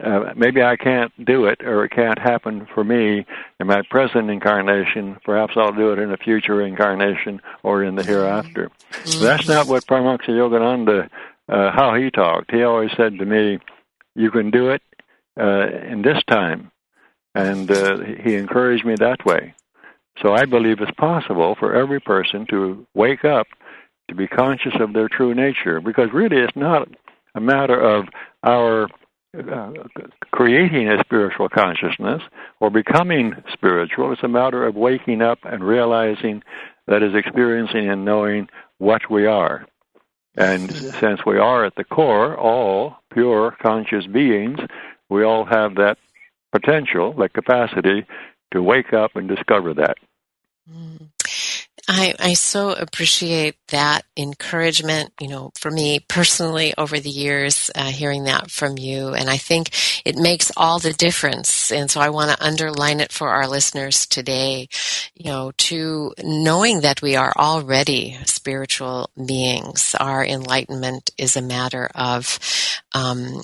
Uh, 0.00 0.32
maybe 0.36 0.62
I 0.62 0.76
can't 0.76 1.12
do 1.24 1.44
it, 1.46 1.62
or 1.62 1.84
it 1.84 1.90
can't 1.90 2.18
happen 2.18 2.66
for 2.74 2.82
me 2.82 3.26
in 3.60 3.66
my 3.66 3.82
present 3.90 4.30
incarnation. 4.30 5.18
Perhaps 5.24 5.54
I'll 5.56 5.72
do 5.72 5.92
it 5.92 5.98
in 5.98 6.12
a 6.12 6.16
future 6.16 6.62
incarnation 6.62 7.40
or 7.62 7.84
in 7.84 7.94
the 7.94 8.02
hereafter." 8.02 8.70
Mm-hmm. 8.92 9.24
That's 9.24 9.48
not 9.48 9.68
what 9.68 9.86
Paramahansa 9.86 10.28
Yogananda 10.28 11.08
uh, 11.48 11.70
how 11.70 11.94
he 11.94 12.10
talked. 12.10 12.50
He 12.50 12.62
always 12.62 12.90
said 12.96 13.18
to 13.18 13.24
me 13.24 13.58
you 14.14 14.30
can 14.30 14.50
do 14.50 14.70
it 14.70 14.82
uh, 15.40 15.68
in 15.90 16.02
this 16.02 16.22
time. 16.24 16.70
And 17.34 17.70
uh, 17.70 17.98
he 18.22 18.34
encouraged 18.34 18.84
me 18.84 18.94
that 18.96 19.24
way. 19.24 19.54
So 20.22 20.34
I 20.34 20.44
believe 20.44 20.80
it's 20.80 20.90
possible 20.92 21.56
for 21.58 21.74
every 21.74 22.00
person 22.00 22.46
to 22.50 22.86
wake 22.94 23.24
up 23.24 23.46
to 24.08 24.14
be 24.14 24.26
conscious 24.26 24.74
of 24.78 24.92
their 24.92 25.08
true 25.08 25.34
nature 25.34 25.80
because 25.80 26.12
really 26.12 26.36
it's 26.36 26.56
not 26.56 26.88
a 27.34 27.40
matter 27.40 27.80
of 27.80 28.06
our 28.42 28.88
uh, 29.36 29.72
creating 30.30 30.88
a 30.88 31.02
spiritual 31.04 31.48
consciousness 31.48 32.22
or 32.60 32.70
becoming 32.70 33.34
spiritual. 33.52 34.12
It's 34.12 34.22
a 34.22 34.28
matter 34.28 34.66
of 34.66 34.74
waking 34.74 35.22
up 35.22 35.38
and 35.44 35.64
realizing 35.64 36.42
that 36.86 37.02
is 37.02 37.14
experiencing 37.14 37.88
and 37.88 38.04
knowing 38.04 38.48
what 38.78 39.10
we 39.10 39.26
are. 39.26 39.66
And 40.36 40.70
since 40.72 41.20
we 41.26 41.38
are 41.38 41.64
at 41.64 41.76
the 41.76 41.84
core 41.84 42.36
all 42.38 42.96
pure 43.12 43.56
conscious 43.62 44.06
beings, 44.06 44.58
we 45.08 45.24
all 45.24 45.44
have 45.44 45.74
that 45.76 45.98
potential, 46.52 47.12
that 47.14 47.34
capacity 47.34 48.04
to 48.52 48.62
wake 48.62 48.92
up 48.92 49.16
and 49.16 49.28
discover 49.28 49.74
that. 49.74 49.96
Mm. 50.70 51.08
I, 51.88 52.14
I 52.18 52.34
so 52.34 52.70
appreciate 52.70 53.56
that 53.68 54.04
encouragement, 54.16 55.12
you 55.20 55.26
know, 55.26 55.50
for 55.58 55.70
me 55.70 55.98
personally 55.98 56.72
over 56.78 57.00
the 57.00 57.10
years, 57.10 57.70
uh, 57.74 57.90
hearing 57.90 58.24
that 58.24 58.52
from 58.52 58.78
you. 58.78 59.08
And 59.08 59.28
I 59.28 59.36
think 59.36 59.70
it 60.04 60.16
makes 60.16 60.52
all 60.56 60.78
the 60.78 60.92
difference. 60.92 61.72
And 61.72 61.90
so 61.90 62.00
I 62.00 62.10
want 62.10 62.30
to 62.30 62.44
underline 62.44 63.00
it 63.00 63.10
for 63.10 63.30
our 63.30 63.48
listeners 63.48 64.06
today, 64.06 64.68
you 65.14 65.30
know, 65.30 65.52
to 65.56 66.14
knowing 66.22 66.82
that 66.82 67.02
we 67.02 67.16
are 67.16 67.32
already 67.36 68.16
spiritual 68.26 69.10
beings. 69.26 69.96
Our 69.98 70.24
enlightenment 70.24 71.10
is 71.18 71.36
a 71.36 71.42
matter 71.42 71.90
of 71.96 72.38
um, 72.92 73.42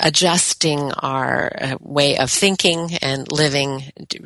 adjusting 0.00 0.92
our 0.92 1.52
uh, 1.58 1.76
way 1.80 2.18
of 2.18 2.30
thinking 2.30 2.90
and 3.00 3.30
living 3.32 3.84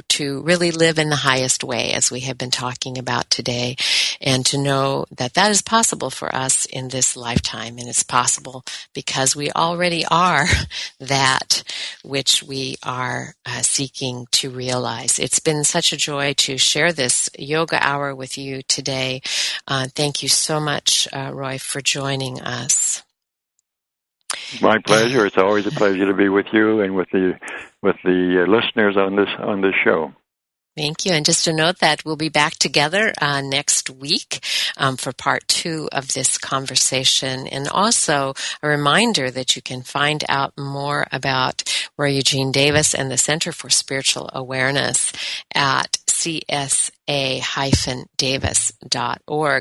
to 0.09 0.43
really 0.43 0.73
live 0.73 0.99
in 0.99 1.11
the 1.11 1.17
highest 1.17 1.63
way 1.63 1.93
as 1.93 2.11
we 2.11 2.21
have 2.21 2.40
been 2.41 2.51
talking 2.51 2.99
about 2.99 3.31
today 3.31 3.77
and 4.21 4.45
to 4.47 4.59
know 4.59 5.05
that 5.17 5.35
that 5.35 5.51
is 5.51 5.63
possible 5.63 6.11
for 6.11 6.35
us 6.35 6.65
in 6.65 6.89
this 6.89 7.17
lifetime 7.17 7.79
and 7.79 7.89
it's 7.89 8.03
possible 8.03 8.65
because 8.95 9.37
we 9.37 9.51
already 9.53 10.05
are 10.11 10.47
that 10.99 11.63
which 12.03 12.43
we 12.43 12.77
are 12.83 13.35
uh, 13.47 13.61
seeking 13.61 14.27
to 14.33 14.51
realize. 14.51 15.19
It's 15.19 15.39
been 15.39 15.65
such 15.65 15.93
a 15.93 15.97
joy 15.97 16.33
to 16.39 16.59
share 16.59 16.93
this 16.93 17.31
yoga 17.39 17.79
hour 17.87 18.15
with 18.15 18.39
you 18.39 18.63
today. 18.63 19.21
Uh, 19.69 19.87
thank 19.95 20.23
you 20.23 20.29
so 20.29 20.59
much, 20.59 21.07
uh, 21.13 21.31
Roy, 21.33 21.59
for 21.59 21.81
joining 21.81 22.41
us. 22.41 23.03
My 24.63 24.79
pleasure. 24.79 25.27
It's 25.27 25.37
always 25.37 25.67
a 25.67 25.71
pleasure 25.71 26.07
to 26.07 26.15
be 26.15 26.29
with 26.29 26.47
you 26.53 26.81
and 26.81 26.95
with 26.95 27.11
the 27.11 27.39
with 27.83 27.97
the 28.05 28.45
uh, 28.45 28.51
listeners 28.51 28.97
on 28.97 29.17
this 29.17 29.29
on 29.39 29.61
this 29.61 29.75
show. 29.85 30.13
Thank 30.77 31.05
you. 31.05 31.13
And 31.13 31.27
just 31.27 31.45
to 31.45 31.53
note 31.53 31.81
that 31.81 32.05
we'll 32.05 32.17
be 32.17 32.29
back 32.29 32.55
together 32.55 33.13
uh, 33.21 33.41
next 33.41 33.91
week 33.91 34.45
um, 34.77 34.97
for 34.97 35.13
part 35.13 35.47
two 35.49 35.89
of 35.91 36.13
this 36.13 36.39
conversation. 36.39 37.49
And 37.49 37.67
also 37.69 38.35
a 38.63 38.69
reminder 38.69 39.31
that 39.33 39.57
you 39.57 39.63
can 39.63 39.83
find 39.83 40.25
out 40.29 40.57
more 40.57 41.07
about 41.11 41.65
Roy 41.99 42.11
Eugene 42.11 42.53
Davis 42.53 42.95
and 42.95 43.11
the 43.11 43.19
Center 43.19 43.51
for 43.51 43.69
Spiritual 43.69 44.31
Awareness 44.33 45.13
at 45.55 45.99
csa-davis.org. 46.07 46.85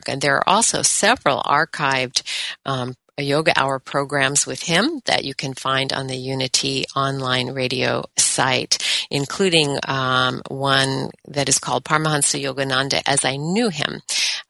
And 0.07 0.21
there 0.21 0.35
are 0.35 0.47
also 0.49 0.81
several 0.83 1.41
archived 1.41 2.21
um, 2.65 2.95
yoga 3.21 3.57
hour 3.59 3.79
programs 3.79 4.45
with 4.45 4.63
him 4.63 5.01
that 5.05 5.25
you 5.25 5.33
can 5.33 5.53
find 5.53 5.93
on 5.93 6.07
the 6.07 6.17
Unity 6.17 6.85
online 6.95 7.51
radio 7.51 8.03
site, 8.17 8.77
including 9.09 9.77
um, 9.87 10.41
one 10.49 11.11
that 11.27 11.49
is 11.49 11.59
called 11.59 11.83
Paramahansa 11.83 12.41
Yogananda 12.41 13.01
as 13.05 13.25
I 13.25 13.35
Knew 13.35 13.69
Him, 13.69 14.01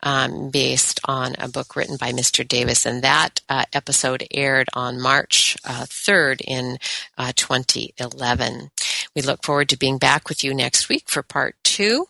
um, 0.03 0.49
based 0.49 0.99
on 1.05 1.36
a 1.39 1.47
book 1.47 1.76
written 1.76 1.97
by 1.97 2.11
Mr. 2.11 2.47
Davis. 2.47 2.86
And 2.86 3.03
that 3.03 3.41
uh, 3.49 3.65
episode 3.74 4.26
aired 4.32 4.70
on 4.74 5.01
March 5.01 5.57
uh, 5.65 5.86
3rd 5.86 6.41
in 6.45 6.78
uh, 7.17 7.34
2011. 7.36 8.72
We 9.16 9.22
look 9.22 9.43
forward 9.43 9.70
to 9.70 9.78
being 9.78 9.97
back 9.97 10.30
with 10.30 10.43
you 10.43 10.53
next 10.53 10.89
week 10.89 11.10
for 11.10 11.24
part 11.24 11.55
two. 11.64 12.07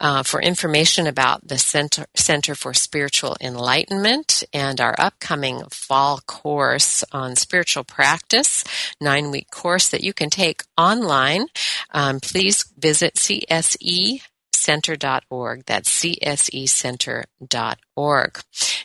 Uh, 0.00 0.22
for 0.22 0.40
information 0.42 1.06
about 1.06 1.46
the 1.46 1.56
Center, 1.56 2.06
Center 2.14 2.54
for 2.54 2.74
Spiritual 2.74 3.36
Enlightenment 3.40 4.42
and 4.52 4.80
our 4.80 4.94
upcoming 4.98 5.62
fall 5.70 6.20
course 6.26 7.04
on 7.12 7.36
spiritual 7.36 7.84
practice, 7.84 8.64
nine 9.00 9.30
week 9.30 9.50
course 9.50 9.88
that 9.88 10.02
you 10.02 10.12
can 10.12 10.28
take 10.28 10.64
online, 10.76 11.46
um, 11.92 12.20
please 12.20 12.64
visit 12.76 13.14
CSE 13.14 14.22
csecenter.org. 14.66 15.64
That's 15.66 15.90
csecenter.org. 15.90 17.26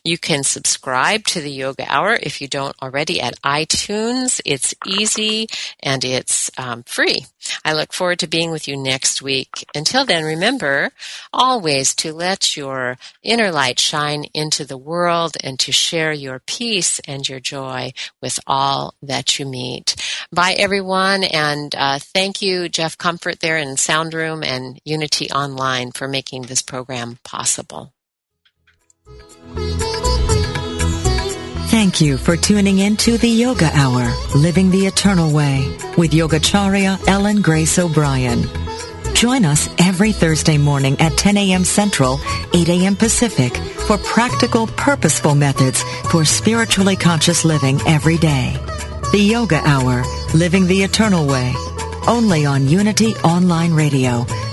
You 0.03 0.17
can 0.17 0.43
subscribe 0.43 1.23
to 1.25 1.39
the 1.41 1.51
Yoga 1.51 1.85
Hour 1.87 2.17
if 2.21 2.41
you 2.41 2.47
don't 2.47 2.75
already 2.81 3.21
at 3.21 3.41
iTunes. 3.41 4.41
It's 4.45 4.73
easy 4.85 5.47
and 5.81 6.03
it's 6.03 6.51
um, 6.57 6.83
free. 6.83 7.25
I 7.63 7.73
look 7.73 7.93
forward 7.93 8.19
to 8.19 8.27
being 8.27 8.51
with 8.51 8.67
you 8.67 8.75
next 8.75 9.21
week. 9.21 9.65
Until 9.73 10.05
then, 10.05 10.23
remember 10.25 10.91
always 11.31 11.95
to 11.95 12.13
let 12.13 12.57
your 12.57 12.97
inner 13.23 13.51
light 13.51 13.79
shine 13.79 14.25
into 14.33 14.65
the 14.65 14.77
world 14.77 15.37
and 15.43 15.57
to 15.59 15.71
share 15.71 16.11
your 16.11 16.39
peace 16.39 16.99
and 17.07 17.27
your 17.27 17.39
joy 17.39 17.93
with 18.21 18.39
all 18.47 18.93
that 19.01 19.39
you 19.39 19.45
meet. 19.45 19.95
Bye, 20.31 20.55
everyone, 20.57 21.23
and 21.23 21.73
uh, 21.75 21.99
thank 21.99 22.41
you, 22.41 22.67
Jeff 22.67 22.97
Comfort, 22.97 23.39
there 23.39 23.57
in 23.57 23.77
Sound 23.77 24.13
Room 24.13 24.43
and 24.43 24.79
Unity 24.83 25.29
Online 25.31 25.66
for 25.91 26.07
making 26.07 26.43
this 26.43 26.61
program 26.61 27.17
possible. 27.23 27.93
Thank 31.69 32.01
you 32.01 32.17
for 32.17 32.37
tuning 32.37 32.79
in 32.79 32.95
to 32.97 33.17
the 33.17 33.27
Yoga 33.29 33.69
Hour, 33.73 34.11
Living 34.35 34.71
the 34.71 34.87
Eternal 34.87 35.31
Way, 35.33 35.67
with 35.97 36.11
Yogacharya 36.11 37.07
Ellen 37.07 37.41
Grace 37.41 37.77
O'Brien. 37.77 38.43
Join 39.13 39.45
us 39.45 39.69
every 39.79 40.11
Thursday 40.11 40.57
morning 40.57 40.99
at 41.01 41.17
10 41.17 41.37
a.m. 41.37 41.65
Central, 41.65 42.19
8 42.53 42.69
a.m. 42.69 42.95
Pacific 42.95 43.55
for 43.55 43.97
practical, 43.97 44.67
purposeful 44.67 45.35
methods 45.35 45.83
for 46.09 46.23
spiritually 46.23 46.95
conscious 46.95 47.43
living 47.43 47.79
every 47.85 48.17
day. 48.17 48.55
The 49.11 49.19
Yoga 49.19 49.61
Hour, 49.65 50.03
Living 50.33 50.67
the 50.67 50.83
Eternal 50.83 51.27
Way, 51.27 51.53
only 52.07 52.45
on 52.45 52.67
Unity 52.67 53.13
Online 53.23 53.73
Radio, 53.73 54.25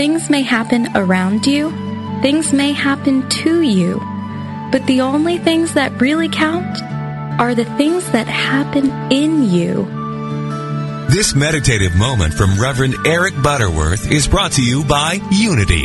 Things 0.00 0.30
may 0.30 0.40
happen 0.40 0.88
around 0.96 1.46
you, 1.46 1.68
things 2.22 2.54
may 2.54 2.72
happen 2.72 3.28
to 3.44 3.60
you, 3.60 4.00
but 4.72 4.86
the 4.86 5.02
only 5.02 5.36
things 5.36 5.74
that 5.74 6.00
really 6.00 6.30
count 6.30 6.80
are 7.38 7.54
the 7.54 7.66
things 7.76 8.10
that 8.12 8.26
happen 8.26 8.90
in 9.12 9.44
you. 9.44 9.84
This 11.10 11.34
meditative 11.34 11.94
moment 11.96 12.32
from 12.32 12.58
Reverend 12.58 12.94
Eric 13.06 13.34
Butterworth 13.42 14.10
is 14.10 14.26
brought 14.26 14.52
to 14.52 14.64
you 14.64 14.84
by 14.84 15.20
Unity. 15.32 15.84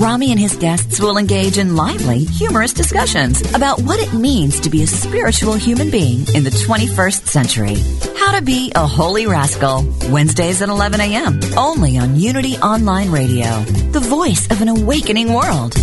Rami 0.00 0.30
and 0.30 0.40
his 0.40 0.56
guests 0.56 0.98
will 0.98 1.18
engage 1.18 1.58
in 1.58 1.76
lively, 1.76 2.20
humorous 2.24 2.72
discussions 2.72 3.42
about 3.54 3.82
what 3.82 4.00
it 4.00 4.14
means 4.14 4.58
to 4.60 4.70
be 4.70 4.82
a 4.82 4.86
spiritual 4.86 5.52
human 5.52 5.90
being 5.90 6.20
in 6.34 6.42
the 6.42 6.48
21st 6.48 7.26
century. 7.26 7.76
How 8.16 8.32
to 8.32 8.40
be 8.40 8.72
a 8.74 8.86
holy 8.86 9.26
rascal. 9.26 9.84
Wednesdays 10.08 10.62
at 10.62 10.70
11 10.70 11.02
a.m. 11.02 11.38
Only 11.54 11.98
on 11.98 12.16
Unity 12.16 12.56
Online 12.56 13.10
Radio, 13.10 13.60
the 13.92 14.00
voice 14.00 14.50
of 14.50 14.62
an 14.62 14.68
awakening 14.68 15.34
world. 15.34 15.74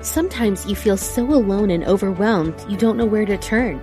Sometimes 0.00 0.64
you 0.66 0.76
feel 0.76 0.96
so 0.96 1.24
alone 1.24 1.72
and 1.72 1.82
overwhelmed 1.86 2.54
you 2.68 2.76
don't 2.76 2.96
know 2.96 3.06
where 3.06 3.26
to 3.26 3.36
turn. 3.36 3.82